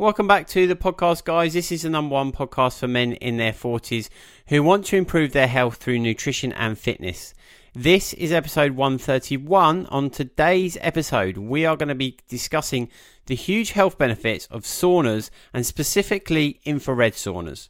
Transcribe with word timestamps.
Welcome 0.00 0.28
back 0.28 0.46
to 0.50 0.68
the 0.68 0.76
podcast, 0.76 1.24
guys. 1.24 1.54
This 1.54 1.72
is 1.72 1.82
the 1.82 1.90
number 1.90 2.14
one 2.14 2.30
podcast 2.30 2.78
for 2.78 2.86
men 2.86 3.14
in 3.14 3.36
their 3.36 3.52
40s 3.52 4.08
who 4.46 4.62
want 4.62 4.86
to 4.86 4.96
improve 4.96 5.32
their 5.32 5.48
health 5.48 5.78
through 5.78 5.98
nutrition 5.98 6.52
and 6.52 6.78
fitness. 6.78 7.34
This 7.74 8.14
is 8.14 8.30
episode 8.30 8.76
131. 8.76 9.86
On 9.86 10.08
today's 10.08 10.78
episode, 10.82 11.36
we 11.36 11.66
are 11.66 11.76
going 11.76 11.88
to 11.88 11.96
be 11.96 12.16
discussing 12.28 12.88
the 13.26 13.34
huge 13.34 13.72
health 13.72 13.98
benefits 13.98 14.46
of 14.52 14.62
saunas 14.62 15.30
and 15.52 15.66
specifically 15.66 16.60
infrared 16.64 17.14
saunas. 17.14 17.68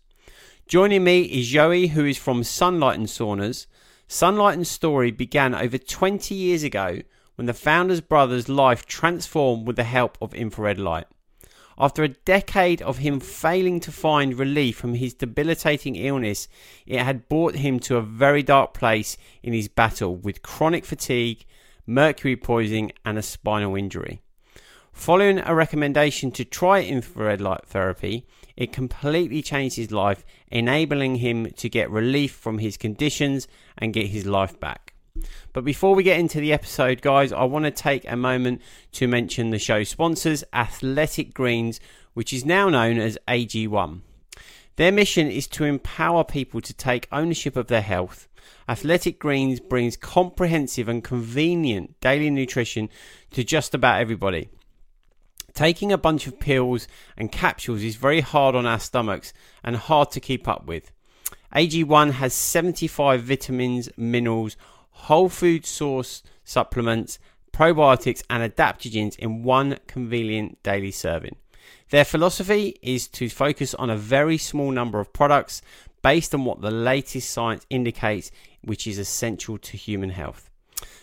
Joining 0.67 1.05
me 1.05 1.23
is 1.23 1.49
Joie, 1.49 1.87
who 1.87 2.05
is 2.05 2.19
from 2.19 2.43
Sunlighten 2.43 3.07
Saunas. 3.07 3.65
Sunlighten 4.07 4.67
story 4.67 5.11
began 5.11 5.55
over 5.55 5.79
20 5.79 6.35
years 6.35 6.63
ago 6.63 7.01
when 7.37 7.47
the 7.47 7.55
founder's 7.55 8.03
brother's 8.03 8.51
life 8.51 8.85
transformed 8.85 9.67
with 9.67 9.77
the 9.77 9.85
help 9.85 10.19
of 10.21 10.35
infrared 10.35 10.79
light. 10.79 11.07
After 11.81 12.03
a 12.03 12.09
decade 12.09 12.83
of 12.83 12.99
him 12.99 13.21
failing 13.21 13.79
to 13.81 13.93
find 13.93 14.37
relief 14.37 14.77
from 14.77 14.95
his 14.95 15.15
debilitating 15.15 15.95
illness, 15.95 16.49
it 16.87 17.01
had 17.01 17.29
brought 17.29 17.55
him 17.55 17.79
to 17.81 17.97
a 17.97 18.03
very 18.03 18.43
dark 18.43 18.75
place 18.75 19.17
in 19.45 19.53
his 19.53 19.69
battle 19.69 20.17
with 20.17 20.43
chronic 20.43 20.85
fatigue, 20.85 21.45
mercury 21.87 22.35
poisoning, 22.35 22.91
and 23.05 23.17
a 23.17 23.23
spinal 23.23 23.77
injury. 23.77 24.21
Following 24.93 25.39
a 25.39 25.55
recommendation 25.55 26.33
to 26.33 26.45
try 26.45 26.83
infrared 26.83 27.41
light 27.41 27.65
therapy, 27.67 28.27
it 28.57 28.73
completely 28.73 29.41
changed 29.41 29.77
his 29.77 29.93
life, 29.93 30.25
enabling 30.51 31.17
him 31.17 31.49
to 31.53 31.69
get 31.69 31.89
relief 31.89 32.33
from 32.33 32.59
his 32.59 32.77
conditions 32.77 33.47
and 33.77 33.95
get 33.95 34.09
his 34.09 34.27
life 34.27 34.59
back. 34.59 34.88
But 35.53 35.65
before 35.65 35.95
we 35.95 36.03
get 36.03 36.19
into 36.19 36.41
the 36.41 36.53
episode, 36.53 37.03
guys, 37.03 37.33
I 37.33 37.45
want 37.45 37.65
to 37.65 37.71
take 37.71 38.09
a 38.11 38.17
moment 38.17 38.63
to 38.93 39.09
mention 39.09 39.51
the 39.51 39.59
show 39.59 39.85
sponsors, 39.85 40.45
Athletic 40.53 41.35
Greens, 41.35 41.81
which 42.15 42.33
is 42.33 42.45
now 42.45 42.69
known 42.69 42.99
as 42.99 43.19
AG1. 43.29 44.01
Their 44.77 44.93
mission 44.93 45.29
is 45.29 45.47
to 45.49 45.65
empower 45.65 46.23
people 46.23 46.61
to 46.61 46.73
take 46.73 47.09
ownership 47.11 47.57
of 47.57 47.67
their 47.67 47.83
health. 47.83 48.29
Athletic 48.69 49.19
Greens 49.19 49.61
brings 49.61 49.97
comprehensive 49.97 50.89
and 50.89 51.03
convenient 51.03 51.99
daily 52.01 52.31
nutrition 52.31 52.89
to 53.33 53.43
just 53.43 53.75
about 53.75 54.01
everybody. 54.01 54.49
Taking 55.55 55.91
a 55.91 55.99
bunch 55.99 56.27
of 56.27 56.39
pills 56.39 56.87
and 57.17 57.33
capsules 57.33 57.83
is 57.83 57.97
very 57.97 58.21
hard 58.21 58.55
on 58.55 58.67
our 58.67 58.79
stomachs 58.79 59.33
and 59.65 59.75
hard 59.75 60.11
to 60.13 60.21
keep 60.21 60.47
up 60.47 60.67
with. 60.67 60.93
AG1 61.55 62.13
has 62.13 62.35
75 62.35 63.23
vitamins, 63.23 63.89
minerals, 63.97 64.57
whole 64.99 65.29
food 65.29 65.65
source 65.65 66.23
supplements, 66.45 67.19
probiotics, 67.53 68.23
and 68.31 68.43
adaptogens 68.43 69.19
in 69.19 69.43
one 69.43 69.79
convenient 69.87 70.63
daily 70.63 70.91
serving. 70.91 71.37
Their 71.91 72.05
philosophy 72.05 72.77
is 72.83 73.09
to 73.09 73.29
focus 73.29 73.75
on 73.75 73.91
a 73.91 73.97
very 73.97 74.39
small 74.39 74.71
number 74.71 75.01
of 75.01 75.13
products 75.13 75.63
based 76.03 76.35
on 76.35 76.45
what 76.45 76.61
the 76.61 76.71
latest 76.71 77.31
science 77.31 77.67
indicates, 77.71 78.31
which 78.63 78.87
is 78.87 78.99
essential 78.99 79.59
to 79.59 79.77
human 79.77 80.11
health. 80.11 80.51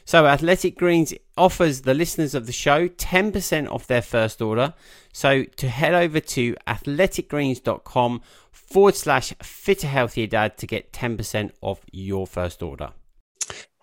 So, 0.06 0.28
Athletic 0.28 0.78
Greens 0.78 1.14
offers 1.36 1.82
the 1.82 1.96
listeners 1.96 2.36
of 2.36 2.46
the 2.46 2.52
show 2.52 2.88
10% 2.88 3.70
off 3.72 3.88
their 3.88 4.04
first 4.04 4.42
order. 4.42 4.74
So, 5.12 5.44
to 5.44 5.68
head 5.68 5.96
over 5.96 6.20
to 6.20 6.56
athleticgreens.com 6.68 8.22
forward 8.52 8.96
slash 8.96 9.34
fitter 9.42 9.88
healthier 9.88 10.28
dad 10.28 10.58
to 10.58 10.68
get 10.68 10.94
10% 10.94 11.52
off 11.62 11.82
your 11.92 12.28
first 12.28 12.62
order. 12.62 12.92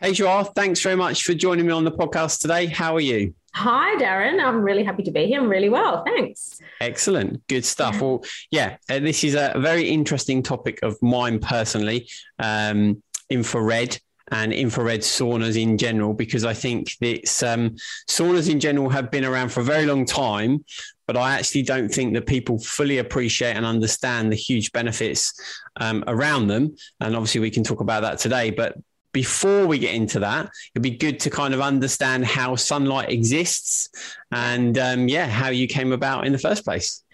Hey, 0.00 0.12
Joie, 0.12 0.44
thanks 0.44 0.80
very 0.80 0.96
much 0.96 1.22
for 1.22 1.34
joining 1.34 1.66
me 1.66 1.72
on 1.72 1.84
the 1.84 1.92
podcast 1.92 2.40
today. 2.40 2.66
How 2.66 2.94
are 2.96 3.00
you? 3.00 3.34
Hi, 3.54 3.96
Darren. 4.00 4.42
I'm 4.42 4.62
really 4.62 4.82
happy 4.82 5.02
to 5.02 5.10
be 5.10 5.26
here. 5.26 5.40
I'm 5.40 5.48
really 5.48 5.68
well. 5.68 6.02
Thanks. 6.04 6.58
Excellent. 6.80 7.46
Good 7.46 7.64
stuff. 7.64 8.00
Well, 8.00 8.24
yeah, 8.50 8.78
uh, 8.90 8.98
this 8.98 9.22
is 9.22 9.34
a 9.34 9.52
very 9.58 9.88
interesting 9.88 10.42
topic 10.42 10.80
of 10.82 11.00
mine 11.02 11.38
personally 11.38 12.08
um, 12.38 13.02
infrared 13.28 14.00
and 14.30 14.52
infrared 14.52 15.02
saunas 15.02 15.60
in 15.60 15.76
general, 15.76 16.14
because 16.14 16.44
I 16.44 16.54
think 16.54 16.96
that 17.00 17.42
um, 17.42 17.76
saunas 18.08 18.50
in 18.50 18.58
general 18.58 18.88
have 18.88 19.10
been 19.10 19.24
around 19.24 19.50
for 19.50 19.60
a 19.60 19.64
very 19.64 19.84
long 19.84 20.06
time, 20.06 20.64
but 21.06 21.18
I 21.18 21.34
actually 21.34 21.62
don't 21.62 21.90
think 21.90 22.14
that 22.14 22.26
people 22.26 22.58
fully 22.58 22.98
appreciate 22.98 23.56
and 23.56 23.66
understand 23.66 24.32
the 24.32 24.36
huge 24.36 24.72
benefits 24.72 25.34
um, 25.76 26.02
around 26.06 26.46
them. 26.46 26.74
And 27.00 27.14
obviously, 27.14 27.42
we 27.42 27.50
can 27.50 27.62
talk 27.62 27.80
about 27.80 28.00
that 28.00 28.18
today. 28.18 28.50
But 28.50 28.78
before 29.12 29.66
we 29.66 29.78
get 29.78 29.94
into 29.94 30.20
that, 30.20 30.50
it'd 30.74 30.82
be 30.82 30.96
good 30.96 31.20
to 31.20 31.30
kind 31.30 31.54
of 31.54 31.60
understand 31.60 32.24
how 32.24 32.54
Sunlighten 32.54 33.10
exists 33.10 33.90
and 34.30 34.78
um, 34.78 35.08
yeah, 35.08 35.26
how 35.26 35.50
you 35.50 35.66
came 35.66 35.92
about 35.92 36.26
in 36.26 36.32
the 36.32 36.38
first 36.38 36.64
place. 36.64 37.04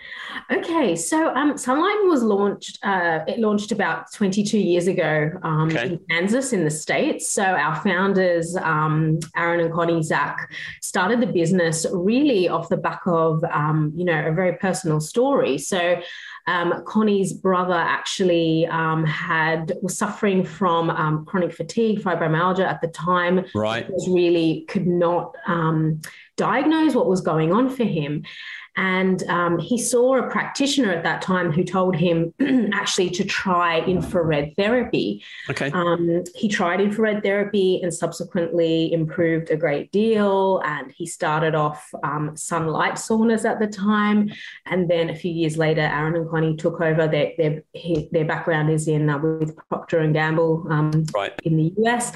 Okay, 0.51 0.97
so 0.97 1.35
um, 1.35 1.55
Sunlighten 1.55 2.09
was 2.09 2.23
launched. 2.23 2.79
Uh, 2.83 3.21
it 3.27 3.39
launched 3.39 3.73
about 3.73 4.13
22 4.13 4.59
years 4.59 4.87
ago 4.87 5.31
um, 5.43 5.69
okay. 5.69 5.87
in 5.87 6.01
Kansas, 6.09 6.53
in 6.53 6.65
the 6.65 6.71
states. 6.71 7.29
So 7.29 7.43
our 7.43 7.75
founders, 7.83 8.57
um, 8.57 9.19
Aaron 9.37 9.61
and 9.61 9.73
Connie 9.73 10.03
Zack, 10.03 10.51
started 10.81 11.21
the 11.21 11.27
business 11.27 11.85
really 11.93 12.49
off 12.49 12.69
the 12.69 12.77
back 12.77 13.03
of 13.07 13.43
um, 13.45 13.93
you 13.97 14.05
know 14.05 14.27
a 14.27 14.33
very 14.33 14.55
personal 14.55 15.01
story. 15.01 15.59
So 15.59 16.01
um, 16.49 16.83
Connie's 16.87 17.35
brother 17.35 17.75
actually 17.75 18.67
um, 18.69 19.05
had 19.05 19.73
was 19.83 19.99
suffering 19.99 20.45
from 20.45 20.89
um, 20.89 21.27
chronic 21.27 21.53
fatigue, 21.53 22.01
fibromyalgia 22.01 22.65
at 22.65 22.81
the 22.81 22.89
time. 22.89 23.45
Right, 23.55 23.89
was 23.91 24.09
really 24.09 24.65
could 24.67 24.87
not 24.87 25.35
um, 25.47 26.01
diagnose 26.37 26.95
what 26.95 27.07
was 27.07 27.21
going 27.21 27.53
on 27.53 27.69
for 27.69 27.85
him, 27.85 28.25
and 28.78 29.25
um, 29.25 29.59
he 29.59 29.77
saw 29.77 30.19
a 30.19 30.31
practitioner 30.31 30.93
at 30.93 31.03
that 31.03 31.21
time 31.21 31.50
who 31.50 31.65
told 31.65 31.97
him 31.97 32.33
actually 32.72 33.11
to 33.11 33.25
try 33.25 33.81
infrared 33.81 34.55
therapy. 34.56 35.25
Okay. 35.50 35.72
Um, 35.72 36.22
he 36.37 36.49
tried 36.49 36.81
infrared 36.81 37.25
therapy 37.25 37.81
and 37.83 37.93
subsequently 37.93 38.93
improved 38.93 39.50
a 39.50 39.56
great 39.56 39.91
deal. 39.91 40.62
And 40.65 40.93
he 40.93 41.06
started 41.06 41.56
off 41.56 41.91
um, 42.05 42.37
Sunlighten 42.37 42.93
saunas 42.93 43.44
at 43.44 43.59
the 43.59 43.67
time. 43.67 44.31
And 44.67 44.88
then 44.88 45.11
a 45.11 45.15
few 45.15 45.33
years 45.33 45.56
later, 45.56 45.81
Aaron 45.81 46.15
and 46.15 46.31
Connie 46.31 46.55
took 46.55 46.81
over. 46.81 47.09
Their, 47.09 47.33
their, 47.37 47.62
their 48.12 48.27
background 48.27 48.71
is 48.71 48.87
in 48.87 49.11
uh, 49.11 49.19
with 49.19 49.56
Procter 49.69 49.99
and 49.99 50.15
Gamble 50.15 50.65
um, 50.71 51.05
right. 51.12 51.33
in 51.43 51.56
the 51.56 51.75
US 51.78 52.12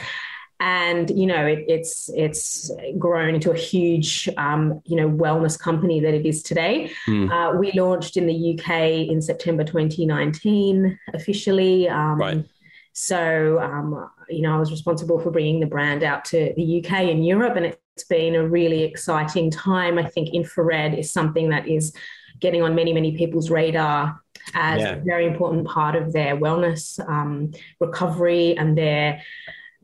and 0.63 1.11
you 1.11 1.27
know 1.27 1.45
it, 1.45 1.65
it's 1.67 2.09
it's 2.15 2.71
grown 2.97 3.35
into 3.35 3.51
a 3.51 3.57
huge 3.57 4.29
um, 4.37 4.81
you 4.85 4.97
know 4.97 5.11
wellness 5.11 5.59
company 5.59 5.99
that 5.99 6.15
it 6.15 6.25
is 6.25 6.41
today. 6.41 6.93
Mm. 7.09 7.31
Uh, 7.31 7.59
we 7.59 7.73
launched 7.73 8.17
in 8.17 8.27
the 8.27 8.55
UK 8.55 9.09
in 9.11 9.21
September 9.21 9.65
2019 9.65 10.99
officially. 11.15 11.89
Um, 11.89 12.21
right. 12.21 12.45
So 12.93 13.59
um, 13.61 14.09
you 14.29 14.43
know 14.43 14.55
I 14.55 14.59
was 14.59 14.71
responsible 14.71 15.19
for 15.19 15.33
bringing 15.33 15.59
the 15.59 15.67
brand 15.67 16.05
out 16.05 16.25
to 16.27 16.53
the 16.57 16.79
UK 16.79 16.93
and 17.11 17.27
Europe, 17.27 17.57
and 17.57 17.67
it's 17.67 18.05
been 18.05 18.37
a 18.37 18.47
really 18.47 18.85
exciting 18.85 19.51
time. 19.51 19.99
I 19.99 20.09
think 20.09 20.33
infrared 20.33 20.97
is 20.97 21.13
something 21.13 21.49
that 21.49 21.67
is 21.67 21.93
getting 22.39 22.63
on 22.63 22.77
many 22.77 22.93
many 22.93 23.17
people's 23.17 23.51
radar 23.51 24.21
as 24.55 24.81
yeah. 24.81 24.93
a 24.95 25.01
very 25.01 25.27
important 25.27 25.67
part 25.67 25.97
of 25.97 26.13
their 26.13 26.37
wellness 26.37 27.01
um, 27.09 27.53
recovery 27.81 28.57
and 28.57 28.79
their 28.79 29.23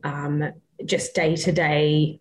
um, 0.03 0.53
just 0.85 1.13
day 1.13 1.35
to 1.35 1.51
day 1.51 2.19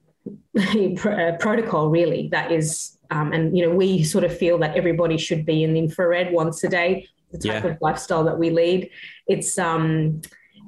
protocol, 0.96 1.88
really. 1.90 2.28
That 2.28 2.52
is, 2.52 2.98
um, 3.10 3.32
and 3.32 3.56
you 3.56 3.66
know, 3.66 3.74
we 3.74 4.02
sort 4.02 4.24
of 4.24 4.36
feel 4.36 4.58
that 4.58 4.76
everybody 4.76 5.18
should 5.18 5.44
be 5.46 5.62
in 5.64 5.76
infrared 5.76 6.32
once 6.32 6.64
a 6.64 6.68
day. 6.68 7.06
The 7.32 7.38
type 7.38 7.64
yeah. 7.64 7.70
of 7.72 7.78
lifestyle 7.82 8.24
that 8.24 8.38
we 8.38 8.50
lead, 8.50 8.90
it's 9.26 9.58
um, 9.58 10.22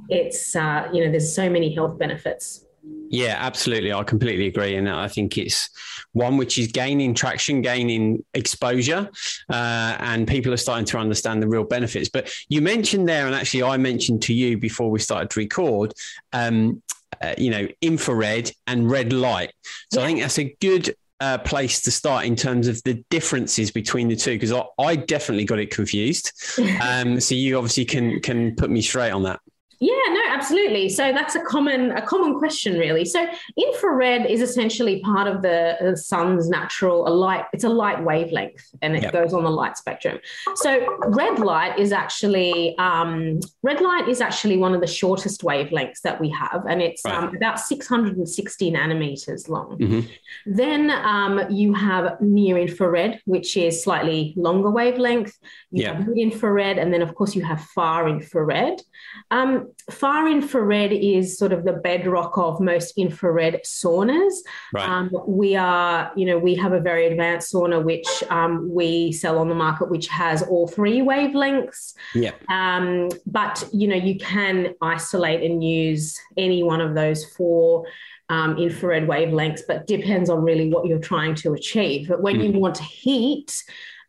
it's 0.09 0.55
uh, 0.55 0.89
you 0.93 1.05
know, 1.05 1.11
there's 1.11 1.35
so 1.35 1.49
many 1.49 1.75
health 1.75 1.99
benefits. 1.99 2.67
Yeah, 3.11 3.37
absolutely. 3.39 3.93
I 3.93 4.05
completely 4.05 4.47
agree. 4.47 4.77
And 4.77 4.89
I 4.89 5.09
think 5.09 5.37
it's 5.37 5.69
one 6.13 6.37
which 6.37 6.59
is 6.59 6.69
gaining 6.69 7.15
traction, 7.15 7.61
gaining 7.61 8.25
exposure, 8.35 9.11
uh, 9.49 9.97
and 9.99 10.29
people 10.29 10.53
are 10.53 10.57
starting 10.57 10.87
to 10.87 10.99
understand 10.99 11.43
the 11.43 11.49
real 11.49 11.65
benefits. 11.65 12.09
But 12.09 12.33
you 12.49 12.61
mentioned 12.61 13.09
there, 13.09 13.27
and 13.27 13.35
actually 13.35 13.65
I 13.65 13.77
mentioned 13.79 14.23
to 14.23 14.35
you 14.35 14.59
before 14.59 14.91
we 14.91 15.01
started 15.01 15.31
to 15.31 15.41
record, 15.41 15.93
um, 16.33 16.83
uh, 17.21 17.35
you 17.37 17.51
know, 17.51 17.69
infrared 17.81 18.51
and 18.67 18.91
red 18.91 19.13
light. 19.13 19.53
So 19.93 20.01
yeah. 20.01 20.05
I 20.05 20.09
think 20.09 20.21
that's 20.21 20.39
a 20.39 20.57
good 20.61 20.95
uh, 21.21 21.39
place 21.39 21.83
to 21.83 21.91
start 21.91 22.25
in 22.25 22.35
terms 22.35 22.67
of 22.67 22.83
the 22.85 22.95
differences 23.11 23.71
between 23.71 24.09
the 24.09 24.17
two? 24.17 24.33
Because 24.33 24.53
I, 24.53 24.65
I, 24.79 24.97
definitely 24.97 25.45
got 25.45 25.59
it 25.59 25.71
confused. 25.71 26.33
Um, 26.81 27.21
so 27.21 27.35
you 27.35 27.59
obviously 27.59 27.85
can 27.85 28.21
can 28.21 28.57
put 28.57 28.71
me 28.71 28.81
straight 28.81 29.11
on 29.11 29.23
that. 29.25 29.41
Yeah, 29.83 29.95
no, 30.11 30.21
absolutely. 30.29 30.91
So 30.91 31.11
that's 31.11 31.35
a 31.37 31.41
common 31.41 31.93
a 31.93 32.03
common 32.03 32.39
question, 32.39 32.79
really. 32.79 33.07
So 33.07 33.27
infrared 33.57 34.27
is 34.27 34.43
essentially 34.43 35.01
part 35.01 35.27
of 35.27 35.41
the, 35.41 35.79
the 35.81 35.97
sun's 35.97 36.51
natural 36.51 37.09
a 37.09 37.13
light. 37.13 37.47
It's 37.55 37.65
a 37.65 37.71
light 37.71 38.05
wavelength, 38.05 38.63
and 38.83 38.95
it 38.95 39.05
yep. 39.05 39.13
goes 39.15 39.33
on 39.33 39.43
the 39.43 39.51
light 39.51 39.79
spectrum. 39.79 40.19
So 40.57 40.87
red 41.07 41.39
light 41.39 41.79
is 41.79 41.93
actually 41.93 42.77
um, 42.77 43.41
red 43.63 43.81
light 43.81 44.07
is 44.07 44.21
actually 44.21 44.59
one 44.59 44.75
of 44.75 44.83
the 44.83 44.87
shortest 44.87 45.41
wavelengths 45.41 46.03
that 46.03 46.21
we 46.21 46.29
have, 46.29 46.67
and 46.69 46.83
it's 46.83 47.03
right. 47.07 47.15
um, 47.15 47.35
about 47.35 47.59
660 47.59 48.71
nanometers 48.71 49.49
long. 49.49 49.79
Mm-hmm. 49.79 50.01
Then 50.45 50.91
um, 50.91 51.51
you 51.51 51.73
have 51.73 52.21
near 52.21 52.59
infrared, 52.59 53.23
which 53.25 53.57
is 53.57 53.83
slightly 53.83 54.35
longer 54.37 54.69
wavelength. 54.69 55.39
You 55.71 55.85
yeah. 55.85 55.95
have 55.95 56.07
mid 56.07 56.19
infrared, 56.19 56.77
and 56.77 56.93
then 56.93 57.01
of 57.01 57.15
course 57.15 57.35
you 57.35 57.43
have 57.45 57.63
far 57.63 58.11
infrared. 58.11 58.83
Um, 59.31 59.70
far 59.91 60.29
infrared 60.29 60.93
is 60.93 61.39
sort 61.39 61.53
of 61.53 61.65
the 61.65 61.73
bedrock 61.73 62.37
of 62.37 62.61
most 62.61 62.97
infrared 62.97 63.61
saunas. 63.65 64.33
Right. 64.73 64.89
Um, 64.89 65.11
we 65.27 65.57
are, 65.57 66.13
you 66.17 66.27
know, 66.27 66.39
we 66.39 66.55
have 66.57 66.73
a 66.73 66.81
very 66.81 67.07
advanced 67.07 67.53
sauna 67.53 67.83
which 67.83 68.09
um, 68.31 68.73
we 68.73 69.13
sell 69.13 69.39
on 69.39 69.49
the 69.49 69.55
market, 69.55 69.91
which 69.91 70.09
has 70.09 70.43
all 70.43 70.69
three 70.69 71.01
wavelengths. 71.01 71.95
Yeah. 72.15 72.33
Um, 72.49 73.11
but 73.27 73.69
you 73.73 73.89
know, 73.89 73.97
you 73.97 74.19
can 74.19 74.75
isolate 74.81 75.43
and 75.43 75.63
use 75.63 76.19
any 76.37 76.63
one 76.63 76.81
of 76.81 76.95
those 76.95 77.25
four. 77.25 77.87
Um, 78.29 78.59
infrared 78.59 79.09
wavelengths, 79.09 79.63
but 79.67 79.89
depends 79.89 80.31
on 80.31 80.45
really 80.45 80.71
what 80.71 80.87
you're 80.87 81.01
trying 81.01 81.35
to 81.35 81.53
achieve. 81.53 82.07
But 82.07 82.23
when 82.23 82.37
mm. 82.37 82.55
you 82.55 82.61
want 82.61 82.79
heat, 82.79 83.61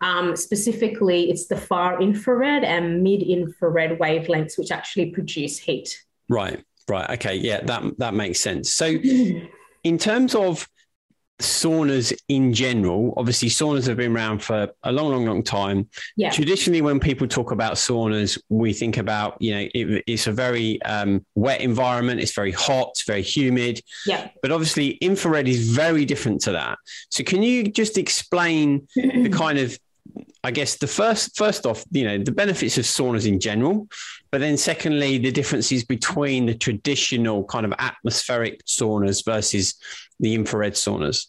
um, 0.01 0.36
specifically, 0.36 1.30
it's 1.30 1.48
the 1.48 1.57
far 1.57 2.01
infrared 2.01 2.63
and 2.63 3.03
mid 3.03 3.21
infrared 3.21 4.00
wavelengths 4.00 4.57
which 4.57 4.71
actually 4.71 5.12
produce 5.12 5.59
heat. 5.59 6.03
Right, 6.27 6.63
right. 6.89 7.09
Okay, 7.12 7.36
yeah, 7.36 7.62
that 7.65 7.98
that 8.00 8.13
makes 8.13 8.39
sense. 8.39 8.71
So, 8.74 8.86
in 9.83 9.98
terms 9.98 10.33
of 10.33 10.68
saunas 11.39 12.13
in 12.30 12.53
general, 12.53 13.13
obviously 13.18 13.50
saunas 13.50 13.88
have 13.88 13.98
been 13.98 14.15
around 14.15 14.42
for 14.42 14.69
a 14.83 14.92
long, 14.92 15.12
long, 15.12 15.25
long 15.25 15.44
time. 15.44 15.88
Yeah. 16.15 16.30
Traditionally, 16.31 16.81
when 16.81 17.00
people 17.00 17.27
talk 17.27 17.51
about 17.51 17.74
saunas, 17.74 18.42
we 18.50 18.74
think 18.74 18.97
about 18.97 19.39
you 19.39 19.54
know 19.54 19.68
it, 19.75 20.04
it's 20.07 20.25
a 20.25 20.31
very 20.31 20.81
um, 20.81 21.24
wet 21.36 21.62
environment. 21.62 22.21
It's 22.21 22.33
very 22.33 22.51
hot. 22.51 22.89
It's 22.92 23.04
very 23.04 23.21
humid. 23.21 23.81
Yeah. 24.07 24.30
But 24.42 24.51
obviously, 24.51 24.92
infrared 24.94 25.47
is 25.47 25.69
very 25.69 26.06
different 26.06 26.42
to 26.42 26.54
that. 26.54 26.80
So, 27.12 27.24
can 27.24 27.44
you 27.44 27.65
just 27.68 28.00
explain 28.00 28.88
the 28.95 29.30
kind 29.30 29.59
of 29.59 29.77
I 30.43 30.51
guess 30.51 30.77
the 30.77 30.88
first 30.88 31.38
first 31.38 31.65
off, 31.65 31.83
you 31.91 32.03
know, 32.03 32.17
the 32.17 32.31
benefits 32.31 32.77
of 32.77 32.85
saunas 32.85 33.27
in 33.27 33.39
general, 33.39 33.88
but 34.31 34.39
then 34.39 34.57
secondly, 34.57 35.17
the 35.17 35.31
differences 35.31 35.83
between 35.83 36.47
the 36.47 36.55
traditional 36.55 37.43
kind 37.43 37.65
of 37.65 37.73
atmospheric 37.77 38.65
saunas 38.65 39.23
versus 39.23 39.75
the 40.19 40.33
infrared 40.33 40.73
saunas. 40.73 41.27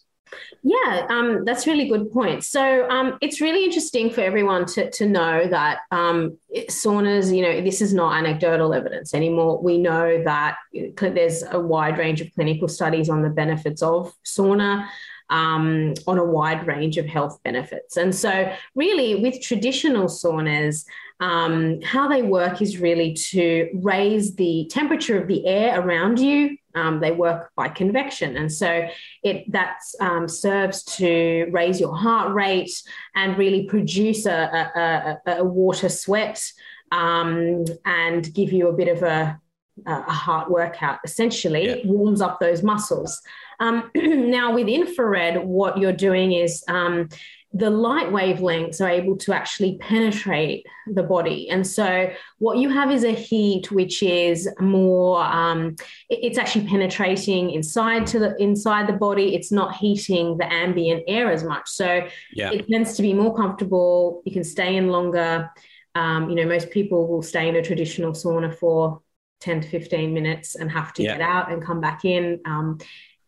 Yeah, 0.63 1.05
um, 1.09 1.43
that's 1.45 1.67
really 1.67 1.87
good 1.87 2.11
point. 2.11 2.43
So 2.43 2.89
um, 2.89 3.17
it's 3.21 3.41
really 3.41 3.65
interesting 3.65 4.09
for 4.09 4.21
everyone 4.21 4.65
to, 4.67 4.89
to 4.91 5.07
know 5.07 5.45
that 5.47 5.79
um, 5.91 6.37
saunas, 6.69 7.35
you 7.35 7.43
know, 7.43 7.61
this 7.61 7.81
is 7.81 7.93
not 7.93 8.17
anecdotal 8.17 8.73
evidence 8.73 9.13
anymore. 9.13 9.61
We 9.61 9.77
know 9.77 10.23
that 10.23 10.55
there's 10.97 11.43
a 11.43 11.59
wide 11.59 11.97
range 11.97 12.21
of 12.21 12.33
clinical 12.33 12.67
studies 12.67 13.09
on 13.09 13.21
the 13.21 13.29
benefits 13.29 13.83
of 13.83 14.13
sauna 14.25 14.87
um, 15.33 15.95
on 16.05 16.19
a 16.19 16.23
wide 16.23 16.65
range 16.67 16.97
of 16.97 17.07
health 17.07 17.41
benefits. 17.43 17.97
And 17.97 18.13
so, 18.13 18.53
really, 18.75 19.15
with 19.15 19.41
traditional 19.41 20.05
saunas, 20.05 20.85
um, 21.19 21.81
how 21.81 22.07
they 22.07 22.21
work 22.21 22.61
is 22.61 22.77
really 22.77 23.13
to 23.13 23.69
raise 23.73 24.35
the 24.35 24.69
temperature 24.71 25.19
of 25.19 25.27
the 25.27 25.45
air 25.47 25.81
around 25.81 26.19
you. 26.19 26.57
Um, 26.75 26.99
they 26.99 27.11
work 27.11 27.51
by 27.55 27.67
convection, 27.69 28.37
and 28.37 28.51
so 28.51 28.87
it 29.23 29.51
that 29.51 29.79
um, 29.99 30.27
serves 30.27 30.83
to 30.97 31.47
raise 31.51 31.79
your 31.79 31.95
heart 31.95 32.33
rate 32.33 32.73
and 33.15 33.37
really 33.37 33.65
produce 33.65 34.25
a, 34.25 35.19
a, 35.25 35.37
a 35.37 35.43
water 35.43 35.89
sweat 35.89 36.43
um, 36.91 37.65
and 37.85 38.33
give 38.33 38.51
you 38.51 38.69
a 38.69 38.73
bit 38.73 38.87
of 38.87 39.03
a, 39.03 39.39
a 39.85 40.11
heart 40.11 40.49
workout. 40.49 40.99
Essentially, 41.03 41.65
yeah. 41.65 41.73
it 41.73 41.85
warms 41.85 42.21
up 42.21 42.39
those 42.39 42.63
muscles. 42.63 43.21
Um, 43.63 43.89
now, 43.95 44.53
with 44.53 44.67
infrared, 44.67 45.43
what 45.43 45.77
you're 45.77 45.93
doing 45.93 46.33
is 46.33 46.63
um, 46.67 47.07
the 47.53 47.69
light 47.69 48.07
wavelengths 48.07 48.81
are 48.81 48.89
able 48.89 49.15
to 49.17 49.33
actually 49.33 49.77
penetrate 49.77 50.65
the 50.87 51.03
body. 51.03 51.49
And 51.49 51.65
so, 51.65 52.11
what 52.39 52.57
you 52.57 52.69
have 52.69 52.91
is 52.91 53.03
a 53.03 53.11
heat 53.11 53.71
which 53.71 54.03
is 54.03 54.49
more, 54.59 55.23
um, 55.23 55.75
it's 56.09 56.37
actually 56.37 56.67
penetrating 56.67 57.51
inside 57.51 58.05
to 58.07 58.19
the 58.19 58.35
inside 58.41 58.87
the 58.87 58.93
body. 58.93 59.33
It's 59.35 59.51
not 59.51 59.75
heating 59.75 60.37
the 60.37 60.51
ambient 60.51 61.03
air 61.07 61.31
as 61.31 61.43
much. 61.43 61.69
So, 61.69 62.07
yeah. 62.33 62.51
it 62.51 62.67
tends 62.67 62.95
to 62.97 63.01
be 63.01 63.13
more 63.13 63.35
comfortable. 63.35 64.23
You 64.25 64.33
can 64.33 64.43
stay 64.43 64.75
in 64.75 64.89
longer. 64.89 65.49
Um, 65.95 66.29
you 66.29 66.35
know, 66.35 66.45
most 66.45 66.71
people 66.71 67.07
will 67.07 67.21
stay 67.21 67.47
in 67.47 67.55
a 67.55 67.61
traditional 67.61 68.13
sauna 68.13 68.53
for 68.53 69.01
10 69.41 69.61
to 69.61 69.67
15 69.67 70.13
minutes 70.13 70.55
and 70.55 70.71
have 70.71 70.91
to 70.93 71.03
yeah. 71.03 71.17
get 71.17 71.21
out 71.21 71.51
and 71.51 71.63
come 71.63 71.79
back 71.79 72.03
in. 72.03 72.39
Um, 72.45 72.79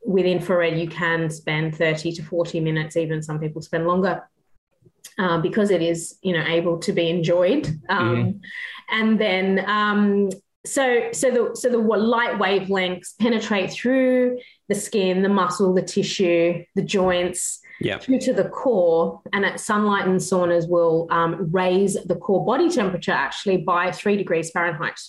with 0.05 0.25
infrared, 0.25 0.79
you 0.79 0.87
can 0.87 1.29
spend 1.29 1.75
30 1.75 2.13
to 2.13 2.23
40 2.23 2.59
minutes, 2.59 2.95
even 2.95 3.21
some 3.21 3.39
people 3.39 3.61
spend 3.61 3.87
longer. 3.87 4.27
Uh, 5.17 5.39
because 5.39 5.71
it 5.71 5.81
is, 5.81 6.17
you 6.23 6.33
know, 6.33 6.43
able 6.45 6.77
to 6.77 6.91
be 6.91 7.09
enjoyed, 7.09 7.67
um, 7.87 8.15
mm-hmm. 8.15 8.37
and 8.89 9.19
then 9.21 9.63
um, 9.65 10.29
so 10.65 11.09
so 11.13 11.31
the 11.31 11.55
so 11.55 11.69
the 11.69 11.77
light 11.77 12.33
wavelengths 12.33 13.17
penetrate 13.17 13.71
through 13.71 14.39
the 14.67 14.75
skin, 14.75 15.21
the 15.21 15.29
muscle, 15.29 15.73
the 15.73 15.81
tissue, 15.81 16.65
the 16.75 16.81
joints, 16.81 17.61
yeah. 17.79 17.99
through 17.99 18.19
to 18.19 18.33
the 18.33 18.49
core. 18.49 19.21
And 19.31 19.45
at 19.45 19.55
Sunlighten 19.55 20.15
saunas 20.15 20.67
will 20.67 21.07
um, 21.11 21.51
raise 21.51 21.93
the 21.93 22.15
core 22.15 22.45
body 22.45 22.69
temperature 22.69 23.11
actually 23.11 23.57
by 23.57 23.91
three 23.91 24.17
degrees 24.17 24.51
Fahrenheit. 24.51 24.99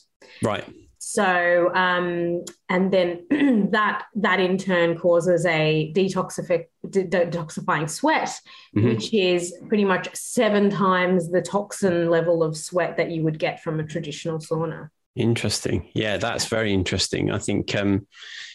Right. 0.42 0.64
So, 1.08 1.72
um, 1.72 2.44
and 2.68 2.92
then 2.92 3.26
that 3.70 4.06
that 4.16 4.40
in 4.40 4.58
turn 4.58 4.98
causes 4.98 5.46
a 5.46 5.92
detoxify, 5.94 6.64
de- 6.90 7.04
detoxifying 7.04 7.88
sweat, 7.88 8.30
mm-hmm. 8.76 8.88
which 8.88 9.14
is 9.14 9.54
pretty 9.68 9.84
much 9.84 10.12
seven 10.16 10.68
times 10.68 11.30
the 11.30 11.42
toxin 11.42 12.10
level 12.10 12.42
of 12.42 12.56
sweat 12.56 12.96
that 12.96 13.12
you 13.12 13.22
would 13.22 13.38
get 13.38 13.62
from 13.62 13.78
a 13.78 13.84
traditional 13.84 14.40
sauna. 14.40 14.90
Interesting. 15.16 15.88
Yeah, 15.94 16.18
that's 16.18 16.44
very 16.44 16.74
interesting. 16.74 17.30
I 17.30 17.38
think, 17.38 17.74
um, 17.74 18.06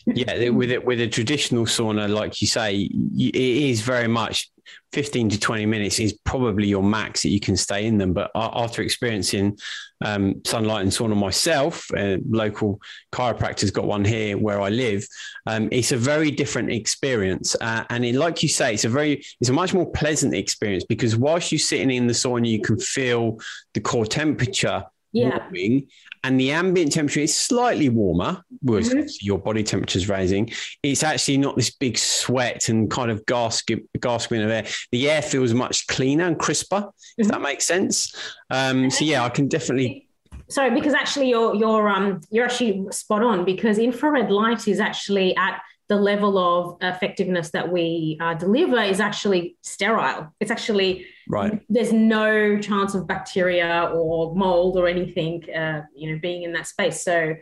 yeah, 0.06 0.50
with 0.50 0.72
it 0.72 0.86
with 0.86 1.01
a 1.01 1.08
traditional 1.08 1.65
sauna, 1.65 2.08
like 2.08 2.39
you 2.39 2.48
say, 2.48 2.75
it 2.84 3.36
is 3.36 3.82
very 3.82 4.08
much 4.08 4.51
15 4.94 5.30
to 5.30 5.39
20 5.39 5.65
minutes 5.65 6.00
is 6.00 6.13
probably 6.24 6.68
your 6.68 6.84
max 6.84 7.24
that 7.24 7.30
you 7.30 7.39
can 7.39 7.58
stay 7.58 7.88
in 7.88 7.98
them. 7.98 8.13
But 8.13 8.30
after 8.36 8.84
experiencing 8.84 9.58
um, 10.03 10.36
Sunlighten 10.44 10.88
sauna 10.88 11.18
myself, 11.18 11.89
a 11.96 12.20
local 12.30 12.80
chiropractor's 13.12 13.72
got 13.72 13.86
one 13.86 14.06
here 14.06 14.38
where 14.38 14.62
I 14.62 14.70
live. 14.70 15.08
Um, 15.48 15.68
it's 15.72 15.91
a 15.91 15.98
very 15.98 16.30
different 16.30 16.72
experience, 16.72 17.56
uh, 17.60 17.86
and 17.89 18.06
it, 18.06 18.15
like 18.15 18.44
you 18.44 18.50
say, 18.50 18.75
it's 18.75 18.86
a 18.86 18.89
very, 18.89 19.24
it's 19.39 19.50
a 19.50 19.53
much 19.53 19.74
more 19.74 19.89
pleasant 19.91 20.36
experience 20.36 20.84
because 20.84 21.15
whilst 21.15 21.51
you're 21.51 21.60
sitting 21.60 21.89
in 21.89 22.06
the 22.06 22.13
sauna, 22.13 22.48
you 22.48 22.62
can 22.62 22.77
feel 22.77 23.39
the 23.74 23.80
core 23.80 24.06
temperature 24.06 24.84
yeah. 25.12 25.38
warming 25.38 25.88
and 26.24 26.39
the 26.39 26.51
ambient 26.51 26.91
temperature 26.91 27.22
is 27.22 27.36
slightly 27.36 27.89
warmer, 27.89 28.44
whereas 28.62 28.89
mm-hmm. 28.89 29.08
your 29.22 29.39
body 29.39 29.63
temperature 29.63 29.98
is 29.98 30.08
rising. 30.08 30.51
It's 30.84 31.03
actually 31.03 31.38
not 31.38 31.56
this 31.56 31.72
big 31.72 31.98
sweat 31.98 32.70
and 32.70 32.91
kind 32.91 33.10
of 33.10 33.25
gasping, 33.25 33.88
gasping 34.00 34.41
of 34.41 34.50
air. 34.50 34.65
The 34.91 35.10
air 35.10 35.22
feels 35.22 35.53
much 35.53 35.88
cleaner 35.88 36.25
and 36.25 36.38
crisper, 36.38 36.82
mm-hmm. 36.82 37.22
if 37.22 37.27
that 37.30 37.41
makes 37.41 37.65
sense. 37.65 38.15
Um, 38.50 38.91
so 38.91 39.03
yeah, 39.03 39.24
I 39.24 39.30
can 39.30 39.48
definitely. 39.48 40.08
Sorry, 40.50 40.72
because 40.72 40.94
actually 40.94 41.30
you're 41.30 41.56
you're 41.56 41.88
um 41.88 42.22
you're 42.30 42.46
actually 42.46 42.86
spot 42.91 43.24
on 43.24 43.46
because 43.46 43.77
infrared 43.77 44.30
light 44.30 44.68
is 44.68 44.80
actually 44.80 45.36
at 45.38 45.62
the 45.88 45.96
level 45.96 46.38
of 46.38 46.77
effectiveness 46.82 47.51
that 47.51 47.70
we 47.70 48.18
uh, 48.22 48.34
deliver 48.34 48.80
is 48.82 49.00
actually 49.00 49.58
sterile. 49.62 50.34
It's 50.39 50.51
actually 50.51 51.06
right. 51.31 51.61
There's 51.69 51.93
no 51.93 52.59
chance 52.59 52.93
of 52.93 53.07
bacteria 53.07 53.89
or 53.93 54.35
mold 54.35 54.77
or 54.77 54.88
anything, 54.88 55.43
uh, 55.53 55.81
you 55.95 56.11
know, 56.11 56.19
being 56.19 56.43
in 56.43 56.53
that 56.53 56.67
space. 56.67 57.01
So 57.01 57.35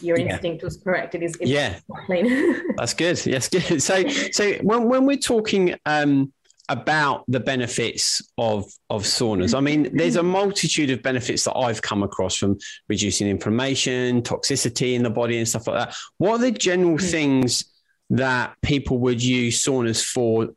your 0.00 0.18
yeah. 0.18 0.34
instinct 0.34 0.62
was 0.62 0.76
correct. 0.76 1.14
It 1.14 1.22
is. 1.22 1.36
yeah. 1.40 1.78
Clean. 2.06 2.62
That's 2.76 2.94
good. 2.94 3.24
Yes, 3.26 3.48
good. 3.48 3.82
So, 3.82 4.06
so 4.08 4.52
when 4.62 4.88
when 4.88 5.06
we're 5.06 5.16
talking. 5.16 5.74
Um, 5.86 6.32
about 6.68 7.24
the 7.28 7.40
benefits 7.40 8.20
of 8.38 8.64
of 8.90 9.04
saunas. 9.04 9.56
I 9.56 9.60
mean, 9.60 9.96
there's 9.96 10.16
a 10.16 10.22
multitude 10.22 10.90
of 10.90 11.02
benefits 11.02 11.44
that 11.44 11.56
I've 11.56 11.80
come 11.80 12.02
across 12.02 12.36
from 12.36 12.58
reducing 12.88 13.28
inflammation, 13.28 14.22
toxicity 14.22 14.94
in 14.94 15.02
the 15.02 15.10
body, 15.10 15.38
and 15.38 15.48
stuff 15.48 15.68
like 15.68 15.78
that. 15.78 15.96
What 16.18 16.32
are 16.32 16.38
the 16.38 16.50
general 16.50 16.98
mm. 16.98 17.10
things 17.10 17.64
that 18.10 18.54
people 18.62 18.98
would 18.98 19.22
use 19.22 19.64
saunas 19.64 20.04
for 20.04 20.48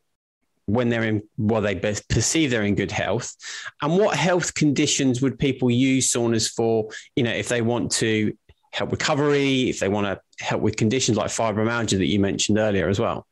when 0.73 0.89
they're 0.89 1.03
in, 1.03 1.21
well, 1.37 1.61
they 1.61 1.75
perceive 1.75 2.51
they're 2.51 2.63
in 2.63 2.75
good 2.75 2.91
health. 2.91 3.35
And 3.81 3.97
what 3.97 4.15
health 4.15 4.53
conditions 4.53 5.21
would 5.21 5.37
people 5.39 5.71
use 5.71 6.11
saunas 6.11 6.49
for? 6.49 6.89
You 7.15 7.23
know, 7.23 7.31
if 7.31 7.49
they 7.49 7.61
want 7.61 7.91
to 7.93 8.35
help 8.71 8.91
recovery, 8.91 9.69
if 9.69 9.79
they 9.79 9.89
want 9.89 10.07
to 10.07 10.45
help 10.45 10.61
with 10.61 10.77
conditions 10.77 11.17
like 11.17 11.27
fibromyalgia 11.27 11.97
that 11.97 12.05
you 12.05 12.19
mentioned 12.19 12.57
earlier 12.57 12.87
as 12.87 12.99
well. 12.99 13.25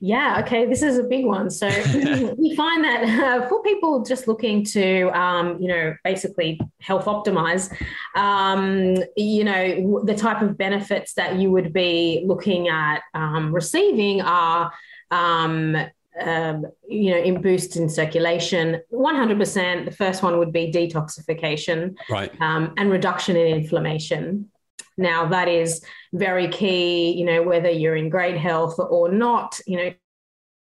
Yeah, 0.00 0.42
okay, 0.44 0.66
this 0.66 0.82
is 0.82 0.98
a 0.98 1.02
big 1.02 1.24
one. 1.24 1.48
So 1.48 1.66
we 2.38 2.54
find 2.54 2.84
that 2.84 3.04
uh, 3.04 3.48
for 3.48 3.62
people 3.62 4.04
just 4.04 4.28
looking 4.28 4.62
to, 4.66 5.08
um, 5.18 5.58
you 5.60 5.68
know, 5.68 5.94
basically 6.04 6.60
health 6.80 7.06
optimize, 7.06 7.72
um, 8.14 8.96
you 9.16 9.44
know, 9.44 10.02
the 10.04 10.14
type 10.14 10.42
of 10.42 10.58
benefits 10.58 11.14
that 11.14 11.36
you 11.36 11.50
would 11.50 11.72
be 11.72 12.22
looking 12.26 12.68
at 12.68 13.00
um, 13.14 13.54
receiving 13.54 14.20
are. 14.20 14.72
Um, 15.14 15.76
um, 16.20 16.66
you 16.88 17.10
know, 17.10 17.18
in 17.18 17.42
boost 17.42 17.76
in 17.76 17.88
circulation, 17.88 18.80
100%. 18.92 19.84
The 19.84 19.90
first 19.90 20.22
one 20.22 20.38
would 20.38 20.52
be 20.52 20.70
detoxification 20.70 21.96
right. 22.08 22.32
Um, 22.40 22.72
and 22.76 22.90
reduction 22.90 23.36
in 23.36 23.46
inflammation. 23.48 24.50
Now, 24.96 25.26
that 25.26 25.48
is 25.48 25.84
very 26.12 26.48
key, 26.48 27.12
you 27.12 27.24
know, 27.24 27.42
whether 27.42 27.70
you're 27.70 27.96
in 27.96 28.10
great 28.10 28.36
health 28.36 28.78
or 28.78 29.08
not, 29.10 29.58
you 29.66 29.76
know, 29.76 29.92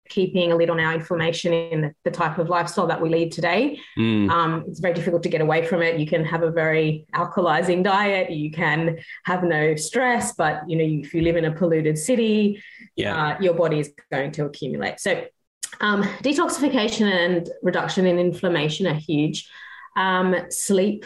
keeping 0.09 0.51
a 0.51 0.55
lid 0.55 0.69
on 0.69 0.79
our 0.79 0.93
inflammation 0.93 1.53
in 1.53 1.81
the, 1.81 1.95
the 2.03 2.11
type 2.11 2.37
of 2.37 2.49
lifestyle 2.49 2.87
that 2.87 3.01
we 3.01 3.09
lead 3.09 3.31
today. 3.31 3.79
Mm. 3.97 4.29
Um, 4.29 4.65
it's 4.67 4.79
very 4.79 4.93
difficult 4.93 5.23
to 5.23 5.29
get 5.29 5.41
away 5.41 5.65
from 5.65 5.81
it. 5.81 5.99
You 5.99 6.05
can 6.05 6.25
have 6.25 6.43
a 6.43 6.51
very 6.51 7.05
alkalizing 7.13 7.83
diet, 7.83 8.29
you 8.29 8.51
can 8.51 8.99
have 9.25 9.43
no 9.43 9.75
stress, 9.75 10.33
but, 10.33 10.61
you 10.67 10.77
know, 10.77 11.03
if 11.05 11.13
you 11.13 11.21
live 11.21 11.37
in 11.37 11.45
a 11.45 11.51
polluted 11.51 11.97
city, 11.97 12.61
yeah. 12.95 13.15
Uh, 13.15 13.41
your 13.41 13.55
body 13.55 13.79
is 13.79 13.91
going 14.11 14.31
to 14.33 14.45
accumulate. 14.45 14.99
So, 14.99 15.25
um, 15.81 16.03
detoxification 16.21 17.11
and 17.11 17.49
reduction 17.63 18.05
in 18.05 18.19
inflammation 18.19 18.85
are 18.85 18.93
huge. 18.93 19.49
Um, 19.95 20.35
sleep 20.49 21.05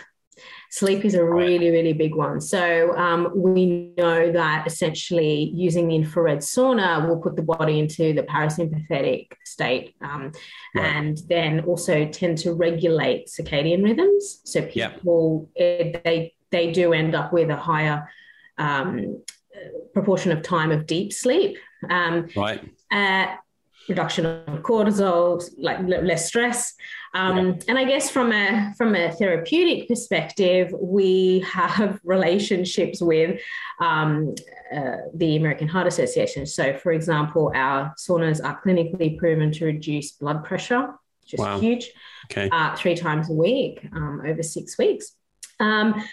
Sleep 0.70 1.06
is 1.06 1.16
a 1.16 1.24
really, 1.24 1.70
really 1.70 1.94
big 1.94 2.16
one. 2.16 2.42
So 2.42 2.96
um, 2.98 3.32
we 3.36 3.94
know 3.98 4.32
that 4.32 4.68
essentially 4.68 5.52
using 5.56 5.88
the 5.88 5.96
infrared 5.96 6.40
sauna 6.40 7.08
will 7.08 7.18
put 7.18 7.36
the 7.36 7.42
body 7.42 7.80
into 7.80 8.14
the 8.14 8.24
parasympathetic 8.24 9.28
state 9.46 9.96
um, 10.02 10.32
right. 10.76 10.86
and 10.86 11.18
then 11.30 11.62
also 11.62 12.06
tend 12.06 12.38
to 12.40 12.54
regulate 12.54 13.28
circadian 13.28 13.84
rhythms. 13.84 14.42
So 14.44 14.62
people, 14.66 15.50
it, 15.56 16.04
they, 16.04 16.34
they 16.52 16.72
do 16.72 16.94
end 16.94 17.16
up 17.16 17.32
with 17.32 17.50
a 17.50 17.56
higher 17.56 18.10
um, 18.58 19.24
proportion 19.94 20.32
of 20.32 20.42
time 20.42 20.72
of 20.72 20.86
deep 20.86 21.14
sleep. 21.14 21.58
Um, 21.90 22.28
right. 22.36 22.62
Uh, 22.92 23.36
reduction 23.90 24.26
of 24.26 24.62
cortisol, 24.64 25.44
like 25.58 25.80
less 25.88 26.28
stress. 26.28 26.74
Um, 27.14 27.38
yeah. 27.38 27.54
And 27.70 27.78
I 27.78 27.86
guess 27.86 28.10
from 28.10 28.32
a 28.32 28.74
from 28.78 28.96
a 28.96 29.12
therapeutic 29.12 29.88
perspective, 29.88 30.74
we 30.80 31.40
have 31.40 32.00
relationships 32.04 33.02
with 33.02 33.40
um, 33.80 34.36
uh, 34.76 34.98
the 35.14 35.38
American 35.38 35.68
Heart 35.68 35.88
Association. 35.88 36.46
So, 36.46 36.78
for 36.78 36.92
example, 36.92 37.52
our 37.56 37.94
saunas 37.98 38.44
are 38.44 38.62
clinically 38.62 39.18
proven 39.18 39.52
to 39.54 39.66
reduce 39.66 40.12
blood 40.12 40.44
pressure, 40.44 40.94
which 41.22 41.34
is 41.34 41.40
wow. 41.40 41.60
huge, 41.60 41.92
okay. 42.32 42.50
uh, 42.52 42.76
three 42.76 42.96
times 42.96 43.30
a 43.30 43.34
week 43.34 43.88
um, 43.94 44.22
over 44.26 44.44
six 44.44 44.78
weeks. 44.78 45.14
Um, 45.60 46.04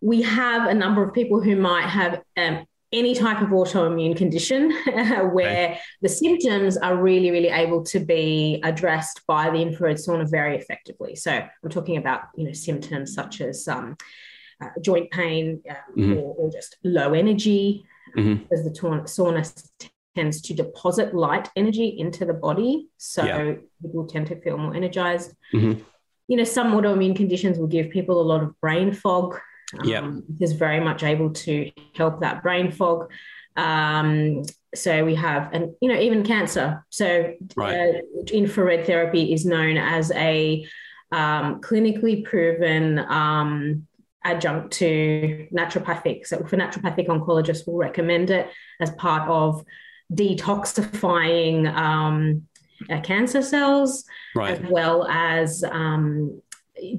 we 0.00 0.22
have 0.22 0.68
a 0.68 0.74
number 0.74 1.02
of 1.02 1.14
people 1.14 1.40
who 1.40 1.56
might 1.56 1.86
have 1.86 2.22
um, 2.36 2.66
any 2.92 3.14
type 3.14 3.40
of 3.40 3.48
autoimmune 3.48 4.16
condition 4.16 4.70
where 5.32 5.70
right. 5.70 5.78
the 6.02 6.08
symptoms 6.08 6.76
are 6.76 6.96
really, 6.96 7.30
really 7.30 7.48
able 7.48 7.82
to 7.84 8.00
be 8.00 8.60
addressed 8.62 9.22
by 9.26 9.48
the 9.50 9.56
infrared 9.56 9.96
sauna 9.96 10.30
very 10.30 10.56
effectively. 10.56 11.16
So 11.16 11.32
I'm 11.32 11.70
talking 11.70 11.96
about, 11.96 12.22
you 12.36 12.44
know, 12.44 12.52
symptoms 12.52 13.14
such 13.14 13.40
as 13.40 13.66
um, 13.66 13.96
uh, 14.62 14.68
joint 14.80 15.10
pain 15.10 15.62
um, 15.68 15.76
mm-hmm. 15.96 16.12
or, 16.18 16.34
or, 16.36 16.52
just 16.52 16.76
low 16.84 17.14
energy, 17.14 17.84
mm-hmm. 18.16 18.44
as 18.52 18.62
the 18.64 18.70
sauna 18.70 19.70
tends 20.14 20.42
to 20.42 20.54
deposit 20.54 21.14
light 21.14 21.48
energy 21.56 21.88
into 21.98 22.26
the 22.26 22.34
body. 22.34 22.88
So 22.98 23.24
yeah. 23.24 23.54
people 23.80 24.06
tend 24.06 24.26
to 24.26 24.40
feel 24.40 24.58
more 24.58 24.74
energized. 24.74 25.32
Mm-hmm. 25.54 25.80
You 26.28 26.36
know, 26.36 26.44
some 26.44 26.72
autoimmune 26.72 27.16
conditions 27.16 27.58
will 27.58 27.66
give 27.66 27.90
people 27.90 28.20
a 28.20 28.22
lot 28.22 28.42
of 28.42 28.60
brain 28.60 28.92
fog 28.92 29.40
yeah. 29.84 30.00
Um, 30.00 30.24
is 30.40 30.52
very 30.52 30.80
much 30.80 31.02
able 31.02 31.30
to 31.30 31.70
help 31.94 32.20
that 32.20 32.42
brain 32.42 32.70
fog. 32.70 33.10
Um, 33.56 34.42
so 34.74 35.04
we 35.04 35.14
have, 35.16 35.50
and 35.52 35.74
you 35.80 35.88
know, 35.88 36.00
even 36.00 36.24
cancer. 36.24 36.84
So 36.90 37.34
right. 37.56 37.96
uh, 37.96 38.22
infrared 38.32 38.86
therapy 38.86 39.32
is 39.32 39.44
known 39.44 39.76
as 39.76 40.10
a 40.12 40.66
um, 41.10 41.60
clinically 41.60 42.24
proven 42.24 42.98
um, 42.98 43.86
adjunct 44.24 44.72
to 44.74 45.46
naturopathic. 45.52 46.26
So 46.26 46.44
for 46.44 46.56
naturopathic 46.56 47.08
oncologists, 47.08 47.66
we'll 47.66 47.76
recommend 47.76 48.30
it 48.30 48.48
as 48.80 48.90
part 48.92 49.28
of 49.28 49.64
detoxifying 50.12 51.72
um, 51.74 52.42
uh, 52.90 53.00
cancer 53.00 53.42
cells, 53.42 54.04
right. 54.34 54.52
as 54.52 54.70
well 54.70 55.06
as 55.06 55.64
um, 55.64 56.40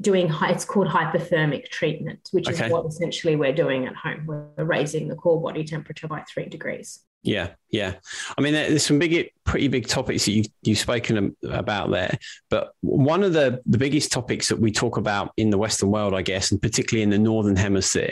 doing 0.01 0.31
it's 0.43 0.65
called 0.65 0.87
hypothermic 0.87 1.69
treatment, 1.69 2.29
which 2.31 2.47
okay. 2.47 2.65
is 2.65 2.71
what 2.71 2.85
essentially 2.85 3.35
we're 3.35 3.53
doing 3.53 3.85
at 3.85 3.95
home. 3.95 4.25
We're 4.25 4.63
raising 4.63 5.07
the 5.07 5.15
core 5.15 5.41
body 5.41 5.63
temperature 5.63 6.07
by 6.07 6.23
three 6.31 6.45
degrees. 6.45 6.99
Yeah, 7.23 7.51
yeah. 7.69 7.95
I 8.37 8.41
mean, 8.41 8.51
there's 8.51 8.85
some 8.85 8.99
big, 8.99 9.31
pretty 9.45 9.69
big 9.69 9.87
topics 9.87 10.25
that 10.25 10.31
you've, 10.31 10.47
you've 10.61 10.77
spoken 10.77 11.35
about 11.43 11.89
there. 11.89 12.17
But 12.49 12.73
one 12.81 13.23
of 13.23 13.31
the, 13.31 13.61
the 13.65 13.77
biggest 13.77 14.11
topics 14.11 14.49
that 14.49 14.59
we 14.59 14.71
talk 14.71 14.97
about 14.97 15.31
in 15.37 15.49
the 15.49 15.57
Western 15.57 15.89
world, 15.89 16.13
I 16.13 16.21
guess, 16.21 16.51
and 16.51 16.61
particularly 16.61 17.03
in 17.03 17.09
the 17.09 17.17
Northern 17.17 17.55
Hemisphere, 17.55 18.11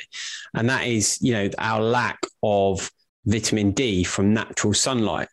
and 0.53 0.69
that 0.69 0.87
is, 0.87 1.17
you 1.21 1.33
know, 1.33 1.49
our 1.57 1.81
lack 1.81 2.19
of 2.41 2.89
vitamin 3.25 3.71
D 3.71 4.05
from 4.05 4.33
natural 4.33 4.73
sunlight. 4.73 5.27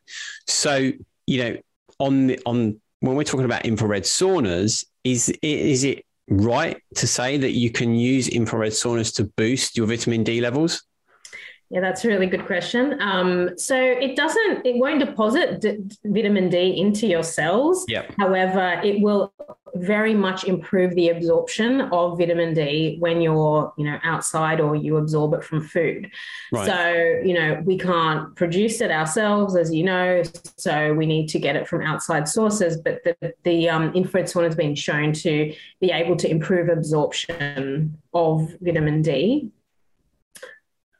So, 0.48 0.90
you 1.26 1.44
know, 1.44 1.56
on 2.00 2.26
the, 2.26 2.40
on 2.46 2.80
when 3.00 3.14
we're 3.14 3.22
talking 3.22 3.44
about 3.44 3.64
infrared 3.64 4.02
saunas, 4.02 4.84
is 5.04 5.32
is 5.40 5.84
it 5.84 6.04
right 6.28 6.82
to 6.96 7.06
say 7.06 7.36
that 7.38 7.52
you 7.52 7.70
can 7.70 7.94
use 7.94 8.28
infrared 8.28 8.72
saunas 8.72 9.14
to 9.16 9.24
boost 9.24 9.76
your 9.76 9.86
vitamin 9.86 10.24
D 10.24 10.40
levels? 10.40 10.84
Yeah, 11.70 11.80
that's 11.80 12.02
a 12.04 12.08
really 12.08 12.26
good 12.26 12.46
question. 12.46 12.98
Um, 13.00 13.58
so 13.58 13.76
it 13.76 14.16
doesn't, 14.16 14.64
it 14.64 14.76
won't 14.76 15.00
deposit 15.00 15.60
d- 15.60 15.78
vitamin 16.04 16.48
D 16.48 16.80
into 16.80 17.06
your 17.06 17.22
cells. 17.22 17.84
Yep. 17.88 18.14
However, 18.18 18.80
it 18.82 19.02
will 19.02 19.34
very 19.74 20.14
much 20.14 20.44
improve 20.44 20.94
the 20.94 21.10
absorption 21.10 21.82
of 21.92 22.16
vitamin 22.16 22.54
D 22.54 22.96
when 23.00 23.20
you're, 23.20 23.72
you 23.76 23.84
know, 23.84 23.98
outside 24.02 24.60
or 24.60 24.74
you 24.74 24.96
absorb 24.96 25.34
it 25.34 25.44
from 25.44 25.60
food. 25.60 26.10
Right. 26.52 26.66
So, 26.66 27.26
you 27.26 27.34
know, 27.34 27.62
we 27.62 27.76
can't 27.76 28.34
produce 28.34 28.80
it 28.80 28.90
ourselves, 28.90 29.54
as 29.54 29.72
you 29.72 29.84
know. 29.84 30.22
So 30.56 30.94
we 30.94 31.04
need 31.04 31.28
to 31.28 31.38
get 31.38 31.54
it 31.54 31.68
from 31.68 31.82
outside 31.82 32.28
sources. 32.28 32.80
But 32.80 33.04
the, 33.04 33.34
the 33.44 33.68
um, 33.68 33.92
infrared 33.94 34.26
sauna 34.26 34.44
has 34.44 34.56
been 34.56 34.74
shown 34.74 35.12
to 35.12 35.54
be 35.82 35.90
able 35.90 36.16
to 36.16 36.30
improve 36.30 36.70
absorption 36.70 37.98
of 38.14 38.56
vitamin 38.62 39.02
D 39.02 39.52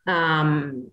um, 0.09 0.91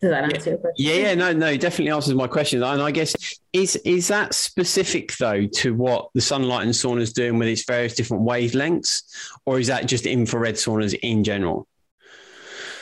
does 0.00 0.10
that 0.10 0.24
answer 0.24 0.50
yeah. 0.50 0.50
your 0.50 0.58
question? 0.58 0.86
Yeah, 0.86 0.94
yeah, 0.94 1.14
no, 1.14 1.32
no, 1.32 1.56
definitely 1.56 1.90
answers 1.90 2.14
my 2.14 2.28
question. 2.28 2.62
And 2.62 2.80
I 2.80 2.90
guess 2.90 3.16
is 3.52 3.76
is 3.76 4.08
that 4.08 4.32
specific 4.34 5.16
though 5.16 5.46
to 5.46 5.74
what 5.74 6.10
the 6.14 6.20
Sunlighten 6.20 6.68
sauna 6.68 7.00
is 7.00 7.12
doing 7.12 7.38
with 7.38 7.48
its 7.48 7.64
various 7.64 7.94
different 7.94 8.22
wavelengths, 8.22 9.02
or 9.44 9.58
is 9.58 9.66
that 9.66 9.86
just 9.86 10.06
infrared 10.06 10.54
saunas 10.54 10.94
in 11.02 11.24
general? 11.24 11.66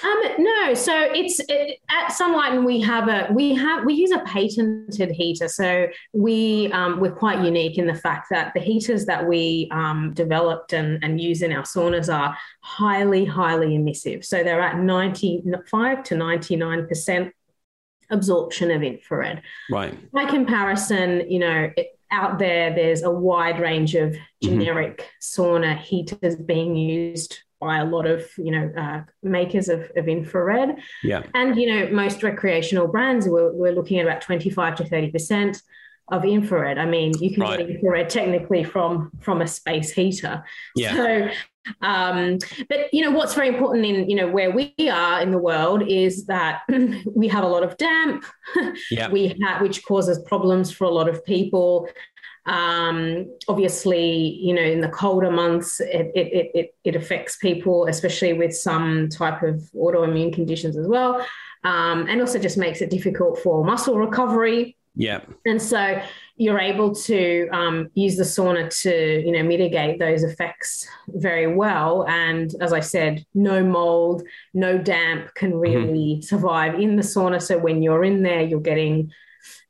Um, 0.07 0.23
no, 0.39 0.75
so 0.75 0.95
it's 0.95 1.41
it, 1.49 1.81
at 1.89 2.13
Sunlighten 2.13 2.65
we 2.65 2.81
have 2.81 3.09
a 3.09 3.29
we 3.33 3.55
have 3.55 3.85
we 3.85 3.95
use 3.95 4.13
a 4.13 4.21
patented 4.21 5.11
heater. 5.11 5.49
So 5.49 5.89
we 6.13 6.71
um, 6.73 7.01
we're 7.01 7.15
quite 7.15 7.45
unique 7.45 7.77
in 7.77 7.87
the 7.87 7.95
fact 7.95 8.29
that 8.31 8.53
the 8.55 8.61
heaters 8.61 9.07
that 9.07 9.27
we 9.27 9.69
um, 9.73 10.13
developed 10.15 10.73
and, 10.73 11.03
and 11.03 11.21
use 11.21 11.43
in 11.43 11.53
our 11.53 11.65
saunas 11.65 12.13
are 12.13 12.37
highly 12.61 13.25
highly 13.25 13.75
emissive. 13.75 14.25
So 14.25 14.45
they're 14.45 14.61
at 14.61 14.79
ninety 14.79 15.43
five 15.69 16.05
to 16.05 16.17
ninety 16.17 16.55
nine 16.55 16.87
percent 16.87 17.35
absorption 18.11 18.71
of 18.71 18.85
infrared. 18.85 19.43
Right. 19.71 20.13
By 20.13 20.27
comparison, 20.27 21.29
you 21.29 21.41
know. 21.41 21.71
It, 21.77 21.89
out 22.13 22.39
there, 22.39 22.73
there's 22.73 23.03
a 23.03 23.11
wide 23.11 23.59
range 23.59 23.97
of 23.97 24.13
mm-hmm. 24.13 24.49
generic 24.49 24.99
mm-hmm. 24.99 25.43
sauna 25.43 25.77
heaters 25.77 26.37
being 26.37 26.77
used 26.77 27.41
by 27.61 27.79
a 27.79 27.85
lot 27.85 28.07
of 28.07 28.27
you 28.39 28.51
know 28.51 28.73
uh, 28.77 29.03
makers 29.23 29.69
of, 29.69 29.91
of 29.97 30.09
infrared. 30.09 30.77
Yeah. 31.03 31.23
And 31.35 31.57
you 31.57 31.67
know 31.67 31.91
most 31.91 32.23
recreational 32.23 32.89
brands 32.89 33.27
we're, 33.29 33.53
we're 33.53 33.73
looking 33.73 33.99
at 33.99 34.07
about 34.07 34.21
25 34.21 34.77
to 34.77 34.85
30 34.85 35.11
percent 35.11 35.63
of 36.09 36.25
infrared. 36.25 36.79
I 36.79 36.87
mean, 36.87 37.13
you 37.21 37.33
can 37.33 37.43
right. 37.43 37.59
get 37.59 37.71
infrared 37.71 38.11
technically 38.11 38.65
from 38.65 39.11
from 39.21 39.43
a 39.43 39.47
space 39.47 39.91
heater. 39.91 40.45
Yeah. 40.75 40.95
So 40.95 41.31
Um, 41.83 42.39
but 42.69 42.93
you 42.93 43.03
know 43.03 43.11
what's 43.11 43.35
very 43.35 43.49
important 43.49 43.85
in 43.85 44.09
you 44.09 44.17
know 44.17 44.29
where 44.29 44.51
we 44.51 44.75
are 44.91 45.21
in 45.21 45.31
the 45.31 45.39
world 45.39 45.83
is 45.89 46.27
that 46.27 46.63
we 47.15 47.29
have 47.29 47.45
a 47.45 47.49
lot 47.49 47.63
of 47.63 47.77
damp. 47.77 48.25
Yeah. 48.91 49.09
we 49.13 49.37
have 49.43 49.61
which 49.61 49.85
causes 49.85 50.19
problems 50.27 50.71
for 50.71 50.85
a 50.85 50.91
lot 50.91 51.09
of 51.09 51.25
people. 51.25 51.89
Um, 52.47 53.27
obviously, 53.49 54.39
you 54.41 54.55
know, 54.55 54.63
in 54.63 54.81
the 54.81 54.89
colder 54.89 55.31
months, 55.31 55.81
it, 55.81 56.13
it, 56.15 56.51
it, 56.55 56.75
it 56.85 56.97
affects 56.97 57.37
people, 57.37 57.87
especially 57.87 58.33
with 58.33 58.55
some 58.57 59.09
type 59.09 59.43
of 59.43 59.69
autoimmune 59.75 60.33
conditions 60.33 60.77
as 60.77 60.87
well. 60.87 61.27
Um, 61.65 62.07
and 62.09 62.21
also 62.21 62.39
just 62.39 62.57
makes 62.57 62.81
it 62.81 62.91
difficult 62.91 63.41
for 63.41 63.65
muscle 63.65 63.99
recovery. 63.99 64.77
Yeah. 64.95 65.21
And 65.45 65.61
so 65.61 66.01
you're 66.37 66.61
able 66.61 66.95
to 66.95 67.49
um, 67.49 67.91
use 67.95 68.17
the 68.17 68.23
sauna 68.25 68.71
to, 68.83 69.27
you 69.27 69.33
know, 69.33 69.43
mitigate 69.43 69.99
those 69.99 70.23
effects 70.23 70.87
very 71.09 71.55
well. 71.55 72.07
And 72.09 72.55
as 72.61 72.73
I 72.73 72.81
said, 72.81 73.25
no 73.35 73.65
mold, 73.65 74.23
no 74.55 74.79
damp 74.79 75.35
can 75.35 75.55
really 75.55 76.17
mm-hmm. 76.17 76.21
survive 76.23 76.75
in 76.79 76.97
the 76.97 77.03
sauna. 77.03 77.43
So 77.43 77.59
when 77.59 77.83
you're 77.83 78.05
in 78.05 78.23
there, 78.23 78.43
you're 78.43 78.61
getting 78.61 79.11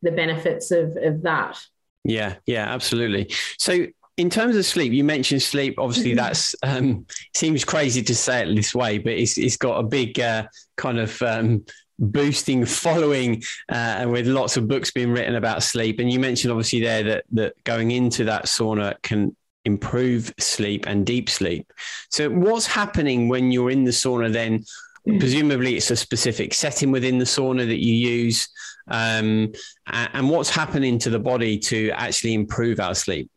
the 0.02 0.12
benefits 0.12 0.70
of, 0.70 0.96
of 0.96 1.22
that. 1.22 1.58
Yeah, 2.06 2.36
yeah, 2.46 2.72
absolutely. 2.72 3.32
So 3.58 3.86
in 4.16 4.30
terms 4.30 4.56
of 4.56 4.64
sleep, 4.64 4.92
you 4.92 5.04
mentioned 5.04 5.42
sleep. 5.42 5.74
Obviously, 5.78 6.10
mm-hmm. 6.10 6.16
that's 6.16 6.54
um, 6.62 7.06
seems 7.34 7.64
crazy 7.64 8.02
to 8.02 8.14
say 8.14 8.42
it 8.48 8.54
this 8.54 8.74
way, 8.74 8.98
but 8.98 9.12
it's 9.12 9.36
it's 9.36 9.56
got 9.56 9.78
a 9.78 9.82
big 9.82 10.18
uh, 10.18 10.46
kind 10.76 10.98
of 10.98 11.20
um, 11.22 11.64
boosting 11.98 12.64
following, 12.64 13.42
uh, 13.70 13.74
and 13.98 14.12
with 14.12 14.26
lots 14.26 14.56
of 14.56 14.68
books 14.68 14.90
being 14.90 15.10
written 15.10 15.34
about 15.34 15.62
sleep. 15.62 15.98
And 15.98 16.10
you 16.10 16.20
mentioned 16.20 16.52
obviously 16.52 16.80
there 16.80 17.02
that 17.02 17.24
that 17.32 17.64
going 17.64 17.90
into 17.90 18.24
that 18.24 18.44
sauna 18.46 18.94
can 19.02 19.36
improve 19.64 20.32
sleep 20.38 20.86
and 20.86 21.04
deep 21.04 21.28
sleep. 21.28 21.72
So, 22.10 22.30
what's 22.30 22.66
happening 22.66 23.28
when 23.28 23.52
you're 23.52 23.70
in 23.70 23.84
the 23.84 23.92
sauna? 23.92 24.32
Then. 24.32 24.64
Presumably, 25.06 25.76
it's 25.76 25.90
a 25.90 25.96
specific 25.96 26.52
setting 26.52 26.90
within 26.90 27.18
the 27.18 27.24
sauna 27.24 27.66
that 27.66 27.82
you 27.82 27.94
use. 27.94 28.48
Um, 28.88 29.52
and 29.86 30.28
what's 30.28 30.50
happening 30.50 30.98
to 31.00 31.10
the 31.10 31.18
body 31.18 31.58
to 31.58 31.90
actually 31.90 32.34
improve 32.34 32.80
our 32.80 32.94
sleep? 32.94 33.30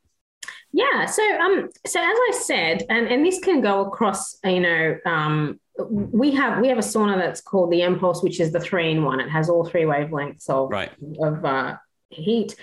Yeah, 0.71 1.05
so 1.05 1.23
um, 1.39 1.69
so 1.85 1.99
as 1.99 2.05
I 2.05 2.39
said, 2.43 2.83
and 2.89 3.07
and 3.07 3.25
this 3.25 3.39
can 3.39 3.61
go 3.61 3.85
across, 3.85 4.37
you 4.43 4.59
know, 4.59 4.97
um, 5.05 5.59
we 5.89 6.31
have 6.31 6.59
we 6.59 6.67
have 6.67 6.77
a 6.77 6.81
sauna 6.81 7.17
that's 7.17 7.41
called 7.41 7.71
the 7.71 7.79
mPulse, 7.81 8.23
which 8.23 8.39
is 8.39 8.51
the 8.51 8.59
three 8.59 8.91
in 8.91 9.03
one. 9.03 9.19
It 9.19 9.29
has 9.29 9.49
all 9.49 9.65
three 9.65 9.83
wavelengths 9.83 10.49
of 10.49 10.69
right. 10.69 10.91
of 11.21 11.43
uh, 11.43 11.77
heat. 12.09 12.55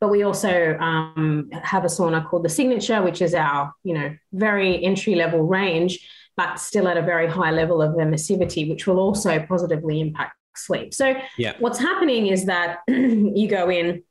But 0.00 0.10
we 0.10 0.24
also 0.24 0.76
um, 0.78 1.48
have 1.52 1.84
a 1.84 1.88
sauna 1.88 2.28
called 2.28 2.44
the 2.44 2.50
Signature, 2.50 3.02
which 3.02 3.22
is 3.22 3.34
our 3.34 3.72
you 3.82 3.94
know 3.94 4.14
very 4.32 4.84
entry 4.84 5.14
level 5.14 5.42
range, 5.42 6.06
but 6.36 6.56
still 6.56 6.88
at 6.88 6.96
a 6.96 7.02
very 7.02 7.28
high 7.28 7.50
level 7.50 7.80
of 7.80 7.94
emissivity, 7.94 8.68
which 8.68 8.86
will 8.86 8.98
also 8.98 9.44
positively 9.46 10.00
impact 10.00 10.36
sleep. 10.56 10.94
So 10.94 11.14
yeah. 11.38 11.54
what's 11.58 11.78
happening 11.78 12.28
is 12.28 12.46
that 12.46 12.78
you 12.88 13.48
go 13.48 13.70
in, 13.70 14.02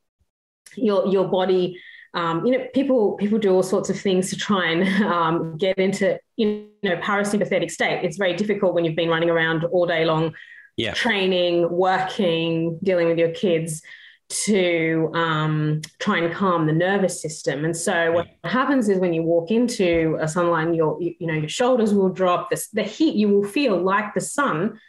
your 0.75 1.07
your 1.07 1.27
body 1.27 1.79
um, 2.15 2.45
you 2.45 2.51
know, 2.51 2.65
people 2.75 3.13
people 3.13 3.39
do 3.39 3.51
all 3.51 3.63
sorts 3.63 3.89
of 3.89 3.99
things 3.99 4.29
to 4.29 4.37
try 4.37 4.67
and 4.67 5.03
um, 5.03 5.57
get 5.57 5.79
into 5.79 6.19
you 6.35 6.69
know 6.83 6.97
parasympathetic 6.97 7.71
state. 7.71 8.03
It's 8.03 8.17
very 8.17 8.35
difficult 8.35 8.75
when 8.75 8.85
you've 8.85 8.95
been 8.95 9.09
running 9.09 9.31
around 9.31 9.63
all 9.63 9.87
day 9.87 10.05
long, 10.05 10.33
yeah. 10.77 10.93
training, 10.93 11.71
working, 11.71 12.77
dealing 12.83 13.07
with 13.07 13.17
your 13.17 13.31
kids 13.31 13.81
to 14.29 15.11
um, 15.13 15.81
try 15.99 16.17
and 16.19 16.33
calm 16.33 16.65
the 16.65 16.73
nervous 16.73 17.21
system. 17.21 17.65
And 17.65 17.75
so 17.75 18.11
what 18.11 18.27
happens 18.43 18.89
is 18.89 18.97
when 18.99 19.13
you 19.13 19.23
walk 19.23 19.51
into 19.51 20.17
a 20.19 20.25
Sunlighten, 20.25 20.75
your 20.75 21.01
you, 21.01 21.13
you 21.19 21.27
know 21.27 21.33
your 21.33 21.49
shoulders 21.49 21.93
will 21.93 22.09
drop. 22.09 22.49
The, 22.49 22.65
the 22.73 22.83
heat 22.83 23.15
you 23.15 23.29
will 23.29 23.47
feel 23.47 23.81
like 23.81 24.13
the 24.13 24.21
sun 24.21 24.79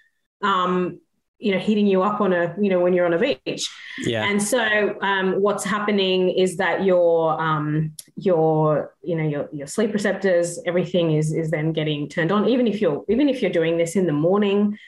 um, 0.43 1.01
you 1.39 1.53
know 1.53 1.59
heating 1.59 1.87
you 1.87 2.03
up 2.03 2.21
on 2.21 2.33
a 2.33 2.55
you 2.61 2.71
know 2.71 2.81
when 2.81 2.93
you're 2.93 3.07
on 3.07 3.13
a 3.13 3.19
beach 3.19 3.69
yeah 4.05 4.25
and 4.25 4.43
so 4.43 4.97
um, 5.03 5.41
what's 5.43 5.65
happening 5.65 6.31
is 6.31 6.57
that 6.57 6.85
your 6.85 7.41
um, 7.41 7.93
your 8.17 8.95
you 9.03 9.17
know 9.17 9.27
your, 9.27 9.49
your 9.53 9.67
sleep 9.67 9.93
receptors 9.93 10.59
everything 10.65 11.13
is 11.13 11.33
is 11.33 11.51
then 11.51 11.73
getting 11.73 12.09
turned 12.09 12.31
on 12.31 12.49
even 12.49 12.67
if 12.67 12.81
you're 12.81 13.05
even 13.09 13.29
if 13.29 13.43
you're 13.43 13.51
doing 13.51 13.77
this 13.77 13.97
in 13.97 14.07
the 14.07 14.13
morning 14.13 14.79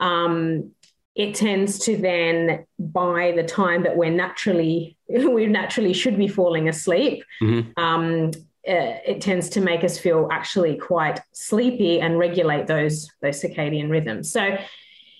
um, 0.00 0.70
it 1.18 1.34
tends 1.34 1.78
to 1.80 1.96
then 1.98 2.64
by 2.78 3.32
the 3.32 3.42
time 3.42 3.82
that 3.82 3.96
we're 3.96 4.10
naturally 4.10 4.96
we 5.08 5.46
naturally 5.46 5.92
should 5.92 6.16
be 6.16 6.28
falling 6.28 6.68
asleep 6.68 7.22
mm-hmm. 7.42 7.70
um, 7.82 8.30
uh, 8.66 8.96
it 9.06 9.20
tends 9.20 9.48
to 9.48 9.60
make 9.60 9.84
us 9.84 9.98
feel 9.98 10.28
actually 10.30 10.76
quite 10.76 11.20
sleepy 11.32 12.00
and 12.00 12.18
regulate 12.18 12.66
those 12.66 13.10
those 13.20 13.42
circadian 13.42 13.90
rhythms 13.90 14.32
so 14.32 14.56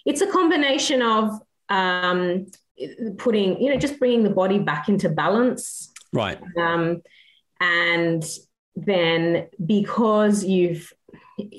it's 0.09 0.23
a 0.23 0.27
combination 0.27 1.03
of 1.03 1.39
um, 1.69 2.47
putting, 3.17 3.61
you 3.61 3.71
know, 3.71 3.79
just 3.79 3.99
bringing 3.99 4.23
the 4.23 4.31
body 4.31 4.59
back 4.59 4.89
into 4.89 5.09
balance. 5.09 5.93
Right. 6.13 6.39
Um, 6.57 7.03
and 7.61 8.25
then 8.77 9.49
because 9.65 10.45
you've 10.45 10.93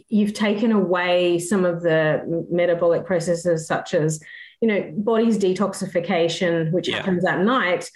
you've 0.10 0.34
taken 0.34 0.72
away 0.72 1.40
some 1.40 1.66
of 1.66 1.82
the 1.82 2.46
metabolic 2.52 3.06
processes 3.06 3.68
such 3.68 3.94
as 3.94 4.22
you 4.62 4.68
know 4.68 4.92
body's 4.98 5.38
detoxification 5.38 6.72
which 6.72 6.90
yeah. 6.90 6.98
happens 6.98 7.26
at 7.26 7.42
night 7.42 7.90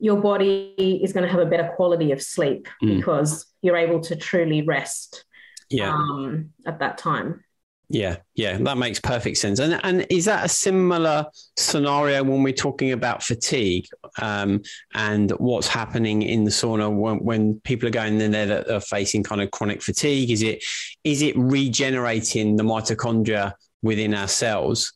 your 0.00 0.20
body 0.20 1.00
is 1.02 1.12
going 1.12 1.24
to 1.24 1.30
have 1.30 1.40
a 1.40 1.46
better 1.46 1.72
quality 1.76 2.12
of 2.12 2.22
sleep 2.22 2.68
mm. 2.82 2.96
because 2.96 3.46
you're 3.62 3.76
able 3.76 4.00
to 4.00 4.16
truly 4.16 4.62
rest 4.62 5.24
yeah. 5.70 5.92
um, 5.92 6.50
at 6.66 6.78
that 6.78 6.98
time 6.98 7.44
yeah, 7.90 8.16
yeah, 8.34 8.58
that 8.58 8.76
makes 8.76 9.00
perfect 9.00 9.38
sense. 9.38 9.60
And 9.60 9.80
and 9.82 10.06
is 10.10 10.26
that 10.26 10.44
a 10.44 10.48
similar 10.48 11.26
scenario 11.56 12.22
when 12.22 12.42
we're 12.42 12.52
talking 12.52 12.92
about 12.92 13.22
fatigue 13.22 13.86
um, 14.20 14.60
and 14.94 15.30
what's 15.32 15.68
happening 15.68 16.20
in 16.20 16.44
the 16.44 16.50
sauna 16.50 16.94
when, 16.94 17.16
when 17.16 17.60
people 17.60 17.88
are 17.88 17.92
going 17.92 18.20
in 18.20 18.30
there 18.30 18.46
that 18.46 18.70
are 18.70 18.80
facing 18.80 19.22
kind 19.22 19.40
of 19.40 19.50
chronic 19.52 19.82
fatigue? 19.82 20.30
Is 20.30 20.42
it 20.42 20.62
is 21.02 21.22
it 21.22 21.34
regenerating 21.38 22.56
the 22.56 22.62
mitochondria 22.62 23.54
within 23.80 24.12
our 24.12 24.28
cells? 24.28 24.92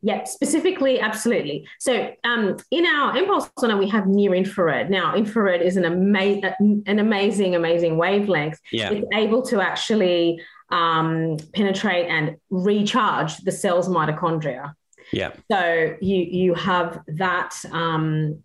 Yeah, 0.00 0.24
specifically, 0.24 1.00
absolutely. 1.00 1.66
So 1.78 2.10
um, 2.24 2.56
in 2.70 2.86
our 2.86 3.14
mPulse 3.14 3.50
sauna, 3.58 3.78
we 3.78 3.88
have 3.88 4.06
near 4.06 4.34
infrared. 4.34 4.90
Now, 4.90 5.14
infrared 5.14 5.62
is 5.62 5.78
an, 5.78 5.86
ama- 5.86 6.54
an 6.60 6.98
amazing, 6.98 7.54
amazing 7.54 7.96
wavelength. 7.96 8.60
Yeah. 8.70 8.90
It's 8.90 9.06
able 9.14 9.40
to 9.46 9.62
actually 9.62 10.42
um, 10.70 11.36
penetrate 11.52 12.06
and 12.08 12.36
recharge 12.50 13.38
the 13.38 13.52
cell's 13.52 13.88
mitochondria. 13.88 14.74
Yeah. 15.12 15.32
So 15.50 15.96
you 16.00 16.16
you 16.16 16.54
have 16.54 17.00
that, 17.06 17.54
um, 17.70 18.42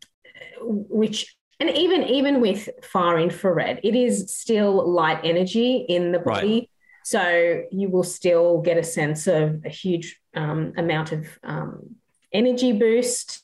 which 0.62 1.36
and 1.60 1.69
even 1.69 2.03
even 2.03 2.41
with 2.41 2.69
far 2.84 3.19
infrared, 3.19 3.79
it 3.84 3.95
is 3.95 4.34
still 4.34 4.89
light 4.89 5.21
energy 5.23 5.77
in 5.77 6.12
the 6.12 6.19
body. 6.19 6.53
Right. 6.53 6.69
So 7.03 7.63
you 7.71 7.89
will 7.89 8.03
still 8.03 8.62
get 8.62 8.77
a 8.77 8.84
sense 8.84 9.25
of 9.25 9.63
a 9.65 9.69
huge 9.69 10.19
um, 10.36 10.73
amount 10.77 11.12
of 11.12 11.25
um, 11.43 11.95
energy 12.32 12.71
boost. 12.71 13.43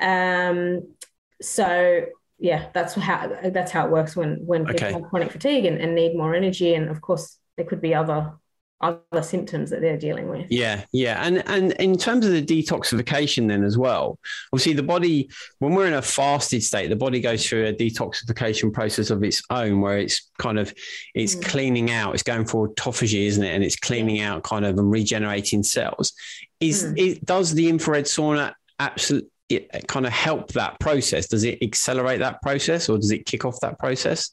Um, 0.00 0.94
so 1.42 2.06
yeah, 2.38 2.68
that's 2.72 2.94
how 2.94 3.36
that's 3.50 3.72
how 3.72 3.86
it 3.86 3.90
works 3.90 4.16
when 4.16 4.46
when 4.46 4.64
people 4.64 4.86
okay. 4.86 4.92
have 4.92 5.10
chronic 5.10 5.32
fatigue 5.32 5.64
and, 5.64 5.78
and 5.80 5.94
need 5.94 6.16
more 6.16 6.34
energy, 6.34 6.74
and 6.74 6.88
of 6.88 7.00
course 7.00 7.36
there 7.58 7.66
could 7.66 7.82
be 7.82 7.94
other 7.94 8.32
other 8.80 9.22
symptoms 9.22 9.70
that 9.70 9.80
they're 9.80 9.98
dealing 9.98 10.28
with. 10.28 10.46
Yeah, 10.50 10.84
yeah, 10.92 11.20
and 11.26 11.42
and 11.48 11.72
in 11.72 11.98
terms 11.98 12.24
of 12.24 12.32
the 12.32 12.44
detoxification, 12.44 13.48
then 13.48 13.64
as 13.64 13.76
well. 13.76 14.18
Obviously, 14.52 14.74
the 14.74 14.84
body 14.84 15.28
when 15.58 15.74
we're 15.74 15.88
in 15.88 15.94
a 15.94 16.02
fasted 16.02 16.62
state, 16.62 16.88
the 16.88 16.96
body 16.96 17.20
goes 17.20 17.46
through 17.46 17.66
a 17.66 17.72
detoxification 17.72 18.72
process 18.72 19.10
of 19.10 19.24
its 19.24 19.42
own, 19.50 19.80
where 19.80 19.98
it's 19.98 20.30
kind 20.38 20.58
of 20.58 20.72
it's 21.14 21.34
mm. 21.34 21.44
cleaning 21.44 21.90
out, 21.90 22.14
it's 22.14 22.22
going 22.22 22.46
for 22.46 22.68
autophagy, 22.68 23.26
isn't 23.26 23.42
it? 23.42 23.52
And 23.54 23.64
it's 23.64 23.76
cleaning 23.76 24.20
out 24.20 24.44
kind 24.44 24.64
of 24.64 24.78
and 24.78 24.90
regenerating 24.90 25.64
cells. 25.64 26.12
Is 26.60 26.84
mm. 26.84 26.96
it 26.96 27.26
does 27.26 27.54
the 27.54 27.68
infrared 27.68 28.04
sauna 28.04 28.54
absolutely? 28.78 29.30
It 29.50 29.88
kind 29.88 30.04
of 30.04 30.12
help 30.12 30.52
that 30.52 30.78
process? 30.78 31.26
Does 31.26 31.42
it 31.42 31.62
accelerate 31.62 32.18
that 32.18 32.42
process 32.42 32.90
or 32.90 32.98
does 32.98 33.10
it 33.10 33.24
kick 33.24 33.46
off 33.46 33.58
that 33.60 33.78
process? 33.78 34.32